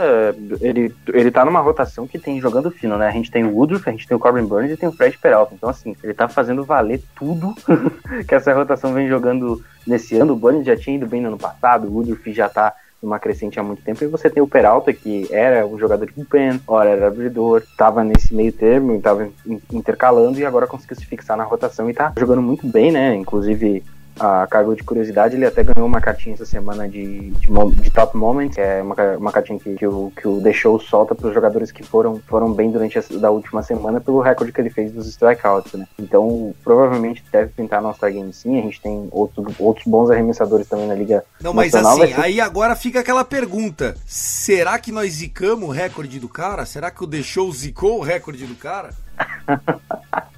ele, 0.59 0.93
ele 1.07 1.31
tá 1.31 1.43
numa 1.43 1.61
rotação 1.61 2.05
que 2.05 2.19
tem 2.19 2.39
jogando 2.39 2.69
fino, 2.69 2.95
né? 2.97 3.07
A 3.07 3.11
gente 3.11 3.31
tem 3.31 3.43
o 3.43 3.55
Woodruff, 3.55 3.89
a 3.89 3.91
gente 3.91 4.07
tem 4.07 4.15
o 4.15 4.19
Corbin 4.19 4.43
Burns 4.43 4.71
e 4.71 4.77
tem 4.77 4.89
o 4.89 4.91
Fred 4.91 5.17
Peralta. 5.17 5.55
Então, 5.55 5.69
assim, 5.69 5.95
ele 6.03 6.13
tá 6.13 6.27
fazendo 6.27 6.63
valer 6.63 7.01
tudo 7.15 7.55
que 8.27 8.35
essa 8.35 8.53
rotação 8.53 8.93
vem 8.93 9.07
jogando 9.07 9.63
nesse 9.87 10.15
ano. 10.17 10.33
O 10.33 10.35
Burns 10.35 10.65
já 10.65 10.75
tinha 10.75 10.97
ido 10.97 11.07
bem 11.07 11.21
no 11.21 11.29
ano 11.29 11.37
passado, 11.37 11.87
o 11.87 11.93
Woodruff 11.93 12.31
já 12.33 12.49
tá 12.49 12.73
numa 13.01 13.19
crescente 13.19 13.59
há 13.59 13.63
muito 13.63 13.81
tempo, 13.81 14.03
e 14.03 14.07
você 14.07 14.29
tem 14.29 14.43
o 14.43 14.47
Peralta, 14.47 14.93
que 14.93 15.27
era 15.31 15.65
um 15.65 15.77
jogador 15.77 16.05
de 16.05 16.13
bullpen, 16.13 16.61
ora 16.67 16.89
era 16.89 17.07
abridor, 17.07 17.59
estava 17.59 18.03
nesse 18.03 18.33
meio 18.33 18.53
termo, 18.53 18.95
estava 18.95 19.27
intercalando 19.71 20.39
e 20.39 20.45
agora 20.45 20.67
conseguiu 20.67 20.97
se 20.97 21.05
fixar 21.05 21.35
na 21.35 21.43
rotação 21.43 21.89
e 21.89 21.93
tá 21.93 22.13
jogando 22.17 22.41
muito 22.41 22.67
bem, 22.67 22.91
né? 22.91 23.15
Inclusive 23.15 23.83
a 24.21 24.47
cargo 24.47 24.75
de 24.75 24.83
curiosidade, 24.83 25.35
ele 25.35 25.45
até 25.45 25.63
ganhou 25.63 25.87
uma 25.87 25.99
cartinha 25.99 26.35
essa 26.35 26.45
semana 26.45 26.87
de, 26.87 27.31
de, 27.31 27.47
de 27.81 27.89
Top 27.89 28.15
Moment, 28.15 28.49
que 28.49 28.61
é 28.61 28.81
uma, 28.81 28.95
uma 29.17 29.31
cartinha 29.31 29.59
que, 29.59 29.75
que, 29.75 29.87
o, 29.87 30.11
que 30.15 30.27
o 30.27 30.39
deixou 30.39 30.79
solta 30.79 31.15
para 31.15 31.27
os 31.27 31.33
jogadores 31.33 31.71
que 31.71 31.81
foram, 31.81 32.21
foram 32.27 32.53
bem 32.53 32.69
durante 32.69 32.99
a 32.99 33.01
da 33.19 33.31
última 33.31 33.63
semana 33.63 33.99
pelo 33.99 34.21
recorde 34.21 34.53
que 34.53 34.61
ele 34.61 34.69
fez 34.69 34.91
dos 34.91 35.07
strikeouts, 35.07 35.73
né? 35.73 35.87
Então, 35.97 36.53
provavelmente 36.63 37.23
deve 37.31 37.51
pintar 37.51 37.81
no 37.81 37.87
All-Star 37.87 38.11
Game 38.11 38.31
sim, 38.31 38.59
a 38.59 38.61
gente 38.61 38.79
tem 38.79 39.07
outros, 39.11 39.55
outros 39.59 39.87
bons 39.87 40.11
arremessadores 40.11 40.67
também 40.67 40.87
na 40.87 40.93
Liga 40.93 41.23
Não, 41.41 41.53
mas 41.53 41.73
assim, 41.73 42.07
ser... 42.07 42.19
aí 42.19 42.39
agora 42.39 42.75
fica 42.75 42.99
aquela 42.99 43.25
pergunta, 43.25 43.95
será 44.05 44.77
que 44.77 44.91
nós 44.91 45.13
zicamos 45.13 45.67
o 45.67 45.71
recorde 45.71 46.19
do 46.19 46.29
cara? 46.29 46.65
Será 46.65 46.91
que 46.91 47.03
o 47.03 47.07
deixou 47.07 47.51
zicou 47.51 47.99
o 47.99 48.03
recorde 48.03 48.45
do 48.45 48.55
cara? 48.55 48.91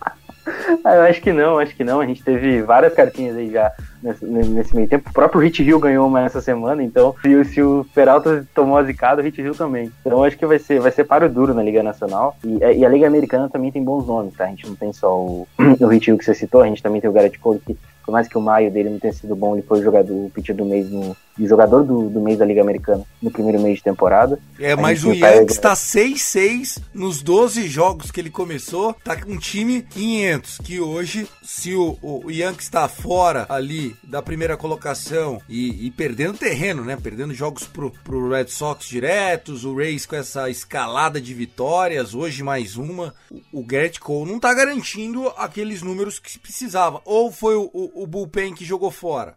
Ah, 0.83 0.95
eu 0.95 1.01
acho 1.03 1.21
que 1.21 1.31
não, 1.31 1.59
acho 1.59 1.75
que 1.75 1.83
não. 1.83 2.01
A 2.01 2.05
gente 2.05 2.23
teve 2.23 2.61
várias 2.61 2.93
cartinhas 2.93 3.37
aí 3.37 3.49
já 3.49 3.71
nesse, 4.01 4.25
nesse 4.25 4.75
meio 4.75 4.87
tempo. 4.87 5.09
O 5.09 5.13
próprio 5.13 5.41
Hit 5.41 5.63
Hill 5.63 5.79
ganhou 5.79 6.07
uma 6.07 6.21
essa 6.21 6.41
semana, 6.41 6.83
então 6.83 7.15
se, 7.21 7.45
se 7.45 7.61
o 7.61 7.85
Peralta 7.93 8.45
tomou 8.53 8.77
a 8.77 8.83
zicada, 8.83 9.21
o 9.21 9.23
Hit 9.23 9.41
Hill 9.41 9.55
também. 9.55 9.91
Então 10.01 10.23
acho 10.23 10.37
que 10.37 10.45
vai 10.45 10.59
ser, 10.59 10.79
vai 10.79 10.91
ser 10.91 11.05
paro 11.05 11.29
duro 11.29 11.53
na 11.53 11.63
Liga 11.63 11.81
Nacional. 11.81 12.35
E, 12.43 12.57
e, 12.57 12.85
a 12.85 12.89
Liga 12.89 13.07
Americana 13.07 13.49
também 13.49 13.71
tem 13.71 13.83
bons 13.83 14.05
nomes, 14.05 14.33
tá? 14.35 14.45
A 14.45 14.49
gente 14.49 14.67
não 14.67 14.75
tem 14.75 14.91
só 14.91 15.17
o, 15.17 15.47
o 15.79 15.87
Hit 15.87 16.09
Hill 16.09 16.17
que 16.17 16.25
você 16.25 16.33
citou, 16.33 16.61
a 16.61 16.67
gente 16.67 16.83
também 16.83 16.99
tem 16.99 17.09
o 17.09 17.13
Garrett 17.13 17.39
Cole, 17.39 17.61
que 17.65 17.77
por 18.05 18.11
mais 18.11 18.27
que 18.27 18.37
o 18.37 18.41
maio 18.41 18.71
dele 18.71 18.89
não 18.89 18.99
tenha 18.99 19.13
sido 19.13 19.35
bom, 19.35 19.55
ele 19.55 19.65
foi 19.65 19.81
jogador, 19.81 20.13
o 20.13 20.29
pitcher 20.29 20.55
do 20.55 20.65
mês 20.65 20.89
no, 20.89 21.15
jogador 21.39 21.83
do, 21.83 22.09
do 22.09 22.21
mês 22.21 22.37
da 22.37 22.45
Liga 22.45 22.61
Americana 22.61 23.03
no 23.21 23.31
primeiro 23.31 23.59
mês 23.59 23.77
de 23.77 23.83
temporada. 23.83 24.39
É, 24.59 24.75
mas 24.75 25.03
o 25.03 25.13
Yankees 25.13 25.55
está 25.55 25.73
6-6 25.73 26.81
nos 26.93 27.21
12 27.21 27.67
jogos 27.67 28.11
que 28.11 28.19
ele 28.19 28.29
começou, 28.29 28.93
tá 29.03 29.19
com 29.19 29.31
um 29.31 29.37
time 29.37 29.81
500, 29.81 30.57
que 30.59 30.79
hoje, 30.79 31.27
se 31.41 31.73
o, 31.73 31.97
o 32.01 32.29
Yankees 32.29 32.65
está 32.65 32.87
fora 32.87 33.45
ali 33.49 33.95
da 34.03 34.21
primeira 34.21 34.55
colocação 34.55 35.41
e, 35.49 35.87
e, 35.87 35.91
perdendo 35.91 36.37
terreno, 36.37 36.83
né, 36.83 36.97
perdendo 37.01 37.33
jogos 37.33 37.65
pro, 37.65 37.91
pro 38.03 38.29
Red 38.29 38.47
Sox 38.47 38.85
diretos, 38.85 39.65
o 39.65 39.75
Rays 39.75 40.05
com 40.05 40.15
essa 40.15 40.49
escalada 40.49 41.19
de 41.19 41.33
vitórias, 41.33 42.13
hoje 42.13 42.43
mais 42.43 42.77
uma, 42.77 43.13
o, 43.31 43.61
o 43.61 43.65
Garrett 43.65 43.99
Cole 43.99 44.31
não 44.31 44.39
tá 44.39 44.53
garantindo 44.53 45.27
aqueles 45.37 45.81
números 45.81 46.19
que 46.19 46.31
se 46.31 46.39
precisava. 46.39 47.01
Ou 47.05 47.31
foi 47.31 47.55
o, 47.55 47.69
o, 47.73 47.91
o 47.93 48.07
bullpen 48.07 48.53
que 48.53 48.65
jogou 48.65 48.91
fora? 48.91 49.35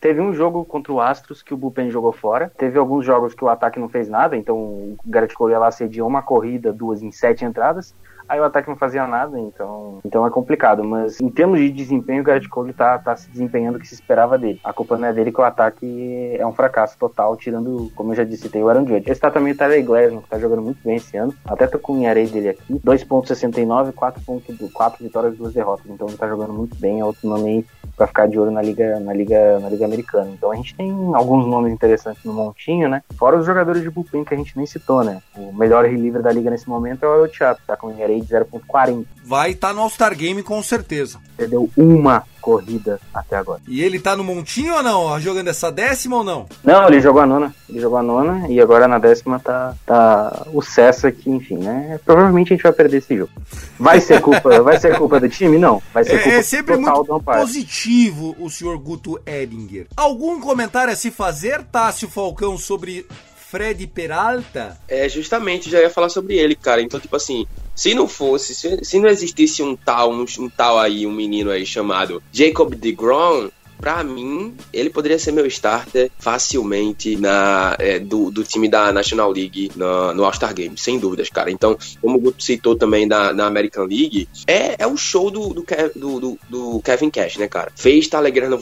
Teve 0.00 0.20
um 0.20 0.32
jogo 0.32 0.64
contra 0.64 0.92
o 0.92 1.00
Astros 1.00 1.42
que 1.42 1.54
o 1.54 1.56
bullpen 1.56 1.90
jogou 1.90 2.12
fora. 2.12 2.52
Teve 2.56 2.78
alguns 2.78 3.04
jogos 3.04 3.34
que 3.34 3.44
o 3.44 3.48
ataque 3.48 3.78
não 3.78 3.88
fez 3.88 4.08
nada, 4.08 4.36
então 4.36 4.56
o 4.56 4.98
Garrett 5.06 5.34
Cole 5.34 5.54
lá 5.54 5.70
cediu 5.70 6.06
uma 6.06 6.22
corrida, 6.22 6.72
duas 6.72 7.02
em 7.02 7.10
sete 7.10 7.44
entradas 7.44 7.94
aí 8.28 8.40
o 8.40 8.44
ataque 8.44 8.68
não 8.68 8.76
fazia 8.76 9.06
nada, 9.06 9.38
então, 9.38 10.00
então 10.04 10.26
é 10.26 10.30
complicado. 10.30 10.84
Mas 10.84 11.20
em 11.20 11.28
termos 11.28 11.58
de 11.58 11.70
desempenho, 11.70 12.22
o 12.22 12.24
Garrett 12.24 12.48
Cole 12.48 12.72
tá, 12.72 12.98
tá 12.98 13.16
se 13.16 13.30
desempenhando 13.30 13.76
o 13.76 13.78
que 13.78 13.86
se 13.86 13.94
esperava 13.94 14.38
dele. 14.38 14.60
A 14.62 14.72
culpa 14.72 14.96
não 14.96 15.08
é 15.08 15.12
dele 15.12 15.32
que 15.32 15.40
o 15.40 15.44
ataque 15.44 16.36
é 16.38 16.46
um 16.46 16.52
fracasso 16.52 16.96
total, 16.98 17.36
tirando, 17.36 17.90
como 17.94 18.12
eu 18.12 18.16
já 18.16 18.24
disse, 18.24 18.48
tem 18.48 18.62
o 18.62 18.68
Aaron 18.68 18.86
Judge. 18.86 19.10
Esse 19.10 19.20
tá 19.20 19.30
também 19.30 19.52
o 19.52 19.56
Tyler 19.56 19.84
Glasnow, 19.84 20.22
que 20.22 20.28
tá 20.28 20.38
jogando 20.38 20.62
muito 20.62 20.78
bem 20.84 20.96
esse 20.96 21.16
ano. 21.16 21.34
Até 21.44 21.66
tô 21.66 21.78
com 21.78 22.00
o 22.00 22.06
array 22.08 22.26
dele 22.26 22.50
aqui. 22.50 22.74
2.69, 22.74 23.92
4.4 23.92 24.94
vitórias 25.00 25.34
e 25.34 25.38
2 25.38 25.54
derrotas. 25.54 25.86
Então 25.88 26.08
ele 26.08 26.16
tá 26.16 26.28
jogando 26.28 26.52
muito 26.52 26.76
bem. 26.76 27.00
É 27.00 27.04
outro 27.04 27.28
nome 27.28 27.48
aí 27.48 27.66
pra 27.96 28.06
ficar 28.06 28.28
de 28.28 28.38
olho 28.38 28.50
na 28.50 28.62
Liga, 28.62 29.00
na 29.00 29.12
Liga, 29.12 29.58
na 29.58 29.68
Liga 29.68 29.84
Americana. 29.84 30.30
Então 30.30 30.52
a 30.52 30.56
gente 30.56 30.74
tem 30.74 30.90
alguns 31.14 31.46
nomes 31.46 31.72
interessantes 31.72 32.24
no 32.24 32.32
montinho, 32.32 32.88
né? 32.88 33.02
Fora 33.18 33.36
os 33.36 33.46
jogadores 33.46 33.82
de 33.82 33.90
bullpen 33.90 34.24
que 34.24 34.34
a 34.34 34.36
gente 34.36 34.56
nem 34.56 34.66
citou, 34.66 35.02
né? 35.02 35.20
O 35.36 35.52
melhor 35.52 35.84
reliever 35.84 36.22
da 36.22 36.32
liga 36.32 36.50
nesse 36.50 36.68
momento 36.68 37.04
é 37.04 37.08
o 37.08 37.28
Chapo, 37.28 37.60
tá 37.66 37.76
com 37.76 37.88
o 37.88 37.90
ERA 38.16 38.44
de 38.44 38.50
0.40. 38.50 39.04
Vai 39.24 39.50
estar 39.50 39.68
tá 39.68 39.74
no 39.74 39.80
All-Star 39.80 40.16
Game 40.16 40.42
com 40.42 40.62
certeza. 40.62 41.18
Perdeu 41.36 41.68
uma 41.76 42.24
corrida 42.40 43.00
até 43.12 43.36
agora. 43.36 43.60
E 43.66 43.82
ele 43.82 43.98
tá 43.98 44.14
no 44.14 44.22
montinho 44.22 44.74
ou 44.76 44.82
não? 44.84 45.18
Jogando 45.18 45.48
essa 45.48 45.70
décima 45.72 46.18
ou 46.18 46.24
não? 46.24 46.46
Não, 46.62 46.86
ele 46.86 47.00
jogou 47.00 47.20
a 47.20 47.26
nona. 47.26 47.52
Ele 47.68 47.80
jogou 47.80 47.98
a 47.98 48.02
nona 48.04 48.46
e 48.48 48.60
agora 48.60 48.86
na 48.86 49.00
décima 49.00 49.40
tá, 49.40 49.74
tá 49.84 50.46
o 50.52 50.62
Cessa 50.62 51.10
que, 51.10 51.28
enfim, 51.28 51.56
né? 51.56 51.98
Provavelmente 52.04 52.52
a 52.52 52.56
gente 52.56 52.62
vai 52.62 52.72
perder 52.72 52.98
esse 52.98 53.16
jogo. 53.16 53.32
Vai 53.76 54.00
ser 54.00 54.20
culpa, 54.20 54.48
vai 54.62 54.78
ser 54.78 54.96
culpa 54.96 55.18
do 55.18 55.28
time? 55.28 55.58
Não. 55.58 55.82
Vai 55.92 56.04
ser 56.04 56.14
é, 56.14 56.18
culpa 56.22 56.38
é 56.38 56.42
sempre 56.42 56.76
total 56.76 56.96
muito 56.98 57.12
do 57.14 57.20
positivo 57.20 58.36
o 58.38 58.48
senhor 58.48 58.78
Guto 58.78 59.20
Edinger. 59.26 59.88
Algum 59.96 60.40
comentário 60.40 60.92
a 60.92 60.96
se 60.96 61.10
fazer, 61.10 61.64
Tássio 61.64 62.08
Falcão, 62.08 62.56
sobre 62.56 63.04
Fred 63.48 63.86
Peralta? 63.86 64.76
É, 64.88 65.08
justamente, 65.08 65.70
já 65.70 65.80
ia 65.80 65.88
falar 65.88 66.08
sobre 66.08 66.36
ele, 66.36 66.56
cara. 66.56 66.82
Então, 66.82 66.98
tipo 66.98 67.14
assim, 67.14 67.46
se 67.76 67.94
não 67.94 68.08
fosse, 68.08 68.54
se, 68.54 68.84
se 68.84 68.98
não 68.98 69.08
existisse 69.08 69.62
um 69.62 69.76
tal, 69.76 70.12
um, 70.12 70.24
um, 70.40 70.48
tal 70.48 70.78
aí, 70.78 71.06
um 71.06 71.12
menino 71.12 71.50
aí 71.50 71.64
chamado 71.64 72.20
Jacob 72.32 72.74
DeGrom, 72.74 73.48
para 73.78 74.02
mim, 74.02 74.54
ele 74.72 74.90
poderia 74.90 75.18
ser 75.18 75.32
meu 75.32 75.46
starter 75.46 76.10
facilmente 76.18 77.16
na, 77.16 77.76
é, 77.78 77.98
do, 77.98 78.30
do 78.30 78.42
time 78.42 78.68
da 78.68 78.92
National 78.92 79.30
League 79.30 79.70
no, 79.76 80.14
no 80.14 80.24
All-Star 80.24 80.54
Game, 80.54 80.76
sem 80.76 80.98
dúvidas, 80.98 81.28
cara. 81.28 81.50
Então, 81.50 81.78
como 82.00 82.16
o 82.16 82.20
Guto 82.20 82.42
citou 82.42 82.76
também 82.76 83.06
da, 83.06 83.32
na 83.32 83.46
American 83.46 83.84
League, 83.84 84.28
é, 84.46 84.82
é 84.82 84.86
o 84.86 84.96
show 84.96 85.30
do, 85.30 85.48
do, 85.50 85.64
do, 85.94 86.38
do, 86.48 86.80
Kevin 86.82 87.10
Cash, 87.10 87.36
né, 87.36 87.48
cara? 87.48 87.70
Fez 87.74 88.08
tá 88.08 88.18
alegrando 88.18 88.56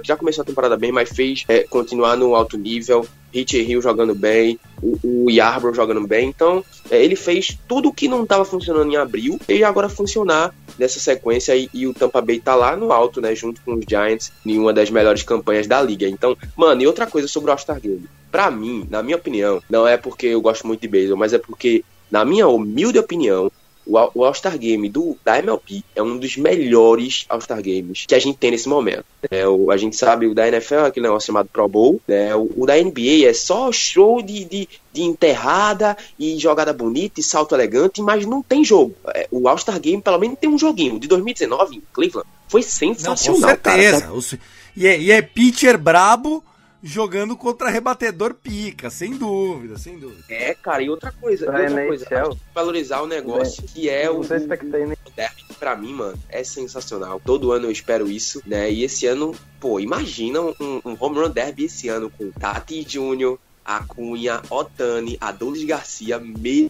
que 0.00 0.08
já 0.08 0.16
começou 0.16 0.42
a 0.42 0.46
temporada 0.46 0.76
bem, 0.76 0.92
mas 0.92 1.10
fez 1.10 1.44
é, 1.48 1.64
continuar 1.64 2.16
no 2.16 2.34
alto 2.34 2.56
nível. 2.56 3.06
Hit 3.32 3.56
Hill 3.56 3.80
jogando 3.80 4.14
bem, 4.14 4.60
o, 4.82 5.24
o 5.24 5.30
Yarbrough 5.30 5.74
jogando 5.74 6.06
bem. 6.06 6.28
Então, 6.28 6.62
ele 6.96 7.16
fez 7.16 7.58
tudo 7.66 7.88
o 7.88 7.92
que 7.92 8.08
não 8.08 8.22
estava 8.22 8.44
funcionando 8.44 8.90
em 8.90 8.96
abril 8.96 9.38
e 9.48 9.64
agora 9.64 9.88
funcionar 9.88 10.54
nessa 10.78 10.98
sequência 10.98 11.54
e, 11.56 11.68
e, 11.72 11.86
o 11.86 11.94
Tampa 11.94 12.20
Bay 12.20 12.40
tá 12.40 12.54
lá 12.54 12.76
no 12.76 12.92
alto, 12.92 13.20
né, 13.20 13.34
junto 13.34 13.60
com 13.62 13.74
os 13.74 13.84
Giants, 13.88 14.32
em 14.44 14.58
uma 14.58 14.72
das 14.72 14.90
melhores 14.90 15.22
campanhas 15.22 15.66
da 15.66 15.80
liga. 15.82 16.08
Então, 16.08 16.36
mano, 16.56 16.82
e 16.82 16.86
outra 16.86 17.06
coisa 17.06 17.28
sobre 17.28 17.50
o 17.50 17.52
All-Star 17.52 17.80
Game. 17.80 18.08
Pra 18.30 18.50
mim, 18.50 18.86
na 18.90 19.02
minha 19.02 19.16
opinião, 19.16 19.62
não 19.68 19.86
é 19.86 19.96
porque 19.96 20.26
eu 20.26 20.40
gosto 20.40 20.66
muito 20.66 20.80
de 20.80 20.88
beisebol, 20.88 21.18
mas 21.18 21.32
é 21.32 21.38
porque, 21.38 21.84
na 22.10 22.24
minha 22.24 22.48
humilde 22.48 22.98
opinião, 22.98 23.50
o, 23.86 23.98
All- 23.98 24.10
o 24.14 24.24
All-Star 24.24 24.56
Game 24.58 24.88
do, 24.88 25.16
da 25.24 25.38
MLB 25.38 25.82
é 25.96 26.02
um 26.02 26.16
dos 26.18 26.36
melhores 26.36 27.24
All-Star 27.28 27.62
Games 27.62 28.04
que 28.06 28.14
a 28.14 28.18
gente 28.18 28.38
tem 28.38 28.50
nesse 28.50 28.68
momento. 28.68 29.04
É, 29.30 29.46
o, 29.46 29.70
a 29.70 29.76
gente 29.76 29.96
sabe 29.96 30.26
o 30.26 30.34
da 30.34 30.46
NFL 30.48 30.74
é 30.76 30.86
aquele 30.86 31.06
negócio 31.06 31.26
chamado 31.26 31.48
Pro 31.52 31.68
Bowl, 31.68 32.00
né? 32.06 32.34
o, 32.34 32.50
o 32.56 32.66
da 32.66 32.76
NBA 32.76 33.26
é 33.28 33.32
só 33.32 33.70
show 33.72 34.22
de, 34.22 34.44
de, 34.44 34.68
de 34.92 35.02
enterrada 35.02 35.96
e 36.18 36.38
jogada 36.38 36.72
bonita 36.72 37.20
e 37.20 37.22
salto 37.22 37.54
elegante, 37.54 38.00
mas 38.02 38.24
não 38.26 38.42
tem 38.42 38.64
jogo. 38.64 38.94
É, 39.14 39.26
o 39.30 39.48
All-Star 39.48 39.80
Game 39.80 40.00
pelo 40.02 40.18
menos 40.18 40.38
tem 40.38 40.50
um 40.50 40.58
joguinho. 40.58 40.98
De 40.98 41.08
2019 41.08 41.76
em 41.76 41.82
Cleveland 41.92 42.28
foi 42.48 42.60
Não, 42.60 42.66
com 42.66 42.72
sensacional, 42.72 43.56
cara. 43.56 43.80
certeza. 43.82 44.12
Os- 44.12 44.34
E, 44.76 44.86
é, 44.86 44.98
e 44.98 45.10
é 45.12 45.20
pitcher 45.20 45.76
brabo 45.76 46.42
jogando 46.82 47.36
contra 47.36 47.70
rebatedor 47.70 48.34
pica, 48.34 48.90
sem 48.90 49.16
dúvida, 49.16 49.78
sem 49.78 49.98
dúvida. 49.98 50.22
É, 50.28 50.52
cara, 50.54 50.82
e 50.82 50.90
outra 50.90 51.12
coisa, 51.12 51.46
Pra 51.46 51.60
outra 51.62 51.86
coisa, 51.86 52.04
NHL. 52.06 52.28
acho 52.28 52.30
que 52.36 52.42
valorizar 52.54 53.00
o 53.02 53.06
negócio 53.06 53.62
que 53.64 53.88
é 53.88 54.10
o, 54.10 54.22
se 54.24 54.40
tá 54.40 54.54
aqui, 54.54 54.66
né? 54.66 54.96
o 55.06 55.10
derby, 55.10 55.42
pra 55.58 55.76
mim, 55.76 55.92
mano, 55.92 56.18
é 56.28 56.42
sensacional. 56.42 57.20
Todo 57.24 57.52
ano 57.52 57.66
eu 57.66 57.70
espero 57.70 58.10
isso, 58.10 58.42
né? 58.46 58.70
E 58.70 58.82
esse 58.82 59.06
ano, 59.06 59.34
pô, 59.60 59.78
imagina 59.78 60.40
um, 60.40 60.54
um 60.84 60.96
home 60.98 61.18
run 61.20 61.30
derby 61.30 61.64
esse 61.66 61.88
ano 61.88 62.10
com 62.10 62.30
Tati 62.32 62.84
Júnior, 62.88 63.38
Acunha, 63.64 64.42
Otani, 64.50 65.16
Adolis 65.20 65.64
Garcia, 65.64 66.18
meu 66.18 66.68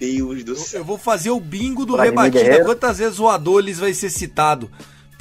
Deus 0.00 0.42
do 0.44 0.52
Eu, 0.52 0.56
céu. 0.56 0.80
eu 0.80 0.84
vou 0.84 0.96
fazer 0.96 1.28
o 1.30 1.38
bingo 1.38 1.84
do 1.84 1.94
rebatida. 1.94 2.64
Quantas 2.64 2.96
vezes 2.98 3.18
o 3.20 3.28
Adolis 3.28 3.78
vai 3.78 3.92
ser 3.92 4.08
citado? 4.08 4.70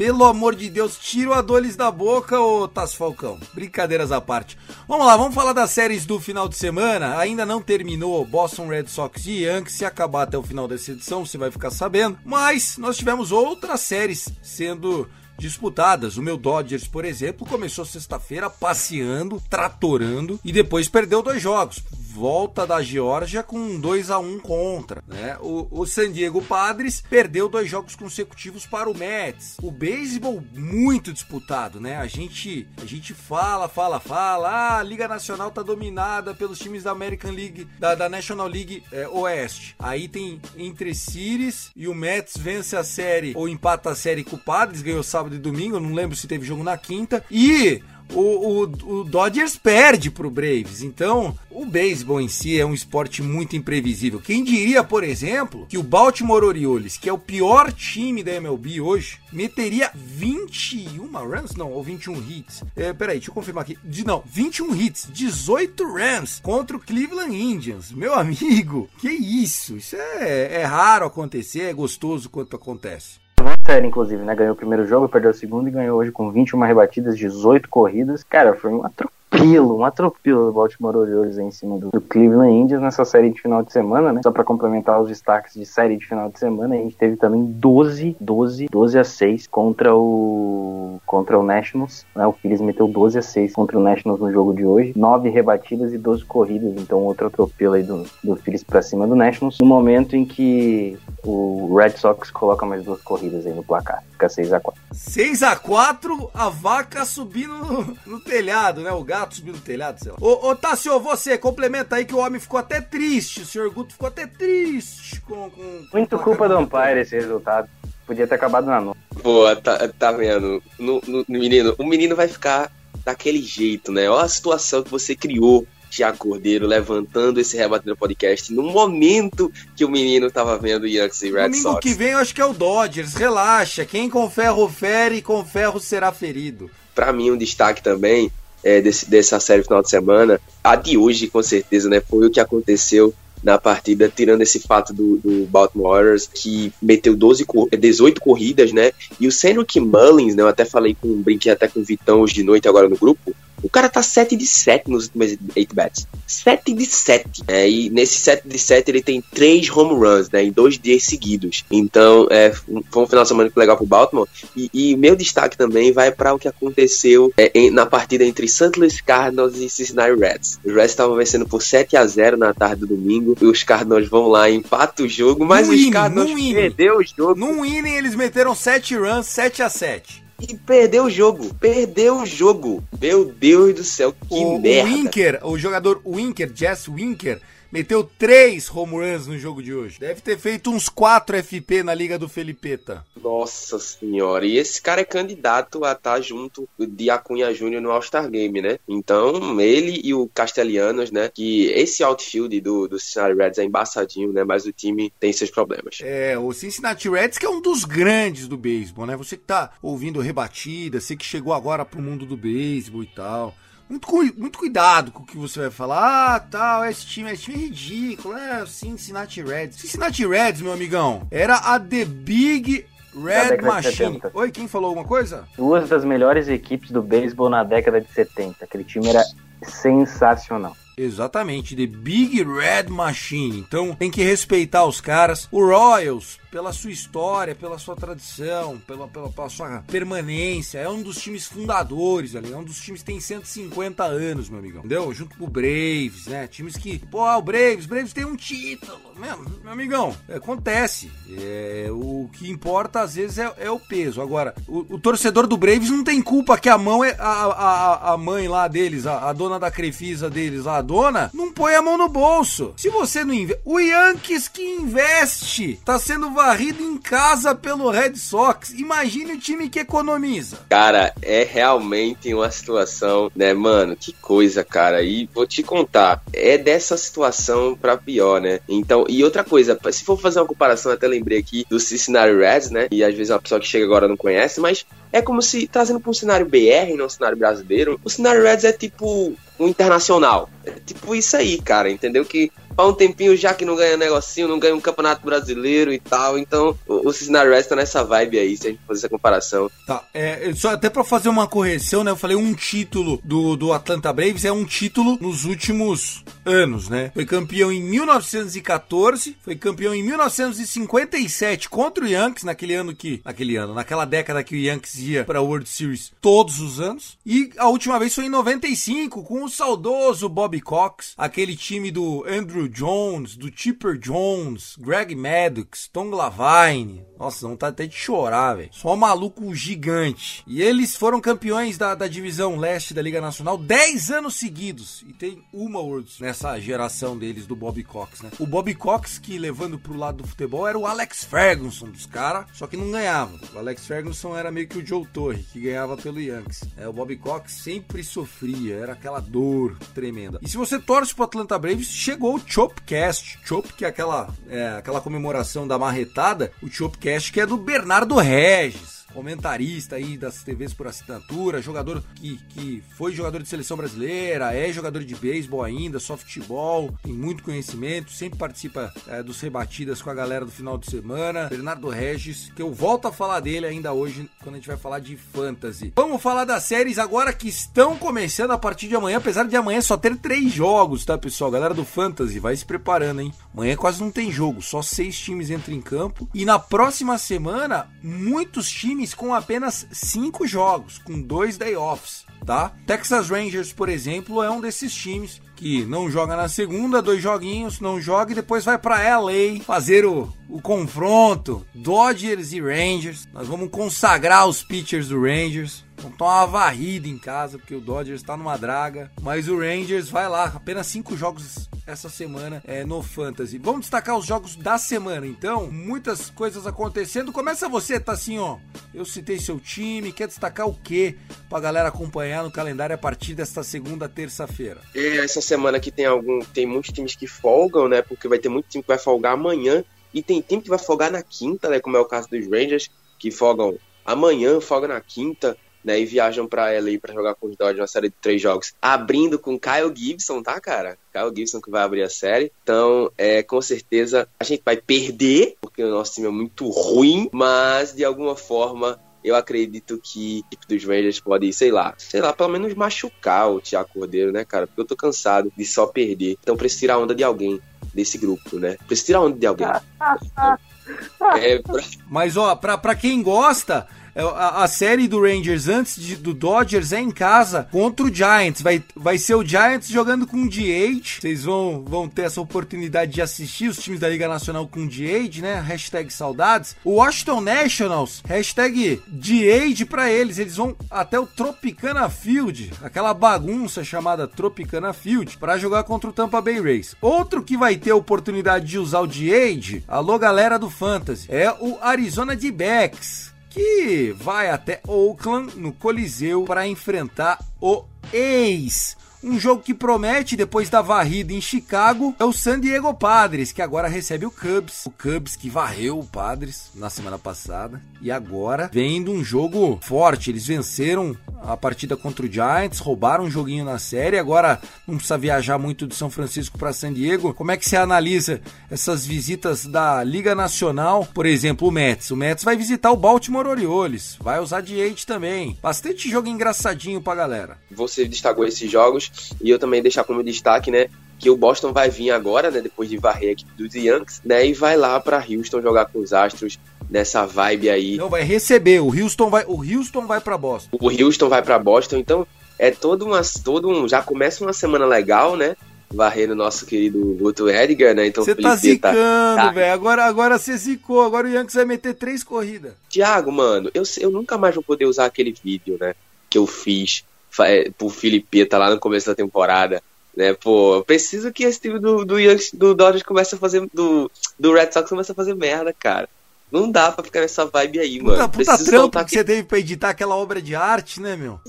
Pelo 0.01 0.25
amor 0.25 0.55
de 0.55 0.67
Deus, 0.67 0.97
tira 0.97 1.29
o 1.29 1.33
Adolis 1.33 1.75
da 1.75 1.91
boca, 1.91 2.41
ô 2.41 2.67
Tasso 2.67 2.97
Falcão. 2.97 3.39
Brincadeiras 3.53 4.11
à 4.11 4.19
parte. 4.19 4.57
Vamos 4.87 5.05
lá, 5.05 5.15
vamos 5.15 5.35
falar 5.35 5.53
das 5.53 5.69
séries 5.69 6.07
do 6.07 6.19
final 6.19 6.49
de 6.49 6.57
semana. 6.57 7.19
Ainda 7.19 7.45
não 7.45 7.61
terminou 7.61 8.25
Boston 8.25 8.67
Red 8.67 8.87
Sox 8.87 9.27
e 9.27 9.43
Yankees. 9.43 9.75
Se 9.75 9.85
acabar 9.85 10.23
até 10.23 10.35
o 10.35 10.41
final 10.41 10.67
dessa 10.67 10.93
edição, 10.93 11.23
você 11.23 11.37
vai 11.37 11.51
ficar 11.51 11.69
sabendo. 11.69 12.17
Mas 12.25 12.79
nós 12.79 12.97
tivemos 12.97 13.31
outras 13.31 13.81
séries 13.81 14.27
sendo 14.41 15.07
disputadas. 15.37 16.17
O 16.17 16.21
meu 16.23 16.35
Dodgers, 16.35 16.87
por 16.87 17.05
exemplo, 17.05 17.45
começou 17.45 17.85
sexta-feira 17.85 18.49
passeando, 18.49 19.39
tratorando 19.51 20.39
e 20.43 20.51
depois 20.51 20.89
perdeu 20.89 21.21
dois 21.21 21.39
jogos. 21.39 21.79
Volta 22.13 22.67
da 22.67 22.81
Geórgia 22.81 23.41
com 23.41 23.79
2 23.79 24.11
a 24.11 24.19
1 24.19 24.39
contra, 24.39 25.01
né? 25.07 25.37
O, 25.39 25.67
o 25.71 25.85
San 25.85 26.11
Diego 26.11 26.41
Padres 26.41 27.01
perdeu 27.01 27.47
dois 27.47 27.69
jogos 27.69 27.95
consecutivos 27.95 28.65
para 28.65 28.89
o 28.89 28.97
Mets. 28.97 29.55
O 29.61 29.71
beisebol 29.71 30.43
muito 30.53 31.13
disputado, 31.13 31.79
né? 31.79 31.95
A 31.95 32.07
gente 32.07 32.67
a 32.81 32.85
gente 32.85 33.13
fala, 33.13 33.69
fala, 33.69 33.99
fala, 33.99 34.49
ah, 34.49 34.79
a 34.79 34.83
Liga 34.83 35.07
Nacional 35.07 35.51
tá 35.51 35.61
dominada 35.61 36.33
pelos 36.33 36.59
times 36.59 36.83
da 36.83 36.91
American 36.91 37.31
League, 37.31 37.65
da, 37.79 37.95
da 37.95 38.09
National 38.09 38.47
League 38.47 38.83
é, 38.91 39.07
Oeste. 39.07 39.73
Aí 39.79 40.09
tem 40.09 40.41
entre 40.57 40.93
Cities 40.93 41.71
e 41.75 41.87
o 41.87 41.95
Mets 41.95 42.35
vence 42.35 42.75
a 42.75 42.83
série 42.83 43.31
ou 43.35 43.47
empata 43.47 43.89
a 43.89 43.95
série 43.95 44.25
com 44.25 44.35
o 44.35 44.39
Padres, 44.39 44.81
ganhou 44.81 45.01
sábado 45.01 45.35
e 45.35 45.39
domingo, 45.39 45.79
não 45.79 45.93
lembro 45.93 46.17
se 46.17 46.27
teve 46.27 46.45
jogo 46.45 46.63
na 46.63 46.77
quinta. 46.77 47.23
E 47.31 47.81
o, 48.13 48.19
o, 48.19 48.99
o 48.99 49.03
Dodgers 49.03 49.57
perde 49.57 50.11
pro 50.11 50.29
Braves. 50.29 50.81
Então, 50.81 51.37
o 51.49 51.65
beisebol 51.65 52.21
em 52.21 52.27
si 52.27 52.59
é 52.59 52.65
um 52.65 52.73
esporte 52.73 53.21
muito 53.21 53.55
imprevisível. 53.55 54.19
Quem 54.19 54.43
diria, 54.43 54.83
por 54.83 55.03
exemplo, 55.03 55.65
que 55.67 55.77
o 55.77 55.83
Baltimore 55.83 56.43
Orioles, 56.43 56.97
que 56.97 57.09
é 57.09 57.13
o 57.13 57.17
pior 57.17 57.71
time 57.71 58.23
da 58.23 58.33
MLB 58.33 58.81
hoje, 58.81 59.19
meteria 59.31 59.91
21 59.95 61.07
runs? 61.07 61.55
Não, 61.55 61.71
ou 61.71 61.83
21 61.83 62.15
hits. 62.29 62.63
É, 62.75 62.93
peraí, 62.93 63.17
deixa 63.17 63.31
eu 63.31 63.35
confirmar 63.35 63.63
aqui. 63.63 63.77
De, 63.83 64.05
não, 64.05 64.23
21 64.25 64.75
hits, 64.75 65.07
18 65.11 65.83
runs 65.83 66.39
contra 66.41 66.75
o 66.75 66.79
Cleveland 66.79 67.35
Indians. 67.35 67.91
Meu 67.91 68.13
amigo, 68.13 68.89
que 68.99 69.09
isso? 69.09 69.77
Isso 69.77 69.95
é, 69.95 70.61
é 70.61 70.63
raro 70.65 71.05
acontecer, 71.05 71.63
é 71.63 71.73
gostoso 71.73 72.29
quando 72.29 72.55
acontece. 72.55 73.20
Série, 73.65 73.87
inclusive, 73.87 74.23
né? 74.23 74.35
Ganhou 74.35 74.53
o 74.53 74.57
primeiro 74.57 74.85
jogo, 74.85 75.07
perdeu 75.07 75.31
o 75.31 75.33
segundo 75.33 75.67
e 75.67 75.71
ganhou 75.71 75.97
hoje 75.97 76.11
com 76.11 76.31
21 76.31 76.59
rebatidas, 76.61 77.17
18 77.17 77.69
corridas. 77.69 78.23
Cara, 78.23 78.53
foi 78.53 78.71
um 78.71 78.85
atropelo, 79.31 79.77
um 79.77 79.85
atropelo 79.85 80.45
do 80.45 80.51
Baltimore 80.51 80.95
Orioles 80.95 81.37
em 81.37 81.51
cima 81.51 81.77
do, 81.77 81.89
do 81.89 82.01
Cleveland 82.01 82.53
Indians 82.53 82.81
nessa 82.81 83.05
série 83.05 83.29
de 83.29 83.41
final 83.41 83.63
de 83.63 83.71
semana, 83.71 84.11
né? 84.11 84.21
Só 84.23 84.31
pra 84.31 84.43
complementar 84.43 85.01
os 85.01 85.07
destaques 85.07 85.53
de 85.53 85.65
série 85.65 85.97
de 85.97 86.05
final 86.05 86.29
de 86.29 86.37
semana, 86.37 86.75
a 86.75 86.77
gente 86.77 86.95
teve 86.95 87.15
também 87.15 87.45
12, 87.45 88.17
12, 88.19 88.67
12 88.69 88.99
a 88.99 89.03
6 89.03 89.47
contra 89.47 89.95
o 89.95 90.99
contra 91.05 91.39
o 91.39 91.43
Nationals, 91.43 92.05
né? 92.15 92.27
O 92.27 92.33
Phillies 92.33 92.61
meteu 92.61 92.87
12 92.87 93.17
a 93.17 93.21
6 93.21 93.53
contra 93.53 93.77
o 93.77 93.81
Nationals 93.81 94.19
no 94.19 94.31
jogo 94.31 94.53
de 94.53 94.65
hoje, 94.65 94.93
9 94.95 95.29
rebatidas 95.29 95.93
e 95.93 95.97
12 95.97 96.25
corridas, 96.25 96.73
então 96.77 96.99
outro 96.99 97.27
atropelo 97.27 97.75
aí 97.75 97.83
do, 97.83 98.05
do 98.23 98.35
Phillies 98.35 98.63
pra 98.63 98.81
cima 98.81 99.07
do 99.07 99.15
Nationals, 99.15 99.57
no 99.59 99.65
momento 99.65 100.15
em 100.15 100.25
que 100.25 100.97
o 101.25 101.73
Red 101.75 101.91
Sox 101.91 102.31
coloca 102.31 102.65
mais 102.65 102.83
duas 102.83 103.01
corridas 103.01 103.45
aí 103.45 103.53
no 103.53 103.63
placar, 103.63 104.03
fica 104.21 104.29
6 104.29 104.53
a 104.53 104.59
4 104.59 104.81
6 104.93 105.43
a 105.43 105.55
4 105.55 106.31
a 106.33 106.49
vaca 106.49 107.05
subindo 107.05 107.53
no, 107.55 107.97
no 108.05 108.19
telhado, 108.19 108.81
né? 108.81 108.91
O 108.91 109.03
gato 109.03 109.35
subindo 109.35 109.55
no 109.55 109.61
telhado, 109.61 109.99
sei 110.01 110.11
lá. 110.11 110.17
Ô, 110.21 110.49
ô 110.49 110.55
Tassio, 110.55 110.99
você, 110.99 111.37
complementa 111.37 111.95
aí 111.95 112.05
que 112.05 112.13
o 112.13 112.19
homem 112.19 112.39
ficou 112.39 112.59
até 112.59 112.79
triste. 112.79 113.41
O 113.41 113.45
senhor 113.45 113.69
Guto 113.71 113.93
ficou 113.93 114.07
até 114.07 114.27
triste 114.27 115.19
com. 115.21 115.49
com 115.49 115.85
Muito 115.93 116.17
com 116.17 116.23
culpa 116.23 116.47
do. 116.47 116.57
Umpire 116.59 116.99
esse 117.01 117.15
resultado. 117.15 117.67
Podia 118.05 118.27
ter 118.27 118.35
acabado 118.35 118.65
na 118.65 118.81
noite. 118.81 118.99
Pô, 119.23 119.43
tá, 119.55 119.87
tá 119.87 120.11
vendo? 120.11 120.61
No, 120.77 121.01
no- 121.07 121.25
no 121.27 121.39
menino, 121.39 121.73
o 121.77 121.85
menino 121.85 122.15
vai 122.15 122.27
ficar 122.27 122.71
daquele 123.05 123.41
jeito, 123.41 123.91
né? 123.91 124.09
Olha 124.09 124.25
a 124.25 124.27
situação 124.29 124.83
que 124.83 124.91
você 124.91 125.15
criou, 125.15 125.65
Tiago 125.91 126.17
Cordeiro, 126.17 126.65
levantando 126.65 127.39
esse 127.39 127.55
rebatendo 127.57 127.95
podcast 127.95 128.51
no 128.53 128.63
momento 128.63 129.51
que 129.75 129.85
o 129.85 129.89
menino 129.89 130.31
tava 130.31 130.57
vendo 130.57 130.87
Yankees 130.87 131.21
e 131.21 131.31
Red 131.31 131.43
Domingo 131.49 131.61
Sox. 131.61 131.79
que 131.81 131.93
vem 131.93 132.11
eu 132.11 132.17
acho 132.17 132.33
que 132.33 132.41
é 132.41 132.45
o 132.45 132.53
Dodgers. 132.53 133.13
Relaxa. 133.13 133.85
Quem 133.85 134.09
com 134.09 134.29
ferro 134.29 134.67
fere 134.69 135.17
e 135.17 135.21
com 135.21 135.43
ferro 135.45 135.79
será 135.79 136.11
ferido. 136.11 136.71
Pra 136.95 137.11
mim, 137.13 137.29
um 137.31 137.37
destaque 137.37 137.83
também 137.83 138.31
é, 138.63 138.79
desse, 138.81 139.09
dessa 139.09 139.39
série 139.39 139.63
final 139.63 139.81
de 139.81 139.89
semana, 139.89 140.39
a 140.63 140.75
de 140.75 140.97
hoje, 140.97 141.27
com 141.27 141.43
certeza, 141.43 141.89
né? 141.89 142.01
Foi 142.01 142.25
o 142.27 142.31
que 142.31 142.39
aconteceu 142.39 143.13
na 143.43 143.57
partida, 143.57 144.07
tirando 144.15 144.41
esse 144.43 144.59
fato 144.59 144.93
do, 144.93 145.17
do 145.17 145.45
Baltimore 145.47 145.97
Orioles, 145.97 146.29
que 146.31 146.71
meteu 146.79 147.15
12, 147.15 147.43
cor- 147.43 147.67
18 147.71 148.21
corridas, 148.21 148.71
né? 148.71 148.91
E 149.19 149.27
o 149.27 149.31
Cedric 149.31 149.79
Mullins, 149.79 150.35
né? 150.35 150.43
Eu 150.43 150.47
até 150.47 150.63
falei 150.63 150.95
com, 150.99 151.21
brinquei 151.23 151.51
até 151.51 151.67
com 151.67 151.79
o 151.79 151.83
Vitão 151.83 152.21
hoje 152.21 152.35
de 152.35 152.43
noite 152.43 152.67
agora 152.67 152.87
no 152.87 152.95
grupo. 152.97 153.33
O 153.63 153.69
cara 153.69 153.89
tá 153.89 154.01
7 154.01 154.35
de 154.35 154.45
7 154.47 154.89
nos 154.89 155.05
últimos 155.05 155.37
8 155.55 155.75
bats. 155.75 156.07
7 156.27 156.73
de 156.73 156.85
7. 156.85 157.43
É, 157.47 157.69
e 157.69 157.89
nesse 157.89 158.15
7 158.19 158.47
de 158.47 158.57
7 158.57 158.89
ele 158.89 159.01
tem 159.01 159.21
3 159.33 159.69
home 159.69 159.93
runs, 159.93 160.29
né? 160.29 160.43
Em 160.43 160.51
dois 160.51 160.77
dias 160.79 161.03
seguidos. 161.03 161.63
Então, 161.71 162.27
é, 162.29 162.51
foi 162.51 163.03
um 163.03 163.07
final 163.07 163.23
de 163.23 163.27
semana 163.27 163.45
muito 163.45 163.57
legal 163.57 163.77
pro 163.77 163.85
Baltimore. 163.85 164.27
E, 164.55 164.69
e 164.73 164.95
meu 164.97 165.15
destaque 165.15 165.57
também 165.57 165.91
vai 165.91 166.11
para 166.11 166.33
o 166.33 166.39
que 166.39 166.47
aconteceu 166.47 167.31
é, 167.37 167.51
em- 167.53 167.69
na 167.69 167.85
partida 167.85 168.23
entre 168.23 168.47
St. 168.47 168.71
Louis 168.77 168.99
Cardinals 169.01 169.57
e 169.57 169.69
Cincinnati 169.69 170.17
Reds. 170.19 170.59
Os 170.63 170.73
Reds 170.73 170.91
estavam 170.91 171.15
vencendo 171.15 171.47
por 171.47 171.61
7 171.61 171.95
a 171.97 172.05
0 172.05 172.37
na 172.37 172.53
tarde 172.53 172.81
do 172.81 172.87
domingo. 172.87 173.37
E 173.41 173.45
os 173.45 173.63
Cardinals 173.63 174.07
vão 174.07 174.27
lá 174.27 174.49
e 174.49 174.55
empatam 174.55 175.05
o 175.05 175.09
jogo, 175.09 175.45
mas 175.45 175.67
Num 175.67 175.73
os 175.73 175.79
inning, 175.81 175.91
Cardinals 175.91 176.31
perdeu 176.53 176.97
o 176.97 177.03
jogo. 177.03 177.35
Num 177.39 177.63
inning 177.65 177.93
eles 177.95 178.15
meteram 178.15 178.55
7 178.55 178.95
runs, 178.95 179.27
7 179.27 179.61
a 179.63 179.69
7 179.69 180.21
E 180.41 180.57
perdeu 180.57 181.05
o 181.05 181.09
jogo. 181.09 181.53
Perdeu 181.55 182.21
o 182.21 182.25
jogo. 182.25 182.83
Meu 182.99 183.25
Deus 183.25 183.75
do 183.75 183.83
céu, 183.83 184.11
que 184.11 184.33
O, 184.33 184.55
o 184.55 184.59
merda. 184.59 184.89
Winker, 184.89 185.39
o 185.43 185.57
jogador 185.57 186.01
Winker, 186.05 186.51
Jess 186.53 186.87
Winker, 186.87 187.39
meteu 187.71 188.03
3 188.03 188.69
home 188.69 188.93
runs 188.93 189.27
no 189.27 189.37
jogo 189.37 189.61
de 189.61 189.73
hoje. 189.73 189.99
Deve 189.99 190.21
ter 190.21 190.37
feito 190.37 190.69
uns 190.71 190.89
4 190.89 191.41
FP 191.43 191.83
na 191.83 191.93
liga 191.93 192.19
do 192.19 192.27
Felipeta. 192.27 193.05
Nossa 193.21 193.79
senhora, 193.79 194.45
e 194.45 194.57
esse 194.57 194.81
cara 194.81 195.01
é 195.01 195.05
candidato 195.05 195.85
a 195.85 195.93
estar 195.93 196.19
junto 196.21 196.67
de 196.77 197.09
Acunha 197.09 197.53
Júnior 197.53 197.81
no 197.81 197.91
All-Star 197.91 198.29
Game, 198.29 198.61
né? 198.61 198.79
Então, 198.87 199.59
ele 199.61 200.01
e 200.03 200.13
o 200.13 200.27
Castellanos, 200.27 201.11
né? 201.11 201.29
Que 201.33 201.67
esse 201.67 202.03
outfield 202.03 202.59
do, 202.59 202.87
do 202.87 202.99
Cincinnati 202.99 203.37
Reds 203.37 203.59
é 203.59 203.63
embaçadinho, 203.63 204.33
né? 204.33 204.43
Mas 204.43 204.65
o 204.65 204.71
time 204.71 205.13
tem 205.19 205.31
seus 205.31 205.49
problemas. 205.49 205.99
É, 206.01 206.37
o 206.37 206.51
Cincinnati 206.51 207.09
Reds, 207.09 207.37
que 207.37 207.45
é 207.45 207.49
um 207.49 207.61
dos 207.61 207.85
grandes 207.85 208.47
do 208.47 208.57
beisebol, 208.57 209.05
né? 209.05 209.15
Você 209.15 209.37
que 209.37 209.43
tá 209.43 209.71
ouvindo 209.81 210.19
rebatida, 210.19 210.99
você 210.99 211.15
que 211.15 211.25
chegou 211.25 211.53
agora 211.53 211.85
pro 211.85 212.01
mundo 212.01 212.25
do 212.25 212.35
beisebol 212.35 213.03
e 213.03 213.07
tal. 213.07 213.55
Muito, 213.91 214.39
muito 214.39 214.57
cuidado 214.57 215.11
com 215.11 215.23
o 215.23 215.25
que 215.25 215.35
você 215.35 215.59
vai 215.59 215.69
falar. 215.69 216.35
Ah, 216.35 216.39
tal, 216.39 216.85
esse 216.85 217.05
time, 217.05 217.29
esse 217.29 217.43
time 217.43 217.57
é 217.57 217.59
ridículo. 217.59 218.37
É 218.37 218.63
o 218.63 218.67
Cincinnati 218.67 219.41
Reds. 219.41 219.81
Cincinnati 219.81 220.25
Reds, 220.25 220.61
meu 220.61 220.71
amigão, 220.71 221.27
era 221.29 221.55
a 221.57 221.77
The 221.77 222.05
Big 222.05 222.85
Red 223.13 223.61
Machine. 223.61 224.13
70. 224.13 224.31
Oi, 224.33 224.49
quem 224.49 224.65
falou 224.69 224.89
alguma 224.89 225.05
coisa? 225.05 225.45
Duas 225.57 225.89
das 225.89 226.05
melhores 226.05 226.47
equipes 226.47 226.89
do 226.89 227.01
beisebol 227.01 227.49
na 227.49 227.65
década 227.65 227.99
de 227.99 228.09
70. 228.13 228.63
Aquele 228.63 228.85
time 228.85 229.09
era 229.09 229.25
sensacional. 229.61 230.77
Exatamente, 230.95 231.75
The 231.75 231.85
Big 231.85 232.43
Red 232.43 232.89
Machine. 232.89 233.59
Então 233.59 233.93
tem 233.93 234.09
que 234.09 234.23
respeitar 234.23 234.85
os 234.85 235.01
caras. 235.01 235.49
O 235.51 235.65
Royals 235.65 236.39
pela 236.51 236.73
sua 236.73 236.91
história, 236.91 237.55
pela 237.55 237.79
sua 237.79 237.95
tradição, 237.95 238.77
pela, 238.85 239.07
pela, 239.07 239.29
pela 239.29 239.49
sua 239.49 239.83
permanência. 239.87 240.79
É 240.79 240.89
um 240.89 241.01
dos 241.01 241.17
times 241.17 241.47
fundadores 241.47 242.35
ali, 242.35 242.51
é 242.51 242.57
um 242.57 242.63
dos 242.63 242.79
times 242.81 243.01
que 243.01 243.05
tem 243.05 243.19
150 243.19 244.03
anos, 244.03 244.49
meu 244.49 244.59
amigão. 244.59 244.79
Entendeu? 244.79 245.13
Junto 245.13 245.37
com 245.37 245.45
o 245.45 245.49
Braves, 245.49 246.27
né? 246.27 246.47
Times 246.47 246.75
que, 246.75 246.99
pô, 246.99 247.25
o 247.25 247.41
Braves, 247.41 247.85
Braves 247.85 248.11
tem 248.11 248.25
um 248.25 248.35
título. 248.35 248.99
Meu, 249.17 249.71
amigão, 249.71 250.15
acontece. 250.33 251.11
É, 251.29 251.87
o 251.91 252.29
que 252.33 252.49
importa 252.49 253.01
às 253.01 253.15
vezes 253.15 253.37
é, 253.37 253.53
é 253.57 253.71
o 253.71 253.79
peso. 253.79 254.21
Agora, 254.21 254.53
o, 254.67 254.95
o, 254.95 254.99
torcedor 254.99 255.47
do 255.47 255.57
Braves 255.57 255.89
não 255.89 256.03
tem 256.03 256.21
culpa 256.21 256.57
que 256.57 256.67
a 256.67 256.77
mão 256.77 257.03
é 257.03 257.15
a, 257.17 257.29
a, 257.29 258.13
a 258.13 258.17
mãe 258.17 258.47
lá 258.47 258.67
deles, 258.67 259.05
a, 259.05 259.29
a 259.29 259.33
dona 259.33 259.59
da 259.59 259.71
Crefisa 259.71 260.29
deles, 260.29 260.67
a 260.67 260.81
dona, 260.81 261.29
não 261.33 261.53
põe 261.53 261.75
a 261.75 261.81
mão 261.81 261.97
no 261.97 262.09
bolso. 262.09 262.73
Se 262.75 262.89
você 262.89 263.23
não 263.23 263.33
investe. 263.33 263.61
O 263.63 263.79
Yankees 263.79 264.47
que 264.47 264.63
investe 264.63 265.79
tá 265.85 265.99
sendo 265.99 266.31
varrido 266.41 266.81
em 266.81 266.97
casa 266.97 267.53
pelo 267.53 267.91
Red 267.91 268.15
Sox. 268.15 268.71
Imagine 268.71 269.33
o 269.33 269.39
time 269.39 269.69
que 269.69 269.77
economiza. 269.77 270.57
Cara, 270.67 271.13
é 271.21 271.43
realmente 271.43 272.33
uma 272.33 272.49
situação, 272.49 273.31
né, 273.35 273.53
mano? 273.53 273.95
Que 273.95 274.11
coisa, 274.13 274.63
cara. 274.63 275.03
E 275.03 275.29
vou 275.31 275.45
te 275.45 275.61
contar, 275.61 276.23
é 276.33 276.57
dessa 276.57 276.97
situação 276.97 277.77
pra 277.79 277.95
pior, 277.95 278.41
né? 278.41 278.59
Então, 278.67 279.05
e 279.07 279.23
outra 279.23 279.43
coisa, 279.43 279.77
se 279.91 280.03
for 280.03 280.19
fazer 280.19 280.39
uma 280.39 280.47
comparação, 280.47 280.91
até 280.91 281.07
lembrei 281.07 281.37
aqui 281.37 281.63
do 281.69 281.79
Cincinnati 281.79 282.33
Reds, 282.33 282.71
né? 282.71 282.87
E 282.89 283.03
às 283.03 283.13
vezes 283.13 283.29
uma 283.29 283.39
pessoa 283.39 283.61
que 283.61 283.67
chega 283.67 283.85
agora 283.85 284.07
não 284.07 284.17
conhece, 284.17 284.59
mas 284.59 284.83
é 285.13 285.21
como 285.21 285.43
se, 285.43 285.67
trazendo 285.67 285.99
para 285.99 286.09
um 286.09 286.13
cenário 286.13 286.47
BR, 286.47 286.95
não 286.97 287.05
um 287.05 287.09
cenário 287.09 287.37
brasileiro, 287.37 288.01
o 288.03 288.09
cenário 288.09 288.41
Reds 288.41 288.65
é 288.65 288.71
tipo 288.71 289.35
um 289.59 289.67
internacional. 289.67 290.49
É 290.65 290.71
tipo 290.83 291.13
isso 291.13 291.37
aí, 291.37 291.61
cara, 291.61 291.89
entendeu? 291.89 292.25
Que 292.25 292.51
há 292.77 292.87
um 292.87 292.93
tempinho 292.93 293.35
já 293.35 293.53
que 293.53 293.65
não 293.65 293.75
ganha 293.75 293.97
negocinho, 293.97 294.47
não 294.47 294.59
ganha 294.59 294.75
um 294.75 294.81
campeonato 294.81 295.25
brasileiro 295.25 295.91
e 295.93 295.99
tal. 295.99 296.37
Então, 296.37 296.77
o, 296.87 297.09
o 297.09 297.13
Cincinnati 297.13 297.49
Reds 297.49 297.67
tá 297.67 297.75
nessa 297.75 298.03
vibe 298.03 298.39
aí, 298.39 298.57
se 298.57 298.67
a 298.67 298.69
gente 298.71 298.81
fazer 298.87 298.99
essa 298.99 299.09
comparação. 299.09 299.69
Tá, 299.85 300.03
é, 300.13 300.51
só 300.55 300.69
até 300.69 300.89
pra 300.89 301.03
fazer 301.03 301.29
uma 301.29 301.47
correção, 301.47 302.03
né? 302.03 302.11
Eu 302.11 302.15
falei 302.15 302.35
um 302.35 302.53
título 302.53 303.19
do, 303.23 303.55
do 303.55 303.73
Atlanta 303.73 304.11
Braves, 304.11 304.45
é 304.45 304.51
um 304.51 304.65
título 304.65 305.17
nos 305.21 305.45
últimos 305.45 306.23
anos, 306.45 306.89
né? 306.89 307.11
Foi 307.13 307.25
campeão 307.25 307.71
em 307.71 307.81
1914, 307.81 309.37
foi 309.43 309.55
campeão 309.55 309.93
em 309.93 310.03
1957 310.03 311.69
contra 311.69 312.03
o 312.03 312.07
Yankees, 312.07 312.43
naquele 312.43 312.73
ano 312.73 312.95
que. 312.95 313.21
Naquele 313.23 313.55
ano, 313.55 313.73
naquela 313.73 314.05
década 314.05 314.43
que 314.43 314.55
o 314.55 314.57
Yankees 314.57 314.99
ia 314.99 315.23
pra 315.23 315.41
World 315.41 315.67
Series 315.67 316.11
todos 316.21 316.59
os 316.59 316.79
anos. 316.79 317.17
E 317.25 317.51
a 317.57 317.67
última 317.67 317.99
vez 317.99 318.13
foi 318.13 318.25
em 318.25 318.29
95, 318.29 319.23
com 319.23 319.43
o 319.43 319.49
saudoso 319.49 320.29
Bob 320.29 320.59
Cox, 320.61 321.13
aquele 321.17 321.55
time 321.55 321.91
do 321.91 322.25
Andrew 322.27 322.60
Jones, 322.67 323.35
do 323.35 323.49
Chipper 323.49 323.95
Jones, 323.97 324.75
Greg 324.79 325.15
Maddox, 325.15 325.87
Tom 325.87 326.11
Glavine. 326.11 327.05
Nossa, 327.21 327.47
não 327.47 327.55
tá 327.55 327.67
até 327.67 327.85
de 327.85 327.95
chorar, 327.95 328.55
velho. 328.55 328.71
Só 328.73 328.95
um 328.95 328.97
maluco 328.97 329.53
gigante. 329.53 330.43
E 330.47 330.59
eles 330.59 330.95
foram 330.95 331.21
campeões 331.21 331.77
da, 331.77 331.93
da 331.93 332.07
divisão 332.07 332.57
leste 332.57 332.95
da 332.95 333.01
Liga 333.01 333.21
Nacional 333.21 333.59
10 333.59 334.09
anos 334.09 334.37
seguidos. 334.37 335.03
E 335.07 335.13
tem 335.13 335.43
uma 335.53 335.79
World 335.79 336.11
nessa 336.19 336.59
geração 336.59 337.15
deles, 337.15 337.45
do 337.45 337.55
Bob 337.55 337.83
Cox, 337.83 338.23
né? 338.23 338.31
O 338.39 338.47
Bob 338.47 338.73
Cox, 338.73 339.19
que 339.19 339.37
levando 339.37 339.77
pro 339.77 339.95
lado 339.95 340.23
do 340.23 340.27
futebol, 340.27 340.67
era 340.67 340.79
o 340.79 340.87
Alex 340.87 341.23
Ferguson 341.23 341.89
dos 341.89 342.07
caras, 342.07 342.47
só 342.53 342.65
que 342.65 342.75
não 342.75 342.89
ganhava. 342.89 343.39
O 343.53 343.59
Alex 343.59 343.85
Ferguson 343.85 344.35
era 344.35 344.51
meio 344.51 344.67
que 344.67 344.79
o 344.79 344.85
Joe 344.85 345.05
Torre, 345.05 345.43
que 345.53 345.59
ganhava 345.59 345.95
pelo 345.95 346.19
Yankees. 346.19 346.63
É, 346.75 346.87
o 346.87 346.93
Bob 346.93 347.15
Cox 347.17 347.51
sempre 347.51 348.03
sofria, 348.03 348.77
era 348.77 348.93
aquela 348.93 349.19
dor 349.19 349.77
tremenda. 349.93 350.39
E 350.41 350.49
se 350.49 350.57
você 350.57 350.79
torce 350.79 351.13
pro 351.13 351.25
Atlanta 351.25 351.59
Braves, 351.59 351.87
chegou 351.87 352.33
o 352.33 352.41
Chopcast. 352.43 353.37
Chop, 353.43 353.71
que 353.73 353.85
é 353.85 353.89
aquela, 353.89 354.27
é, 354.49 354.69
aquela 354.69 354.99
comemoração 354.99 355.67
da 355.67 355.77
marretada, 355.77 356.51
o 356.63 356.67
Chopcast 356.67 357.10
que 357.31 357.41
é 357.41 357.45
do 357.45 357.57
Bernardo 357.57 358.15
Regis 358.17 359.00
comentarista 359.11 359.95
aí 359.95 360.17
das 360.17 360.43
TVs 360.43 360.73
por 360.73 360.87
assinatura, 360.87 361.61
jogador 361.61 362.03
que, 362.15 362.37
que 362.49 362.83
foi 362.97 363.13
jogador 363.13 363.41
de 363.41 363.47
seleção 363.47 363.77
brasileira, 363.77 364.53
é 364.53 364.71
jogador 364.71 365.03
de 365.03 365.15
beisebol 365.15 365.63
ainda, 365.63 365.99
softball, 365.99 366.93
tem 367.03 367.13
muito 367.13 367.43
conhecimento, 367.43 368.11
sempre 368.11 368.39
participa 368.39 368.93
é, 369.07 369.21
dos 369.21 369.39
rebatidas 369.41 370.01
com 370.01 370.09
a 370.09 370.13
galera 370.13 370.45
do 370.45 370.51
final 370.51 370.77
de 370.77 370.89
semana. 370.89 371.47
Bernardo 371.49 371.89
Regis, 371.89 372.51
que 372.55 372.61
eu 372.61 372.73
volto 372.73 373.07
a 373.07 373.11
falar 373.11 373.39
dele 373.39 373.65
ainda 373.65 373.93
hoje 373.93 374.29
quando 374.41 374.55
a 374.55 374.57
gente 374.57 374.67
vai 374.67 374.77
falar 374.77 374.99
de 374.99 375.17
fantasy. 375.17 375.93
Vamos 375.95 376.21
falar 376.21 376.45
das 376.45 376.63
séries 376.63 376.97
agora 376.97 377.33
que 377.33 377.47
estão 377.47 377.97
começando 377.97 378.51
a 378.51 378.57
partir 378.57 378.87
de 378.87 378.95
amanhã, 378.95 379.17
apesar 379.17 379.47
de 379.47 379.55
amanhã 379.55 379.81
só 379.81 379.97
ter 379.97 380.15
três 380.17 380.51
jogos, 380.51 381.05
tá 381.05 381.17
pessoal? 381.17 381.51
Galera 381.51 381.73
do 381.73 381.85
fantasy, 381.85 382.39
vai 382.39 382.55
se 382.55 382.65
preparando, 382.65 383.21
hein? 383.21 383.33
Amanhã 383.53 383.75
quase 383.75 384.01
não 384.01 384.11
tem 384.11 384.31
jogo, 384.31 384.61
só 384.61 384.81
seis 384.81 385.19
times 385.19 385.49
entram 385.49 385.75
em 385.75 385.81
campo 385.81 386.29
e 386.33 386.45
na 386.45 386.57
próxima 386.57 387.17
semana 387.17 387.89
muitos 388.01 388.69
times 388.69 389.00
times 389.01 389.13
com 389.15 389.33
apenas 389.33 389.87
cinco 389.91 390.45
jogos, 390.45 390.99
com 390.99 391.19
dois 391.19 391.57
day 391.57 391.75
offs, 391.75 392.25
tá? 392.45 392.71
Texas 392.85 393.29
Rangers, 393.29 393.73
por 393.73 393.89
exemplo, 393.89 394.43
é 394.43 394.49
um 394.49 394.61
desses 394.61 394.93
times 394.93 395.41
que 395.61 395.85
não 395.85 396.09
joga 396.09 396.35
na 396.35 396.49
segunda, 396.49 397.03
dois 397.03 397.21
joguinhos, 397.21 397.79
não 397.79 398.01
joga 398.01 398.31
e 398.31 398.35
depois 398.35 398.65
vai 398.65 398.79
para 398.79 399.19
LA 399.19 399.63
fazer 399.63 400.03
o, 400.03 400.27
o 400.49 400.59
confronto 400.59 401.63
Dodgers 401.75 402.51
e 402.51 402.59
Rangers. 402.59 403.27
Nós 403.31 403.47
vamos 403.47 403.69
consagrar 403.69 404.47
os 404.47 404.63
pitchers 404.63 405.09
do 405.09 405.21
Rangers. 405.21 405.85
Vamos 406.01 406.17
tomar 406.17 406.45
uma 406.45 406.47
varrida 406.47 407.07
em 407.07 407.17
casa, 407.17 407.59
porque 407.59 407.75
o 407.75 407.79
Dodgers 407.79 408.21
está 408.21 408.35
numa 408.35 408.57
draga. 408.57 409.11
Mas 409.21 409.47
o 409.47 409.59
Rangers 409.59 410.09
vai 410.09 410.27
lá, 410.27 410.45
apenas 410.45 410.87
cinco 410.87 411.15
jogos 411.15 411.69
essa 411.85 412.09
semana 412.09 412.61
é, 412.65 412.83
no 412.83 413.03
Fantasy. 413.03 413.59
Vamos 413.59 413.81
destacar 413.81 414.17
os 414.17 414.25
jogos 414.25 414.55
da 414.55 414.77
semana, 414.77 415.27
então. 415.27 415.69
Muitas 415.69 416.29
coisas 416.31 416.65
acontecendo. 416.65 417.31
Começa 417.31 417.69
você, 417.69 417.99
tá 417.99 418.13
assim, 418.13 418.39
ó. 418.39 418.57
Eu 418.93 419.05
citei 419.05 419.39
seu 419.39 419.59
time, 419.59 420.11
quer 420.11 420.27
destacar 420.27 420.67
o 420.67 420.73
que 420.73 421.17
pra 421.47 421.59
galera 421.59 421.89
acompanhar 421.89 422.43
no 422.43 422.51
calendário 422.51 422.95
a 422.95 422.97
partir 422.97 423.35
desta 423.35 423.61
segunda, 423.61 424.09
terça-feira? 424.09 424.81
Essa 424.95 425.41
semana 425.51 425.79
que 425.79 425.91
tem 425.91 426.05
algum. 426.05 426.39
Tem 426.39 426.65
muitos 426.65 426.91
times 426.91 427.15
que 427.15 427.27
folgam, 427.27 427.87
né? 427.87 428.01
Porque 428.01 428.27
vai 428.27 428.39
ter 428.39 428.49
muito 428.49 428.69
time 428.69 428.81
que 428.81 428.87
vai 428.87 428.97
folgar 428.97 429.33
amanhã. 429.33 429.83
E 430.13 430.21
tem 430.21 430.41
time 430.41 430.61
que 430.61 430.69
vai 430.69 430.79
folgar 430.79 431.11
na 431.11 431.21
quinta, 431.21 431.69
né? 431.69 431.79
Como 431.79 431.97
é 431.97 431.99
o 431.99 432.05
caso 432.05 432.29
dos 432.29 432.45
Rangers, 432.47 432.89
que 433.19 433.31
folgam 433.31 433.77
amanhã, 434.05 434.59
folga 434.59 434.87
na 434.87 435.01
quinta 435.01 435.57
né, 435.83 435.99
e 435.99 436.05
viajam 436.05 436.47
para 436.47 436.71
LA 436.79 436.99
para 437.01 437.13
jogar 437.13 437.35
com 437.35 437.47
os 437.47 437.55
Dodgers 437.55 437.79
uma 437.79 437.87
série 437.87 438.09
de 438.09 438.15
três 438.21 438.41
jogos, 438.41 438.73
abrindo 438.81 439.39
com 439.39 439.59
Kyle 439.59 439.93
Gibson, 439.95 440.41
tá, 440.41 440.59
cara? 440.59 440.97
Kyle 441.11 441.33
Gibson 441.35 441.59
que 441.59 441.71
vai 441.71 441.81
abrir 441.81 442.03
a 442.03 442.09
série. 442.09 442.51
Então, 442.63 443.11
é, 443.17 443.41
com 443.41 443.61
certeza 443.61 444.27
a 444.39 444.43
gente 444.43 444.61
vai 444.63 444.77
perder, 444.77 445.55
porque 445.59 445.83
o 445.83 445.89
nosso 445.89 446.13
time 446.13 446.27
é 446.27 446.31
muito 446.31 446.69
ruim, 446.69 447.29
mas 447.31 447.93
de 447.93 448.05
alguma 448.05 448.35
forma 448.35 448.99
eu 449.23 449.35
acredito 449.35 449.99
que 450.01 450.37
a 450.37 450.53
equipe 450.53 450.67
dos 450.67 450.83
Rangers 450.83 451.19
pode, 451.19 451.51
sei 451.53 451.71
lá, 451.71 451.93
sei 451.97 452.21
lá, 452.21 452.33
pelo 452.33 452.49
menos 452.49 452.73
machucar 452.73 453.49
o 453.49 453.61
Thiago 453.61 453.89
Cordeiro, 453.93 454.31
né, 454.31 454.43
cara? 454.43 454.67
Porque 454.67 454.81
eu 454.81 454.85
tô 454.85 454.95
cansado 454.95 455.51
de 455.55 455.65
só 455.65 455.85
perder. 455.85 456.37
Então 456.41 456.57
preciso 456.57 456.81
tirar 456.81 456.95
a 456.95 456.99
onda 456.99 457.15
de 457.15 457.23
alguém 457.23 457.59
desse 457.93 458.17
grupo, 458.17 458.57
né? 458.57 458.77
Preciso 458.87 459.07
tirar 459.07 459.19
a 459.19 459.23
onda 459.23 459.37
de 459.37 459.45
alguém. 459.45 459.67
é, 461.37 461.59
pra... 461.59 461.83
Mas, 462.09 462.37
ó, 462.37 462.55
pra, 462.55 462.77
pra 462.77 462.95
quem 462.95 463.21
gosta, 463.21 463.87
é, 463.87 464.00
a, 464.15 464.63
a, 464.63 464.67
série 464.67 465.07
do 465.07 465.21
Rangers 465.21 465.67
antes 465.67 465.95
de, 465.95 466.15
do 466.15 466.33
Dodgers 466.33 466.91
é 466.91 466.99
em 466.99 467.11
casa 467.11 467.67
contra 467.71 468.05
o 468.05 468.13
Giants. 468.13 468.61
Vai, 468.61 468.83
vai 468.95 469.17
ser 469.17 469.35
o 469.35 469.45
Giants 469.45 469.87
jogando 469.87 470.27
com 470.27 470.47
DH. 470.47 471.19
Vocês 471.21 471.43
vão, 471.43 471.83
vão 471.85 472.07
ter 472.09 472.23
essa 472.23 472.41
oportunidade 472.41 473.13
de 473.13 473.21
assistir 473.21 473.69
os 473.69 473.77
times 473.77 473.99
da 473.99 474.09
Liga 474.09 474.27
Nacional 474.27 474.67
com 474.67 474.85
DH, 474.85 475.41
né? 475.41 475.59
Hashtag 475.59 476.11
saudades. 476.11 476.75
O 476.83 476.95
Washington 476.95 477.41
Nationals, 477.41 478.21
hashtag 478.25 479.01
DH 479.07 479.85
pra 479.89 480.11
eles. 480.11 480.37
Eles 480.37 480.57
vão 480.57 480.75
até 480.89 481.19
o 481.19 481.27
Tropicana 481.27 482.09
Field, 482.09 482.71
aquela 482.81 483.13
bagunça 483.13 483.83
chamada 483.83 484.27
Tropicana 484.27 484.93
Field, 484.93 485.37
para 485.37 485.57
jogar 485.57 485.83
contra 485.83 486.09
o 486.09 486.13
Tampa 486.13 486.41
Bay 486.41 486.59
Rays. 486.61 486.95
Outro 487.01 487.43
que 487.43 487.57
vai 487.57 487.75
ter 487.75 487.91
a 487.91 487.95
oportunidade 487.95 488.65
de 488.65 488.77
usar 488.77 488.99
o 488.99 489.07
DH, 489.07 489.83
alô 489.87 490.19
galera 490.19 490.59
do 490.59 490.69
Fantasy, 490.69 491.27
é 491.29 491.51
o 491.51 491.77
Arizona 491.81 492.35
D-Backs 492.35 493.30
que 493.51 494.15
vai 494.17 494.49
até 494.49 494.81
Oakland 494.87 495.57
no 495.57 495.73
Coliseu 495.73 496.45
para 496.45 496.65
enfrentar 496.65 497.37
o 497.59 497.83
ex 498.13 498.97
um 499.23 499.39
jogo 499.39 499.61
que 499.61 499.73
promete, 499.73 500.35
depois 500.35 500.69
da 500.69 500.81
varrida 500.81 501.33
em 501.33 501.41
Chicago, 501.41 502.15
é 502.19 502.25
o 502.25 502.33
San 502.33 502.59
Diego 502.59 502.93
Padres, 502.93 503.51
que 503.51 503.61
agora 503.61 503.87
recebe 503.87 504.25
o 504.25 504.31
Cubs. 504.31 504.85
O 504.85 504.91
Cubs 504.91 505.35
que 505.35 505.49
varreu 505.49 505.99
o 505.99 506.05
Padres 506.05 506.71
na 506.75 506.89
semana 506.89 507.19
passada. 507.19 507.81
E 508.01 508.11
agora 508.11 508.69
vem 508.73 509.03
de 509.03 509.09
um 509.09 509.23
jogo 509.23 509.79
forte. 509.81 510.31
Eles 510.31 510.47
venceram 510.47 511.15
a 511.43 511.55
partida 511.55 511.95
contra 511.95 512.25
o 512.25 512.31
Giants, 512.31 512.79
roubaram 512.79 513.25
um 513.25 513.31
joguinho 513.31 513.63
na 513.63 513.77
série. 513.77 514.17
Agora 514.17 514.59
não 514.87 514.95
precisa 514.95 515.17
viajar 515.17 515.57
muito 515.57 515.85
de 515.85 515.95
São 515.95 516.09
Francisco 516.09 516.57
para 516.57 516.73
San 516.73 516.93
Diego. 516.93 517.33
Como 517.33 517.51
é 517.51 517.57
que 517.57 517.67
você 517.67 517.77
analisa 517.77 518.41
essas 518.69 519.05
visitas 519.05 519.65
da 519.65 520.03
Liga 520.03 520.33
Nacional? 520.33 521.07
Por 521.13 521.25
exemplo, 521.25 521.67
o 521.67 521.71
Mets. 521.71 522.09
O 522.09 522.15
Mets 522.15 522.43
vai 522.43 522.55
visitar 522.55 522.91
o 522.91 522.97
Baltimore 522.97 523.47
Orioles. 523.47 524.17
Vai 524.19 524.39
usar 524.39 524.61
DH 524.61 525.05
também. 525.05 525.57
Bastante 525.61 526.09
jogo 526.09 526.27
engraçadinho 526.27 527.01
pra 527.01 527.15
galera. 527.15 527.57
Você 527.69 528.07
destacou 528.07 528.45
esses 528.45 528.69
jogos 528.69 529.10
e 529.41 529.49
eu 529.49 529.59
também 529.59 529.81
deixar 529.81 530.03
como 530.03 530.23
destaque, 530.23 530.71
né? 530.71 530.87
que 531.21 531.29
o 531.29 531.37
Boston 531.37 531.71
vai 531.71 531.87
vir 531.87 532.09
agora, 532.09 532.49
né, 532.49 532.61
depois 532.61 532.89
de 532.89 532.97
varrer 532.97 533.29
a 533.29 533.31
equipe 533.33 533.51
dos 533.55 533.75
Yankees, 533.75 534.19
né, 534.25 534.43
e 534.43 534.53
vai 534.53 534.75
lá 534.75 534.99
para 534.99 535.23
Houston 535.23 535.61
jogar 535.61 535.85
com 535.85 535.99
os 535.99 536.11
Astros 536.11 536.57
nessa 536.89 537.27
vibe 537.27 537.69
aí. 537.69 537.95
Não 537.95 538.09
vai 538.09 538.23
receber, 538.23 538.81
o 538.81 538.87
Houston 538.87 539.29
vai, 539.29 539.45
o 539.47 539.61
Houston 539.61 540.07
vai 540.07 540.19
para 540.19 540.35
Boston. 540.35 540.75
O 540.81 540.89
Houston 540.89 541.29
vai 541.29 541.43
para 541.43 541.59
Boston, 541.59 541.97
então 541.97 542.27
é 542.57 542.71
todo 542.71 543.05
uma 543.05 543.21
todo 543.43 543.69
um, 543.69 543.87
já 543.87 544.01
começa 544.01 544.43
uma 544.43 544.51
semana 544.51 544.85
legal, 544.85 545.37
né? 545.37 545.55
Varrendo 545.93 546.35
nosso 546.35 546.65
querido 546.65 547.17
Guto 547.19 547.49
Edgar, 547.49 547.93
né? 547.93 548.07
Então 548.07 548.23
Você 548.23 548.33
tá 548.33 548.55
zicando, 548.55 548.95
tá... 548.95 549.51
velho. 549.51 549.73
Agora, 549.73 550.05
agora 550.05 550.37
você 550.39 550.55
zicou. 550.55 551.01
Agora 551.01 551.27
o 551.27 551.31
Yankees 551.31 551.55
vai 551.55 551.65
meter 551.65 551.93
três 551.95 552.23
corridas. 552.23 552.73
Thiago, 552.89 553.31
mano, 553.31 553.69
eu, 553.73 553.83
eu 553.99 554.09
nunca 554.09 554.37
mais 554.37 554.55
vou 554.55 554.63
poder 554.63 554.85
usar 554.85 555.05
aquele 555.05 555.33
vídeo, 555.43 555.77
né? 555.79 555.93
Que 556.29 556.37
eu 556.37 556.47
fiz 556.47 557.03
é, 557.39 557.69
pro 557.71 557.89
Filipeta 557.89 558.57
lá 558.57 558.69
no 558.69 558.79
começo 558.79 559.07
da 559.07 559.15
temporada 559.15 559.81
né, 560.15 560.33
pô, 560.33 560.75
eu 560.75 560.83
preciso 560.83 561.31
que 561.31 561.43
esse 561.43 561.59
time 561.59 561.79
do, 561.79 562.03
do, 562.03 562.19
Yankees, 562.19 562.51
do 562.53 562.73
Dodgers 562.73 563.03
comece 563.03 563.35
a 563.35 563.37
fazer. 563.37 563.67
Do, 563.73 564.11
do 564.37 564.53
Red 564.53 564.71
Sox 564.71 564.89
comece 564.89 565.11
a 565.11 565.15
fazer 565.15 565.33
merda, 565.35 565.73
cara. 565.73 566.09
Não 566.51 566.69
dá 566.69 566.91
pra 566.91 567.03
ficar 567.03 567.21
nessa 567.21 567.45
vibe 567.45 567.79
aí, 567.79 567.99
puta, 567.99 568.17
mano. 568.17 568.29
Puta 568.29 568.57
trampo 568.57 569.05
que 569.05 569.11
você 569.11 569.23
teve 569.23 569.43
pra 569.43 569.59
editar 569.59 569.89
aquela 569.89 570.15
obra 570.15 570.41
de 570.41 570.53
arte, 570.53 570.99
né, 570.99 571.15
meu? 571.15 571.39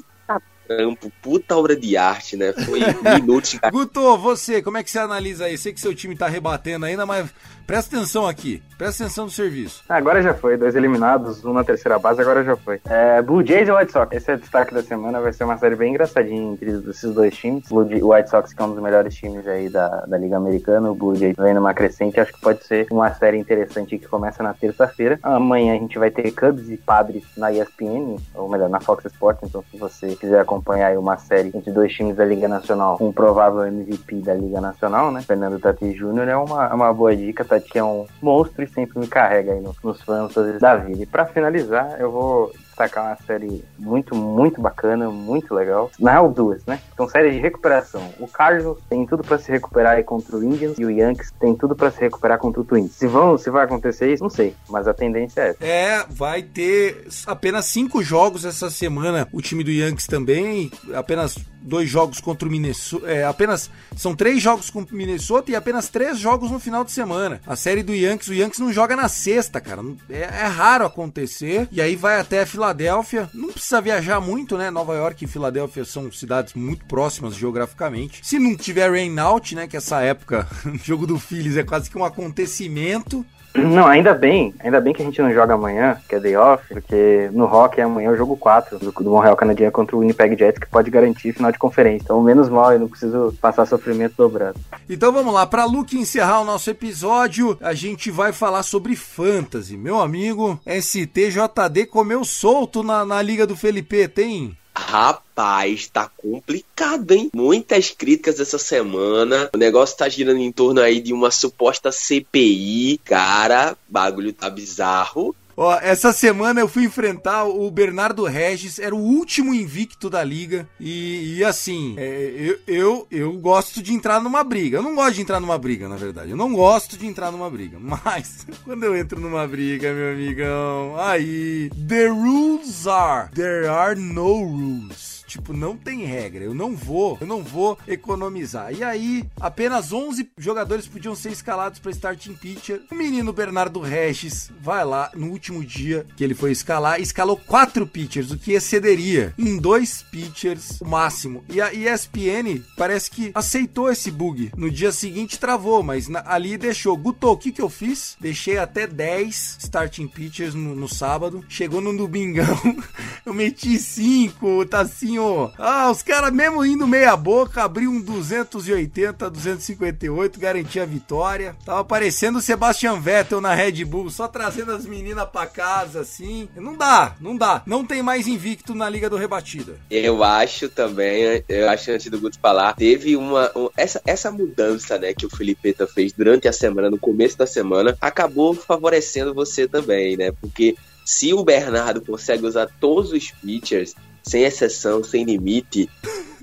trampo, 0.67 1.13
puta 1.21 1.57
obra 1.57 1.77
de 1.77 1.97
arte, 1.97 2.37
né? 2.37 2.53
Foi 2.53 2.81
minutos. 3.21 3.59
Guto, 3.71 4.17
você, 4.17 4.63
como 4.63 4.77
é 4.77 4.83
que 4.83 4.91
você 4.91 4.99
analisa 5.01 5.47
aí? 5.47 5.59
Sei 5.59 5.73
que 5.73 5.81
seu 5.81 5.95
time 5.95 6.17
tá 6.17 6.29
rebatendo 6.29 6.87
ainda, 6.87 7.05
mas 7.05 7.29
presta 7.67 7.97
atenção 7.97 8.27
aqui. 8.27 8.63
Presta 8.83 9.05
atenção 9.05 9.27
no 9.27 9.31
serviço. 9.31 9.85
Agora 9.89 10.21
já 10.21 10.35
foi. 10.35 10.57
Dois 10.57 10.75
eliminados, 10.75 11.45
um 11.45 11.53
na 11.53 11.63
terceira 11.63 11.99
base, 11.99 12.21
agora 12.21 12.43
já 12.43 12.57
foi. 12.57 12.81
É, 12.89 13.23
Blue 13.23 13.47
Jays 13.47 13.69
e 13.69 13.73
White 13.73 13.93
Sox. 13.93 14.17
Esse 14.17 14.33
é 14.33 14.35
o 14.35 14.39
destaque 14.39 14.75
da 14.75 14.83
semana. 14.83 15.21
Vai 15.21 15.33
ser 15.33 15.45
uma 15.45 15.57
série 15.57 15.77
bem 15.77 15.91
engraçadinha 15.91 16.53
entre 16.53 16.71
esses 16.91 17.15
dois 17.15 17.33
times. 17.37 17.71
O 17.71 17.79
White 17.81 18.29
Sox, 18.29 18.53
que 18.53 18.61
é 18.61 18.65
um 18.65 18.73
dos 18.73 18.83
melhores 18.83 19.15
times 19.15 19.47
aí 19.47 19.69
da, 19.69 20.05
da 20.07 20.19
Liga 20.19 20.37
Americana. 20.37 20.91
O 20.91 20.97
Blue 20.97 21.15
Jays 21.15 21.37
vem 21.39 21.55
numa 21.55 21.73
crescente. 21.73 22.19
Acho 22.19 22.33
que 22.33 22.41
pode 22.41 22.65
ser 22.65 22.89
uma 22.91 23.15
série 23.15 23.39
interessante 23.39 23.97
que 23.99 24.09
começa 24.09 24.43
na 24.43 24.53
terça-feira. 24.53 25.21
Amanhã 25.23 25.75
a 25.75 25.79
gente 25.79 25.97
vai 25.97 26.11
ter 26.11 26.33
Cubs 26.33 26.69
e 26.69 26.77
Padres 26.77 27.23
na 27.37 27.53
ESPN, 27.53 28.17
ou 28.35 28.49
melhor, 28.49 28.69
na 28.69 28.81
Fox 28.81 29.05
Sports. 29.05 29.49
Então, 29.49 29.63
se 29.71 29.79
você 29.79 30.17
quiser 30.17 30.41
acompanhar 30.41 30.99
uma 30.99 31.17
série 31.17 31.53
entre 31.55 31.71
dois 31.71 31.93
times 31.93 32.17
da 32.17 32.25
Liga 32.25 32.49
Nacional, 32.49 32.99
um 33.01 33.13
provável 33.13 33.65
MVP 33.65 34.17
da 34.17 34.35
Liga 34.35 34.61
Nacional, 34.61 35.13
né? 35.13 35.23
Fernando 35.23 35.61
Tati 35.61 35.93
Júnior 35.93 36.27
é 36.27 36.37
uma, 36.37 36.67
é 36.67 36.75
uma 36.75 36.93
boa 36.93 37.15
dica. 37.15 37.45
Tati 37.53 37.79
é 37.79 37.85
um 37.85 38.07
monstro 38.23 38.63
e 38.63 38.67
sempre 38.67 38.99
me 38.99 39.07
carrega 39.07 39.53
aí 39.53 39.61
nos, 39.61 39.77
nos 39.83 40.01
fãs 40.03 40.35
da 40.59 40.77
vida. 40.77 41.03
E 41.03 41.07
para 41.07 41.27
finalizar, 41.27 42.01
eu 42.01 42.11
vou 42.11 42.53
destacar 42.73 43.07
uma 43.07 43.17
série 43.27 43.65
muito, 43.79 44.15
muito 44.15 44.61
bacana, 44.61 45.11
muito 45.11 45.55
legal. 45.55 45.91
Na 45.99 46.13
real, 46.13 46.31
duas, 46.31 46.65
né? 46.67 46.81
São 46.97 47.09
séries 47.09 47.35
de 47.35 47.41
recuperação. 47.41 48.13
O 48.19 48.27
Cardinals 48.27 48.79
tem 48.89 49.07
tudo 49.07 49.23
para 49.23 49.39
se 49.39 49.51
recuperar 49.51 49.97
aí 49.97 50.03
contra 50.03 50.37
o 50.37 50.43
Indians 50.43 50.79
e 50.79 50.85
o 50.85 50.91
Yankees 50.91 51.33
tem 51.39 51.55
tudo 51.55 51.77
para 51.77 51.91
se 51.91 52.01
recuperar 52.01 52.39
contra 52.39 52.61
o 52.61 52.65
Twins. 52.65 52.93
Se 52.93 53.07
vão, 53.07 53.37
se 53.37 53.51
vai 53.51 53.65
acontecer 53.65 54.13
isso, 54.13 54.23
não 54.23 54.31
sei, 54.31 54.55
mas 54.69 54.89
a 54.89 54.95
tendência 54.95 55.41
é 55.41 55.49
essa. 55.51 55.65
É, 55.65 56.07
vai 56.09 56.43
ter 56.43 57.07
apenas 57.27 57.67
cinco 57.67 58.03
jogos 58.03 58.45
essa 58.45 58.71
semana. 58.71 59.29
O 59.33 59.41
time 59.41 59.63
do 59.63 59.71
Yankees 59.71 60.07
também, 60.07 60.71
apenas 60.95 61.37
dois 61.63 61.89
jogos 61.89 62.21
contra 62.21 62.49
o 62.49 62.51
Minnesota. 62.51 63.09
É, 63.09 63.25
apenas 63.25 63.71
são 63.97 64.15
três 64.15 64.43
jogos 64.43 64.71
com 64.71 64.81
o 64.81 64.87
Minnesota 64.91 65.51
e 65.51 65.55
apenas 65.55 65.89
três 65.89 66.19
jogos 66.19 66.51
no 66.51 66.59
final 66.59 66.85
de 66.85 66.93
semana. 66.93 67.41
A 67.47 67.57
série 67.57 67.83
do 67.83 67.95
Yankees, 67.95 68.29
o 68.29 68.35
Yankees 68.35 68.59
não 68.59 68.73
joga 68.73 68.97
na 68.97 69.09
sexta, 69.09 69.61
cara. 69.61 69.83
É, 70.11 70.21
é 70.21 70.47
raro 70.47 70.85
acontecer. 70.85 71.69
E 71.71 71.81
aí 71.81 71.97
vai 71.97 72.21
até 72.21 72.43
a 72.43 72.47
Filadélfia. 72.63 73.29
Não 73.35 73.49
precisa 73.49 73.81
viajar 73.81 74.21
muito, 74.21 74.57
né? 74.57 74.71
Nova 74.71 74.95
York 74.95 75.25
e 75.25 75.29
Filadélfia 75.29 75.85
são 75.85 76.13
cidades 76.13 76.55
muito 76.55 76.85
próximas 76.85 77.35
geograficamente. 77.35 78.21
Se 78.23 78.39
não 78.39 78.57
tiver 78.57 78.89
rain 78.89 79.19
out, 79.19 79.57
né? 79.57 79.67
Que 79.67 79.77
essa 79.77 80.01
época, 80.01 80.47
o 80.65 80.79
jogo 80.79 81.05
do 81.05 81.19
Phillies 81.19 81.57
é 81.57 81.65
quase 81.65 81.91
que 81.91 81.99
um 81.99 82.05
acontecimento. 82.05 83.27
Não, 83.55 83.87
ainda 83.87 84.15
bem, 84.15 84.55
ainda 84.61 84.81
bem 84.81 84.95
que 84.95 85.03
a 85.03 85.05
gente 85.05 85.21
não 85.21 85.33
joga 85.33 85.55
amanhã, 85.55 85.99
que 86.09 86.15
é 86.15 86.21
day 86.21 86.37
off, 86.37 86.65
porque 86.69 87.29
no 87.33 87.47
Rock 87.47 87.81
é 87.81 87.85
amanhã 87.85 88.11
o 88.11 88.17
jogo 88.17 88.37
4 88.37 88.79
do, 88.79 88.93
do 88.93 89.11
Montreal 89.11 89.37
Canadiens 89.37 89.73
contra 89.73 89.95
o 89.95 90.01
Winnipeg 90.01 90.39
Jets, 90.39 90.59
que 90.59 90.69
pode 90.69 90.91
garantir 90.91 91.33
final 91.33 91.53
de 91.53 91.59
conferência. 91.59 92.05
Então, 92.05 92.23
menos 92.23 92.49
mal, 92.49 92.73
eu 92.73 92.81
não 92.81 92.89
preciso 92.89 93.35
passar 93.41 93.67
sofrimento 93.67 94.15
dobrado. 94.17 94.59
Então 94.89 95.13
vamos 95.13 95.35
lá, 95.35 95.47
para 95.47 95.65
Luke 95.65 95.99
encerrar 95.99 96.41
o 96.41 96.45
nosso 96.45 96.71
episódio, 96.71 97.57
a 97.61 97.75
gente 97.75 98.11
vai 98.11 98.33
falar 98.33 98.63
sobre 98.63 98.97
fantasy. 98.97 99.77
Meu 99.77 100.01
amigo, 100.01 100.59
STJD 100.67 101.87
comeu 101.91 102.25
solto 102.25 102.83
na, 102.83 103.05
na 103.05 103.21
Liga 103.21 103.47
do 103.47 103.57
Felipe, 103.57 104.09
tem? 104.09 104.57
Rapaz, 104.75 105.87
tá 105.87 106.11
complicado, 106.17 107.13
hein? 107.13 107.31
Muitas 107.35 107.91
críticas 107.91 108.41
essa 108.41 108.59
semana. 108.59 109.51
O 109.55 109.59
negócio 109.59 109.97
tá 109.97 110.09
girando 110.09 110.41
em 110.41 110.51
torno 110.51 110.81
aí 110.81 111.01
de 111.01 111.13
uma 111.13 111.31
suposta 111.31 111.93
CPI. 111.93 113.01
Cara, 113.05 113.77
bagulho 113.89 114.33
tá 114.33 114.49
bizarro. 114.49 115.35
Ó, 115.57 115.79
essa 115.81 116.13
semana 116.13 116.61
eu 116.61 116.69
fui 116.69 116.85
enfrentar 116.85 117.45
o 117.45 117.71
Bernardo 117.71 118.25
Regis, 118.25 118.79
era 118.79 118.95
o 118.95 118.99
último 118.99 119.55
invicto 119.55 120.09
da 120.09 120.23
liga. 120.23 120.69
E, 120.81 121.37
e 121.37 121.45
assim, 121.45 121.95
é, 121.99 122.33
eu, 122.37 122.59
eu, 122.67 123.07
eu 123.11 123.33
gosto 123.35 123.83
de 123.83 123.93
entrar 123.93 124.21
numa 124.21 124.43
briga. 124.43 124.79
Eu 124.79 124.83
não 124.83 124.95
gosto 124.95 125.15
de 125.15 125.23
entrar 125.23 125.41
numa 125.41 125.59
briga, 125.59 125.89
na 125.89 125.97
verdade. 125.97 126.31
Eu 126.31 126.37
não 126.37 126.53
gosto 126.53 126.97
de 126.97 127.07
entrar 127.07 127.31
numa 127.31 127.51
briga. 127.51 127.79
Mas, 127.81 128.47
quando 128.65 128.85
eu 128.85 128.97
entro 128.97 129.21
numa 129.21 129.47
briga, 129.47 129.93
meu 129.93 130.13
amigão, 130.13 130.97
aí. 130.99 131.71
The 131.89 132.09
rules 132.09 132.87
are. 132.87 133.31
There 133.33 133.69
are 133.69 133.99
no 133.99 134.45
rules. 134.45 135.12
Tipo, 135.33 135.55
não 135.55 135.75
tem 135.79 136.05
regra. 136.05 136.45
Eu 136.45 136.55
não 136.55 136.77
vou, 136.77 137.17
eu 137.19 137.27
não 137.27 137.43
vou 137.43 137.79
economizar. 137.89 138.71
E 138.75 138.85
aí, 138.85 139.25
apenas 139.41 139.91
11 139.91 140.31
jogadores 140.37 140.87
podiam 140.87 141.15
ser 141.15 141.33
escalados 141.33 141.79
para 141.79 141.91
starting 141.91 142.35
pitcher. 142.35 142.83
O 142.91 142.95
menino 142.95 143.33
Bernardo 143.33 143.81
Regis 143.81 144.51
vai 144.61 144.85
lá 144.85 145.11
no 145.15 145.29
último 145.29 145.65
dia 145.65 146.05
que 146.19 146.23
ele 146.23 146.35
foi 146.35 146.53
escalar, 146.53 147.01
escalou 147.01 147.39
quatro 147.39 147.87
pitchers, 147.87 148.31
o 148.31 148.37
que 148.37 148.53
excederia 148.53 149.33
em 149.39 149.57
dois 149.57 150.03
pitchers 150.03 150.79
o 150.83 150.85
máximo. 150.85 151.43
E 151.49 151.63
a 151.63 151.73
ESPN 151.73 152.63
parece 152.77 153.11
que 153.11 153.31
aceitou 153.35 153.91
esse 153.91 154.11
bug. 154.11 154.53
No 154.55 154.71
dia 154.71 154.93
seguinte 154.93 155.39
travou, 155.39 155.83
mas 155.83 156.09
na, 156.09 156.23
ali 156.27 156.59
deixou. 156.59 156.95
Guto, 156.95 157.29
o 157.29 157.39
que 157.39 157.53
que 157.53 157.63
eu 157.63 157.71
fiz? 157.71 158.19
Deixei 158.21 158.59
até 158.59 158.87
10 158.87 159.57
starting 159.61 160.09
pitchers 160.09 160.55
no, 160.55 160.77
no 160.77 160.89
sábado. 160.89 161.43
Chegou 161.49 161.81
no 161.81 161.97
domingão, 161.97 162.61
eu 163.25 163.33
meti 163.33 163.79
5, 163.79 164.67
tá 164.67 164.81
assim, 164.81 165.22
ah, 165.59 165.91
os 165.91 166.03
caras 166.03 166.33
mesmo 166.33 166.65
indo 166.65 166.87
meia 166.87 167.17
boca, 167.17 167.63
abriu 167.63 167.91
um 167.91 168.01
280, 168.01 169.31
258, 169.31 170.41
garantia 170.41 170.83
a 170.83 170.87
vitória. 170.87 171.57
Tava 171.65 171.85
parecendo 171.85 172.39
o 172.39 172.43
Sebastian 172.43 173.01
Vettel 173.01 173.41
na 173.41 173.55
Red 173.55 173.85
Bull, 173.85 174.11
só 174.11 174.29
trazendo 174.29 174.73
as 174.73 174.87
meninas 174.87 175.29
pra 175.29 175.47
casa, 175.47 176.01
assim. 176.01 176.49
Não 176.57 176.77
dá, 176.77 177.15
não 177.21 177.37
dá. 177.37 177.63
Não 177.67 177.85
tem 177.85 178.03
mais 178.03 178.27
invicto 178.27 178.75
na 178.75 178.89
Liga 178.89 179.09
do 179.09 179.17
Rebatida. 179.17 179.77
Eu 179.91 180.23
acho 180.25 180.69
também, 180.69 181.45
eu 181.49 181.69
acho 181.69 181.91
antes 181.91 182.11
do 182.11 182.21
Guto 182.21 182.39
falar, 182.39 182.75
teve 182.75 183.17
uma. 183.17 183.51
Um, 183.57 183.69
essa, 183.77 184.01
essa 184.07 184.31
mudança, 184.31 184.99
né, 184.99 185.13
que 185.13 185.27
o 185.27 185.31
Felipeta 185.31 185.87
fez 185.87 186.13
durante 186.13 186.49
a 186.49 186.53
semana, 186.53 186.91
no 186.91 186.99
começo 186.99 187.37
da 187.37 187.47
semana, 187.47 187.97
acabou 188.01 188.55
favorecendo 188.55 189.35
você 189.35 189.67
também, 189.67 190.17
né? 190.17 190.33
Porque 190.33 190.77
se 191.05 191.33
o 191.35 191.45
Bernardo 191.45 192.01
consegue 192.01 192.47
usar 192.47 192.69
todos 192.81 193.13
os 193.13 193.31
pitchers, 193.31 193.95
sem 194.23 194.45
exceção, 194.45 195.03
sem 195.03 195.25
limite. 195.25 195.89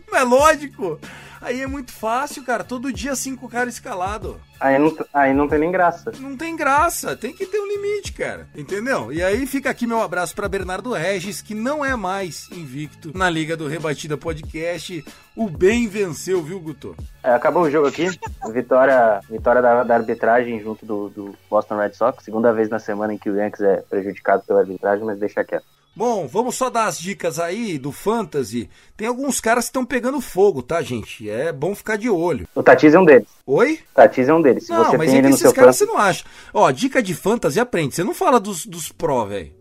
Não 0.07 0.17
é 0.17 0.23
lógico. 0.23 0.99
Aí 1.41 1.61
é 1.61 1.67
muito 1.67 1.91
fácil, 1.91 2.43
cara. 2.43 2.63
Todo 2.63 2.91
dia 2.91 3.15
cinco 3.15 3.47
caras 3.47 3.75
escalado. 3.75 4.39
Aí 4.59 4.77
não, 4.77 4.93
aí 5.13 5.33
não 5.33 5.47
tem 5.47 5.57
nem 5.57 5.71
graça. 5.71 6.11
Não 6.19 6.35
tem 6.35 6.53
graça. 6.53 7.15
Tem 7.15 7.33
que 7.33 7.45
ter 7.45 7.59
um 7.59 7.67
limite, 7.67 8.11
cara. 8.11 8.45
Entendeu? 8.53 9.11
E 9.13 9.23
aí 9.23 9.47
fica 9.47 9.69
aqui 9.69 9.87
meu 9.87 10.01
abraço 10.01 10.35
para 10.35 10.49
Bernardo 10.49 10.91
Regis, 10.91 11.41
que 11.41 11.55
não 11.55 11.83
é 11.83 11.95
mais 11.95 12.49
invicto 12.51 13.17
na 13.17 13.29
Liga 13.29 13.55
do 13.55 13.67
Rebatida 13.67 14.17
Podcast. 14.17 15.03
O 15.33 15.49
bem 15.49 15.87
venceu, 15.87 16.43
viu, 16.43 16.59
Guto? 16.59 16.93
É, 17.23 17.31
acabou 17.31 17.63
o 17.63 17.71
jogo 17.71 17.87
aqui. 17.87 18.07
Vitória, 18.51 19.21
vitória 19.29 19.61
da, 19.61 19.83
da 19.83 19.95
arbitragem 19.95 20.59
junto 20.59 20.85
do, 20.85 21.09
do 21.09 21.35
Boston 21.49 21.77
Red 21.77 21.93
Sox. 21.93 22.23
Segunda 22.23 22.51
vez 22.51 22.67
na 22.67 22.79
semana 22.79 23.13
em 23.13 23.17
que 23.17 23.29
o 23.29 23.37
Yankees 23.37 23.61
é 23.61 23.77
prejudicado 23.89 24.43
pela 24.43 24.59
arbitragem, 24.59 25.05
mas 25.05 25.19
deixa 25.19 25.43
quieto. 25.43 25.65
Bom, 25.99 26.27
vamos 26.27 26.55
só 26.55 26.69
dar 26.69 26.85
as 26.85 26.97
dicas 26.97 27.37
aí 27.39 27.77
do 27.77 27.91
Fantasy. 27.91 28.69
Tem 28.95 29.05
alguns 29.05 29.41
caras 29.41 29.65
que 29.65 29.69
estão 29.71 29.83
pegando 29.83 30.21
fogo, 30.21 30.63
tá, 30.63 30.81
gente? 30.81 31.29
É 31.29 31.51
bom 31.51 31.75
ficar 31.75 31.97
de 31.97 32.09
olho. 32.09 32.47
O 32.55 32.63
Tatis 32.63 32.93
é 32.93 32.99
um 32.99 33.03
deles. 33.03 33.27
Oi? 33.45 33.79
Tatis 33.93 34.29
é 34.29 34.33
um 34.33 34.41
deles. 34.41 34.65
Se 34.65 34.71
não, 34.71 34.85
você 34.85 34.97
mas 34.97 35.09
tem 35.09 35.19
ele 35.19 35.27
esses 35.27 35.51
caras 35.51 35.75
você 35.75 35.85
não 35.85 35.97
acha. 35.97 36.23
Ó, 36.53 36.71
dica 36.71 37.03
de 37.03 37.13
Fantasy, 37.13 37.59
aprende. 37.59 37.95
Você 37.95 38.03
não 38.05 38.13
fala 38.13 38.39
dos, 38.39 38.65
dos 38.65 38.89
pró, 38.93 39.25
velho. 39.25 39.51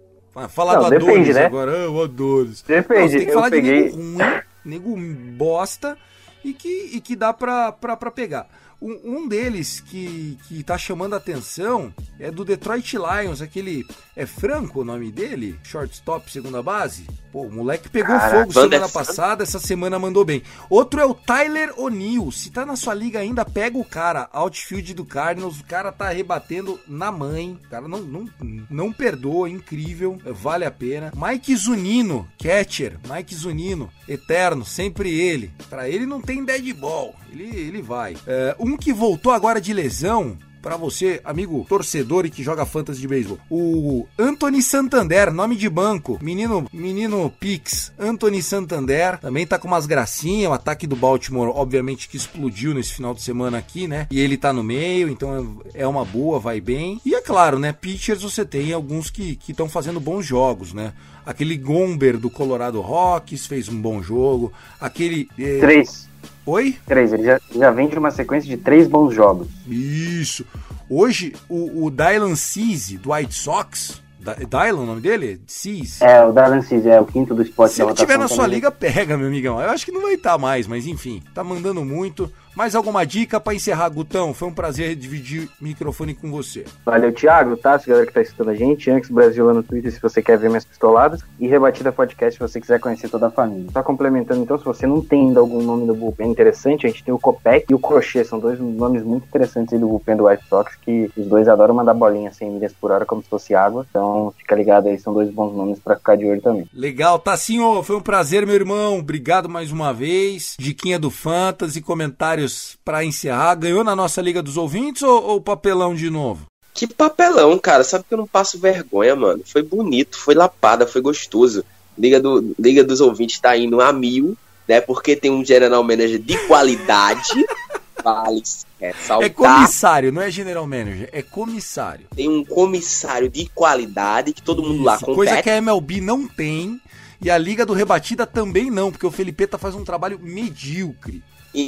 Fala 0.50 0.74
Não, 0.76 0.84
do 0.84 0.90
depende, 0.90 1.32
né? 1.34 1.46
agora. 1.46 1.86
Ah, 1.86 1.90
o 1.90 2.02
Adonis. 2.04 2.62
Depende, 2.62 3.00
Não, 3.00 3.08
você 3.08 3.16
tem 3.18 3.26
que 3.26 3.32
falar 3.32 3.50
peguei- 3.50 3.90
de 3.90 3.96
nego 3.96 3.96
ruim, 3.96 4.40
nego 4.64 4.96
bosta 5.36 5.98
e 6.44 6.52
que, 6.52 6.90
e 6.92 7.00
que 7.00 7.16
dá 7.16 7.32
pra, 7.32 7.72
pra, 7.72 7.96
pra 7.96 8.12
pegar. 8.12 8.46
Um, 8.80 9.00
um 9.04 9.28
deles 9.28 9.80
que, 9.80 10.38
que 10.46 10.62
tá 10.62 10.78
chamando 10.78 11.14
a 11.14 11.16
atenção 11.16 11.92
é 12.18 12.30
do 12.30 12.44
Detroit 12.44 12.96
Lions, 12.96 13.42
aquele. 13.42 13.84
É 14.14 14.24
Franco 14.26 14.80
o 14.80 14.84
nome 14.84 15.10
dele? 15.12 15.58
Shortstop, 15.62 16.30
segunda 16.30 16.62
base? 16.62 17.06
Pô, 17.30 17.42
o 17.42 17.52
moleque 17.52 17.88
pegou 17.88 18.16
Cara, 18.16 18.40
fogo 18.40 18.52
semana 18.52 18.88
Franco. 18.88 18.92
passada, 18.92 19.42
essa 19.42 19.58
semana 19.58 19.98
mandou 19.98 20.24
bem. 20.24 20.42
Outro 20.70 21.00
é 21.00 21.04
o 21.04 21.14
Tyler 21.14 21.72
O'Neill. 21.78 22.30
Se 22.32 22.50
tá 22.50 22.64
na 22.64 22.74
sua 22.74 22.94
liga 22.94 23.18
ainda, 23.20 23.44
pega 23.44 23.76
o 23.78 23.84
cara. 23.84 24.28
Outfield 24.32 24.94
do 24.94 25.04
Cardinals, 25.04 25.60
o 25.60 25.64
cara 25.64 25.92
tá 25.92 26.08
rebatendo 26.08 26.80
na 26.88 27.12
mãe. 27.12 27.58
O 27.64 27.68
cara 27.68 27.86
não, 27.86 28.00
não, 28.00 28.28
não 28.70 28.92
perdoa, 28.92 29.48
incrível, 29.48 30.18
vale 30.24 30.64
a 30.64 30.70
pena. 30.70 31.12
Mike 31.14 31.54
Zunino, 31.54 32.26
catcher. 32.42 32.98
Mike 33.08 33.34
Zunino, 33.34 33.90
eterno, 34.08 34.64
sempre 34.64 35.12
ele. 35.12 35.52
Pra 35.68 35.88
ele 35.88 36.06
não 36.06 36.20
tem 36.20 36.44
dead 36.44 36.72
ball, 36.74 37.14
ele, 37.30 37.44
ele 37.44 37.82
vai. 37.82 38.16
É, 38.26 38.56
um 38.58 38.67
que 38.76 38.92
voltou 38.92 39.32
agora 39.32 39.60
de 39.60 39.72
lesão, 39.72 40.36
Pra 40.60 40.76
você, 40.76 41.20
amigo 41.24 41.64
torcedor 41.68 42.26
e 42.26 42.30
que 42.30 42.42
joga 42.42 42.66
fantasy 42.66 43.00
de 43.00 43.06
beisebol. 43.06 43.38
O 43.48 44.06
Anthony 44.18 44.60
Santander, 44.60 45.32
nome 45.32 45.54
de 45.54 45.68
banco. 45.68 46.18
Menino, 46.20 46.66
menino 46.72 47.32
Pix, 47.38 47.92
Anthony 47.98 48.42
Santander. 48.42 49.18
Também 49.18 49.46
tá 49.46 49.56
com 49.56 49.68
umas 49.68 49.86
gracinhas. 49.86 50.50
O 50.50 50.54
ataque 50.54 50.86
do 50.86 50.96
Baltimore, 50.96 51.52
obviamente, 51.54 52.08
que 52.08 52.16
explodiu 52.16 52.74
nesse 52.74 52.92
final 52.92 53.14
de 53.14 53.22
semana 53.22 53.56
aqui, 53.56 53.86
né? 53.86 54.08
E 54.10 54.18
ele 54.20 54.36
tá 54.36 54.52
no 54.52 54.64
meio, 54.64 55.08
então 55.08 55.62
é 55.74 55.86
uma 55.86 56.04
boa, 56.04 56.40
vai 56.40 56.60
bem. 56.60 57.00
E 57.06 57.14
é 57.14 57.20
claro, 57.22 57.58
né? 57.58 57.72
Pitchers 57.72 58.22
você 58.22 58.44
tem 58.44 58.72
alguns 58.72 59.10
que 59.10 59.38
estão 59.48 59.68
fazendo 59.68 60.00
bons 60.00 60.26
jogos, 60.26 60.74
né? 60.74 60.92
Aquele 61.24 61.56
Gomber 61.56 62.18
do 62.18 62.30
Colorado 62.30 62.80
Rocks 62.80 63.46
fez 63.46 63.68
um 63.68 63.80
bom 63.80 64.02
jogo. 64.02 64.52
Aquele. 64.80 65.28
eh, 65.38 65.58
Três. 65.60 66.07
Oi? 66.48 66.76
Três. 66.86 67.12
Ele 67.12 67.24
já, 67.24 67.40
já 67.54 67.70
vem 67.70 67.88
de 67.88 67.98
uma 67.98 68.10
sequência 68.10 68.48
de 68.48 68.56
três 68.56 68.88
bons 68.88 69.14
jogos. 69.14 69.48
Isso. 69.66 70.46
Hoje, 70.88 71.34
o, 71.48 71.84
o 71.84 71.90
Dylan 71.90 72.34
Cease, 72.34 72.96
do 72.96 73.12
White 73.12 73.34
Sox, 73.34 74.00
Dy- 74.18 74.46
Dylan 74.46 74.80
o 74.80 74.86
nome 74.86 75.02
dele? 75.02 75.42
Cease. 75.46 76.02
É, 76.02 76.24
o 76.24 76.32
Dylan 76.32 76.62
Cease 76.62 76.88
é 76.88 76.98
o 76.98 77.04
quinto 77.04 77.34
do 77.34 77.42
esporte 77.42 77.74
Se 77.74 77.82
ele 77.82 77.92
tiver 77.92 78.18
na 78.18 78.28
sua 78.28 78.46
liga, 78.46 78.70
pega, 78.70 79.16
meu 79.18 79.26
amigão. 79.26 79.60
Eu 79.60 79.68
acho 79.68 79.84
que 79.84 79.92
não 79.92 80.00
vai 80.00 80.14
estar 80.14 80.38
mais, 80.38 80.66
mas 80.66 80.86
enfim, 80.86 81.22
tá 81.34 81.44
mandando 81.44 81.84
muito. 81.84 82.32
Mais 82.54 82.74
alguma 82.74 83.06
dica 83.06 83.38
pra 83.38 83.54
encerrar, 83.54 83.88
Gutão? 83.88 84.34
Foi 84.34 84.48
um 84.48 84.52
prazer 84.52 84.94
dividir 84.96 85.48
o 85.60 85.64
microfone 85.64 86.14
com 86.14 86.30
você. 86.30 86.64
Valeu, 86.84 87.12
Thiago, 87.12 87.56
Tassi, 87.56 87.88
galera 87.88 88.06
que 88.06 88.12
tá 88.12 88.20
escutando 88.20 88.50
a 88.50 88.54
gente. 88.54 88.90
Antes 88.90 89.10
Brasil 89.10 89.46
lá 89.46 89.54
no 89.54 89.62
Twitter, 89.62 89.92
se 89.92 90.00
você 90.00 90.20
quer 90.20 90.38
ver 90.38 90.48
minhas 90.48 90.64
pistoladas. 90.64 91.22
E 91.38 91.46
Rebatida 91.46 91.92
Podcast, 91.92 92.34
se 92.34 92.40
você 92.40 92.60
quiser 92.60 92.80
conhecer 92.80 93.08
toda 93.08 93.28
a 93.28 93.30
família. 93.30 93.70
Só 93.72 93.82
complementando, 93.82 94.42
então, 94.42 94.58
se 94.58 94.64
você 94.64 94.86
não 94.86 95.00
tem 95.00 95.28
ainda 95.28 95.40
algum 95.40 95.62
nome 95.62 95.86
do 95.86 95.94
bullpen 95.94 96.30
interessante, 96.30 96.86
a 96.86 96.90
gente 96.90 97.04
tem 97.04 97.14
o 97.14 97.18
Copec 97.18 97.66
e 97.70 97.74
o 97.74 97.78
Crochet. 97.78 98.24
São 98.24 98.40
dois 98.40 98.58
nomes 98.58 99.04
muito 99.04 99.26
interessantes 99.26 99.72
aí 99.72 99.78
do 99.78 99.86
bullpen 99.86 100.16
do 100.16 100.26
White 100.26 100.44
Sox, 100.48 100.74
que 100.76 101.10
os 101.16 101.26
dois 101.26 101.46
adoram 101.46 101.74
mandar 101.74 101.94
bolinha 101.94 102.32
100 102.32 102.50
milhas 102.50 102.72
por 102.72 102.90
hora 102.90 103.06
como 103.06 103.22
se 103.22 103.28
fosse 103.28 103.54
água. 103.54 103.86
Então, 103.88 104.34
fica 104.36 104.56
ligado 104.56 104.88
aí, 104.88 104.98
são 104.98 105.14
dois 105.14 105.30
bons 105.30 105.54
nomes 105.54 105.78
pra 105.78 105.96
ficar 105.96 106.16
de 106.16 106.26
olho 106.26 106.42
também. 106.42 106.66
Legal, 106.74 107.18
Tassinho, 107.18 107.82
foi 107.82 107.96
um 107.96 108.00
prazer, 108.00 108.44
meu 108.44 108.54
irmão. 108.54 108.98
Obrigado 108.98 109.48
mais 109.48 109.70
uma 109.70 109.92
vez. 109.92 110.56
Diquinha 110.58 110.98
do 110.98 111.10
Fantasy, 111.10 111.80
comentários 111.80 112.47
pra 112.84 113.04
encerrar. 113.04 113.54
Ganhou 113.54 113.82
na 113.84 113.94
nossa 113.96 114.20
Liga 114.20 114.42
dos 114.42 114.56
Ouvintes 114.56 115.02
ou, 115.02 115.22
ou 115.22 115.40
papelão 115.40 115.94
de 115.94 116.10
novo? 116.10 116.46
Que 116.74 116.86
papelão, 116.86 117.58
cara. 117.58 117.82
Sabe 117.84 118.04
que 118.08 118.14
eu 118.14 118.18
não 118.18 118.26
passo 118.26 118.58
vergonha, 118.58 119.16
mano. 119.16 119.42
Foi 119.44 119.62
bonito, 119.62 120.16
foi 120.18 120.34
lapada, 120.34 120.86
foi 120.86 121.00
gostoso. 121.00 121.64
Liga, 121.98 122.20
do, 122.20 122.54
Liga 122.58 122.84
dos 122.84 123.00
ouvintes 123.00 123.40
tá 123.40 123.56
indo 123.56 123.80
a 123.80 123.92
mil, 123.92 124.36
né? 124.68 124.80
Porque 124.80 125.16
tem 125.16 125.30
um 125.30 125.44
general 125.44 125.82
manager 125.82 126.18
de 126.20 126.38
qualidade. 126.46 127.44
vale 128.02 128.42
É 128.80 128.92
ressaltar. 128.92 129.30
comissário, 129.32 130.12
não 130.12 130.22
é 130.22 130.30
general 130.30 130.66
manager, 130.66 131.08
é 131.12 131.20
comissário. 131.22 132.06
Tem 132.14 132.28
um 132.28 132.44
comissário 132.44 133.28
de 133.28 133.48
qualidade 133.52 134.32
que 134.32 134.40
todo 134.42 134.62
mundo 134.62 134.84
lá 134.84 134.94
Isso, 134.96 135.04
coisa 135.06 135.30
compete. 135.32 135.42
que 135.42 135.50
a 135.50 135.56
MLB 135.56 136.00
não 136.00 136.28
tem 136.28 136.80
e 137.20 137.28
a 137.28 137.36
Liga 137.36 137.66
do 137.66 137.72
Rebatida 137.72 138.24
também 138.24 138.70
não, 138.70 138.92
porque 138.92 139.04
o 139.06 139.10
Felipeta 139.10 139.58
faz 139.58 139.74
um 139.74 139.82
trabalho 139.84 140.20
medíocre. 140.22 141.22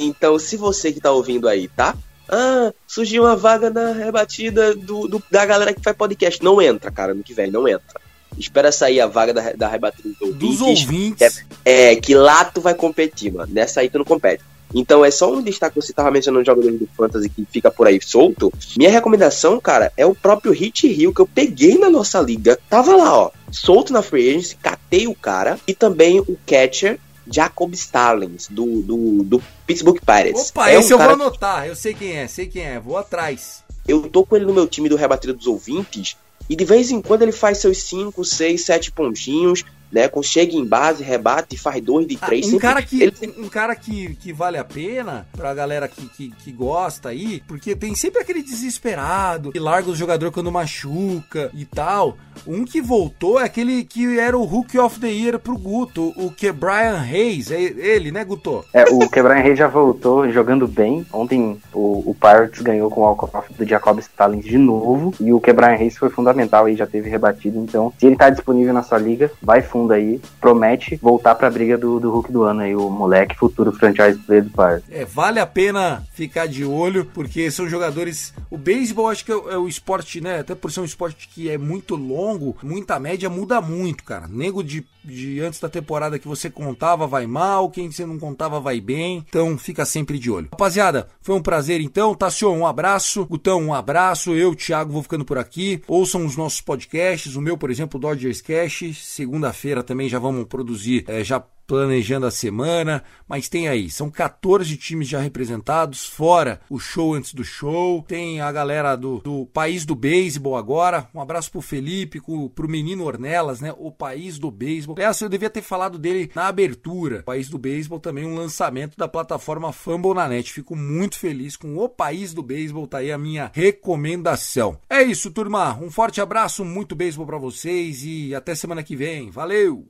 Então, 0.05 0.37
se 0.39 0.55
você 0.57 0.91
que 0.91 0.99
tá 0.99 1.11
ouvindo 1.11 1.47
aí, 1.47 1.67
tá? 1.67 1.95
Ah, 2.29 2.71
surgiu 2.87 3.23
uma 3.23 3.35
vaga 3.35 3.69
na 3.69 3.91
rebatida 3.91 4.73
do, 4.73 5.07
do- 5.07 5.23
da 5.29 5.45
galera 5.45 5.73
que 5.73 5.81
faz 5.81 5.95
podcast. 5.97 6.41
Não 6.43 6.61
entra, 6.61 6.89
cara, 6.91 7.13
no 7.13 7.23
que 7.23 7.33
vem, 7.33 7.51
não 7.51 7.67
entra. 7.67 7.99
Espera 8.37 8.71
sair 8.71 9.01
a 9.01 9.07
vaga 9.07 9.33
da, 9.33 9.51
da 9.53 9.67
rebatida 9.67 10.07
dos 10.09 10.21
ouvintes. 10.21 10.39
Dos 10.59 10.61
ouvintes. 10.61 11.45
É, 11.65 11.95
que 11.97 12.15
lá 12.15 12.45
tu 12.45 12.61
vai 12.61 12.73
competir, 12.73 13.33
mano. 13.33 13.51
Nessa 13.53 13.81
aí 13.81 13.89
tu 13.89 13.97
não 13.97 14.05
compete. 14.05 14.41
Então 14.73 15.03
é 15.03 15.11
só 15.11 15.29
um 15.29 15.41
destaque, 15.41 15.75
você 15.75 15.91
tava 15.91 16.09
mencionando 16.09 16.45
jogadores 16.45 16.79
do 16.79 16.87
Fantasy 16.95 17.27
que 17.27 17.45
fica 17.51 17.69
por 17.69 17.87
aí 17.87 17.99
solto. 18.01 18.53
Minha 18.77 18.89
recomendação, 18.89 19.59
cara, 19.59 19.91
é 19.97 20.05
o 20.05 20.15
próprio 20.15 20.53
Hit 20.53 20.87
Hill 20.87 21.13
que 21.13 21.19
eu 21.19 21.27
peguei 21.27 21.77
na 21.77 21.89
nossa 21.89 22.21
liga. 22.21 22.57
Tava 22.69 22.95
lá, 22.95 23.13
ó, 23.17 23.31
solto 23.51 23.91
na 23.91 24.01
free 24.01 24.29
agency, 24.29 24.55
catei 24.55 25.07
o 25.07 25.13
cara. 25.13 25.59
E 25.67 25.73
também 25.73 26.21
o 26.21 26.37
catcher 26.47 26.97
Jacob 27.27 27.73
Starlings, 27.73 28.47
do, 28.49 28.81
do, 28.81 29.23
do 29.23 29.43
Pittsburgh 29.65 29.99
Pirates. 29.99 30.49
Opa, 30.49 30.69
é 30.69 30.75
esse 30.75 30.93
um 30.93 30.97
eu 30.97 31.03
vou 31.03 31.13
anotar, 31.13 31.67
eu 31.67 31.75
sei 31.75 31.93
quem 31.93 32.17
é, 32.17 32.27
sei 32.27 32.47
quem 32.47 32.63
é, 32.63 32.79
vou 32.79 32.97
atrás. 32.97 33.63
eu 33.87 34.09
tô 34.09 34.25
com 34.25 34.35
ele 34.35 34.45
no 34.45 34.53
meu 34.53 34.67
time 34.67 34.89
do 34.89 34.95
Rebatida 34.95 35.33
dos 35.33 35.47
Ouvintes 35.47 36.17
e 36.49 36.55
de 36.55 36.65
vez 36.65 36.91
em 36.91 37.01
quando 37.01 37.21
ele 37.21 37.31
faz 37.31 37.59
seus 37.59 37.83
5, 37.83 38.25
6, 38.25 38.65
7 38.65 38.91
pontinhos, 38.91 39.63
né? 39.91 40.07
Com 40.07 40.21
chega 40.23 40.53
em 40.55 40.65
base, 40.65 41.03
rebate, 41.03 41.57
faz 41.57 41.81
dois 41.83 42.07
de 42.07 42.17
Ah, 42.21 42.25
três. 42.25 42.45
um 42.47 42.51
sempre- 42.51 42.61
cara 42.61 42.81
que, 42.81 43.03
ele- 43.03 43.33
um 43.37 43.49
cara 43.49 43.75
que, 43.75 44.15
que 44.15 44.31
vale 44.33 44.57
a 44.57 44.63
pena 44.63 45.27
pra 45.35 45.53
galera 45.53 45.87
que, 45.87 46.07
que, 46.09 46.29
que 46.31 46.51
gosta 46.51 47.09
aí, 47.09 47.41
porque 47.47 47.75
tem 47.75 47.93
sempre 47.95 48.21
aquele 48.21 48.41
desesperado 48.41 49.51
que 49.51 49.59
larga 49.59 49.89
o 49.89 49.95
jogador 49.95 50.31
quando 50.31 50.51
machuca 50.51 51.51
e 51.53 51.65
tal. 51.65 52.17
Um 52.47 52.65
que 52.65 52.81
voltou 52.81 53.39
é 53.39 53.43
aquele 53.43 53.83
que 53.83 54.17
era 54.19 54.37
o 54.37 54.43
Rookie 54.45 54.79
of 54.79 54.99
the 54.99 55.07
Year 55.11 55.37
pro 55.39 55.57
Guto, 55.57 56.13
o 56.15 56.31
que 56.31 56.51
Brian 56.51 56.99
Hayes, 57.01 57.51
é 57.51 57.61
ele, 57.61 58.11
né, 58.11 58.23
Guto? 58.23 58.63
É, 58.73 58.85
o 58.85 59.09
Quebran 59.09 59.41
Rey 59.41 59.55
já 59.55 59.67
voltou 59.67 60.29
jogando 60.31 60.67
bem. 60.67 61.05
Ontem 61.11 61.59
o, 61.73 62.09
o 62.11 62.15
Pirates 62.19 62.61
ganhou 62.61 62.89
com 62.89 63.01
o 63.01 63.03
walk-off 63.03 63.53
do 63.53 63.65
Jacob 63.65 63.99
Stallings 63.99 64.45
de 64.45 64.57
novo. 64.57 65.13
E 65.19 65.31
o 65.33 65.39
Quebran 65.39 65.75
Reis 65.75 65.97
foi 65.97 66.09
fundamental 66.09 66.65
aí, 66.65 66.75
já 66.75 66.87
teve 66.87 67.09
rebatido. 67.09 67.59
Então, 67.59 67.93
se 67.99 68.05
ele 68.07 68.15
tá 68.15 68.29
disponível 68.29 68.73
na 68.73 68.83
sua 68.83 68.97
liga, 68.97 69.31
vai 69.41 69.61
fundo 69.61 69.80
aí. 69.89 70.21
Promete 70.39 70.97
voltar 70.97 71.33
pra 71.35 71.49
briga 71.49 71.77
do, 71.77 71.99
do 71.99 72.11
Hulk 72.11 72.31
do 72.31 72.43
ano 72.43 72.61
aí, 72.61 72.75
o 72.75 72.89
moleque 72.89 73.35
futuro 73.35 73.71
franchise 73.71 74.19
player 74.19 74.43
do 74.43 74.51
Pirates. 74.51 74.83
É, 74.91 75.05
vale 75.05 75.39
a 75.39 75.45
pena 75.47 76.03
ficar 76.13 76.47
de 76.47 76.63
olho, 76.63 77.05
porque 77.05 77.49
são 77.49 77.67
jogadores. 77.67 78.33
O 78.49 78.57
beisebol 78.57 79.09
acho 79.09 79.25
que 79.25 79.31
é, 79.31 79.35
é 79.35 79.57
o 79.57 79.67
esporte, 79.67 80.21
né? 80.21 80.39
Até 80.39 80.53
por 80.53 80.71
ser 80.71 80.81
um 80.81 80.85
esporte 80.85 81.27
que 81.27 81.49
é 81.49 81.57
muito 81.57 81.95
longo, 81.95 82.55
muita 82.61 82.99
média 82.99 83.29
muda 83.29 83.61
muito, 83.61 84.03
cara. 84.03 84.27
Nego 84.27 84.63
de, 84.63 84.85
de 85.03 85.39
antes 85.39 85.59
da 85.59 85.69
temporada 85.69 86.19
que 86.19 86.27
você 86.27 86.49
contava 86.49 87.07
vai 87.07 87.25
mal, 87.25 87.69
quem 87.69 87.91
você 87.91 88.05
não 88.05 88.19
contava 88.19 88.59
vai 88.59 88.79
bem. 88.79 89.25
Então 89.27 89.57
fica 89.57 89.85
sempre 89.85 90.19
de 90.19 90.29
olho. 90.29 90.49
Rapaziada, 90.51 91.07
foi 91.21 91.35
um 91.35 91.41
prazer 91.41 91.81
então. 91.81 92.13
Tassio, 92.15 92.51
um 92.51 92.65
abraço. 92.65 93.25
Gutão, 93.25 93.61
um 93.61 93.73
abraço. 93.73 94.33
Eu, 94.33 94.55
Thiago, 94.55 94.93
vou 94.93 95.03
ficando 95.03 95.25
por 95.25 95.37
aqui. 95.37 95.81
Ouçam 95.87 96.25
os 96.25 96.35
nossos 96.35 96.61
podcasts. 96.61 97.35
O 97.35 97.41
meu, 97.41 97.57
por 97.57 97.69
exemplo, 97.69 97.99
Dodgers 97.99 98.41
Cash. 98.41 98.83
Segunda-feira 98.95 99.83
também 99.83 100.09
já 100.09 100.19
vamos 100.19 100.45
produzir, 100.45 101.03
é, 101.07 101.23
já 101.23 101.43
planejando 101.65 102.25
a 102.25 102.31
semana, 102.31 103.03
mas 103.27 103.47
tem 103.47 103.67
aí, 103.67 103.89
são 103.89 104.09
14 104.09 104.75
times 104.77 105.07
já 105.07 105.19
representados, 105.19 106.05
fora 106.05 106.59
o 106.69 106.79
show 106.79 107.13
antes 107.13 107.33
do 107.33 107.43
show, 107.43 108.03
tem 108.07 108.41
a 108.41 108.51
galera 108.51 108.95
do, 108.95 109.19
do 109.19 109.45
País 109.47 109.85
do 109.85 109.95
Beisebol 109.95 110.57
agora, 110.57 111.07
um 111.13 111.21
abraço 111.21 111.51
pro 111.51 111.61
Felipe, 111.61 112.19
pro, 112.19 112.49
pro 112.49 112.69
menino 112.69 113.05
Ornelas, 113.05 113.61
né, 113.61 113.73
o 113.77 113.91
País 113.91 114.37
do 114.37 114.51
Beisebol, 114.51 114.95
essa 114.99 115.25
eu 115.25 115.29
devia 115.29 115.49
ter 115.49 115.61
falado 115.61 115.97
dele 115.97 116.29
na 116.35 116.47
abertura, 116.47 117.23
País 117.23 117.49
do 117.49 117.57
Beisebol 117.57 117.99
também 117.99 118.25
um 118.25 118.35
lançamento 118.35 118.97
da 118.97 119.07
plataforma 119.07 119.71
Fumble 119.71 120.13
na 120.13 120.27
Net, 120.27 120.51
fico 120.51 120.75
muito 120.75 121.17
feliz 121.17 121.55
com 121.55 121.77
o 121.77 121.87
País 121.87 122.33
do 122.33 122.43
Beisebol, 122.43 122.87
tá 122.87 122.97
aí 122.97 123.11
a 123.11 123.17
minha 123.17 123.51
recomendação. 123.53 124.77
É 124.89 125.01
isso, 125.01 125.31
turma, 125.31 125.77
um 125.81 125.89
forte 125.89 126.19
abraço, 126.19 126.65
muito 126.65 126.95
beisebol 126.95 127.25
pra 127.25 127.37
vocês 127.37 128.03
e 128.03 128.35
até 128.35 128.55
semana 128.55 128.83
que 128.83 128.95
vem, 128.95 129.29
valeu! 129.29 129.87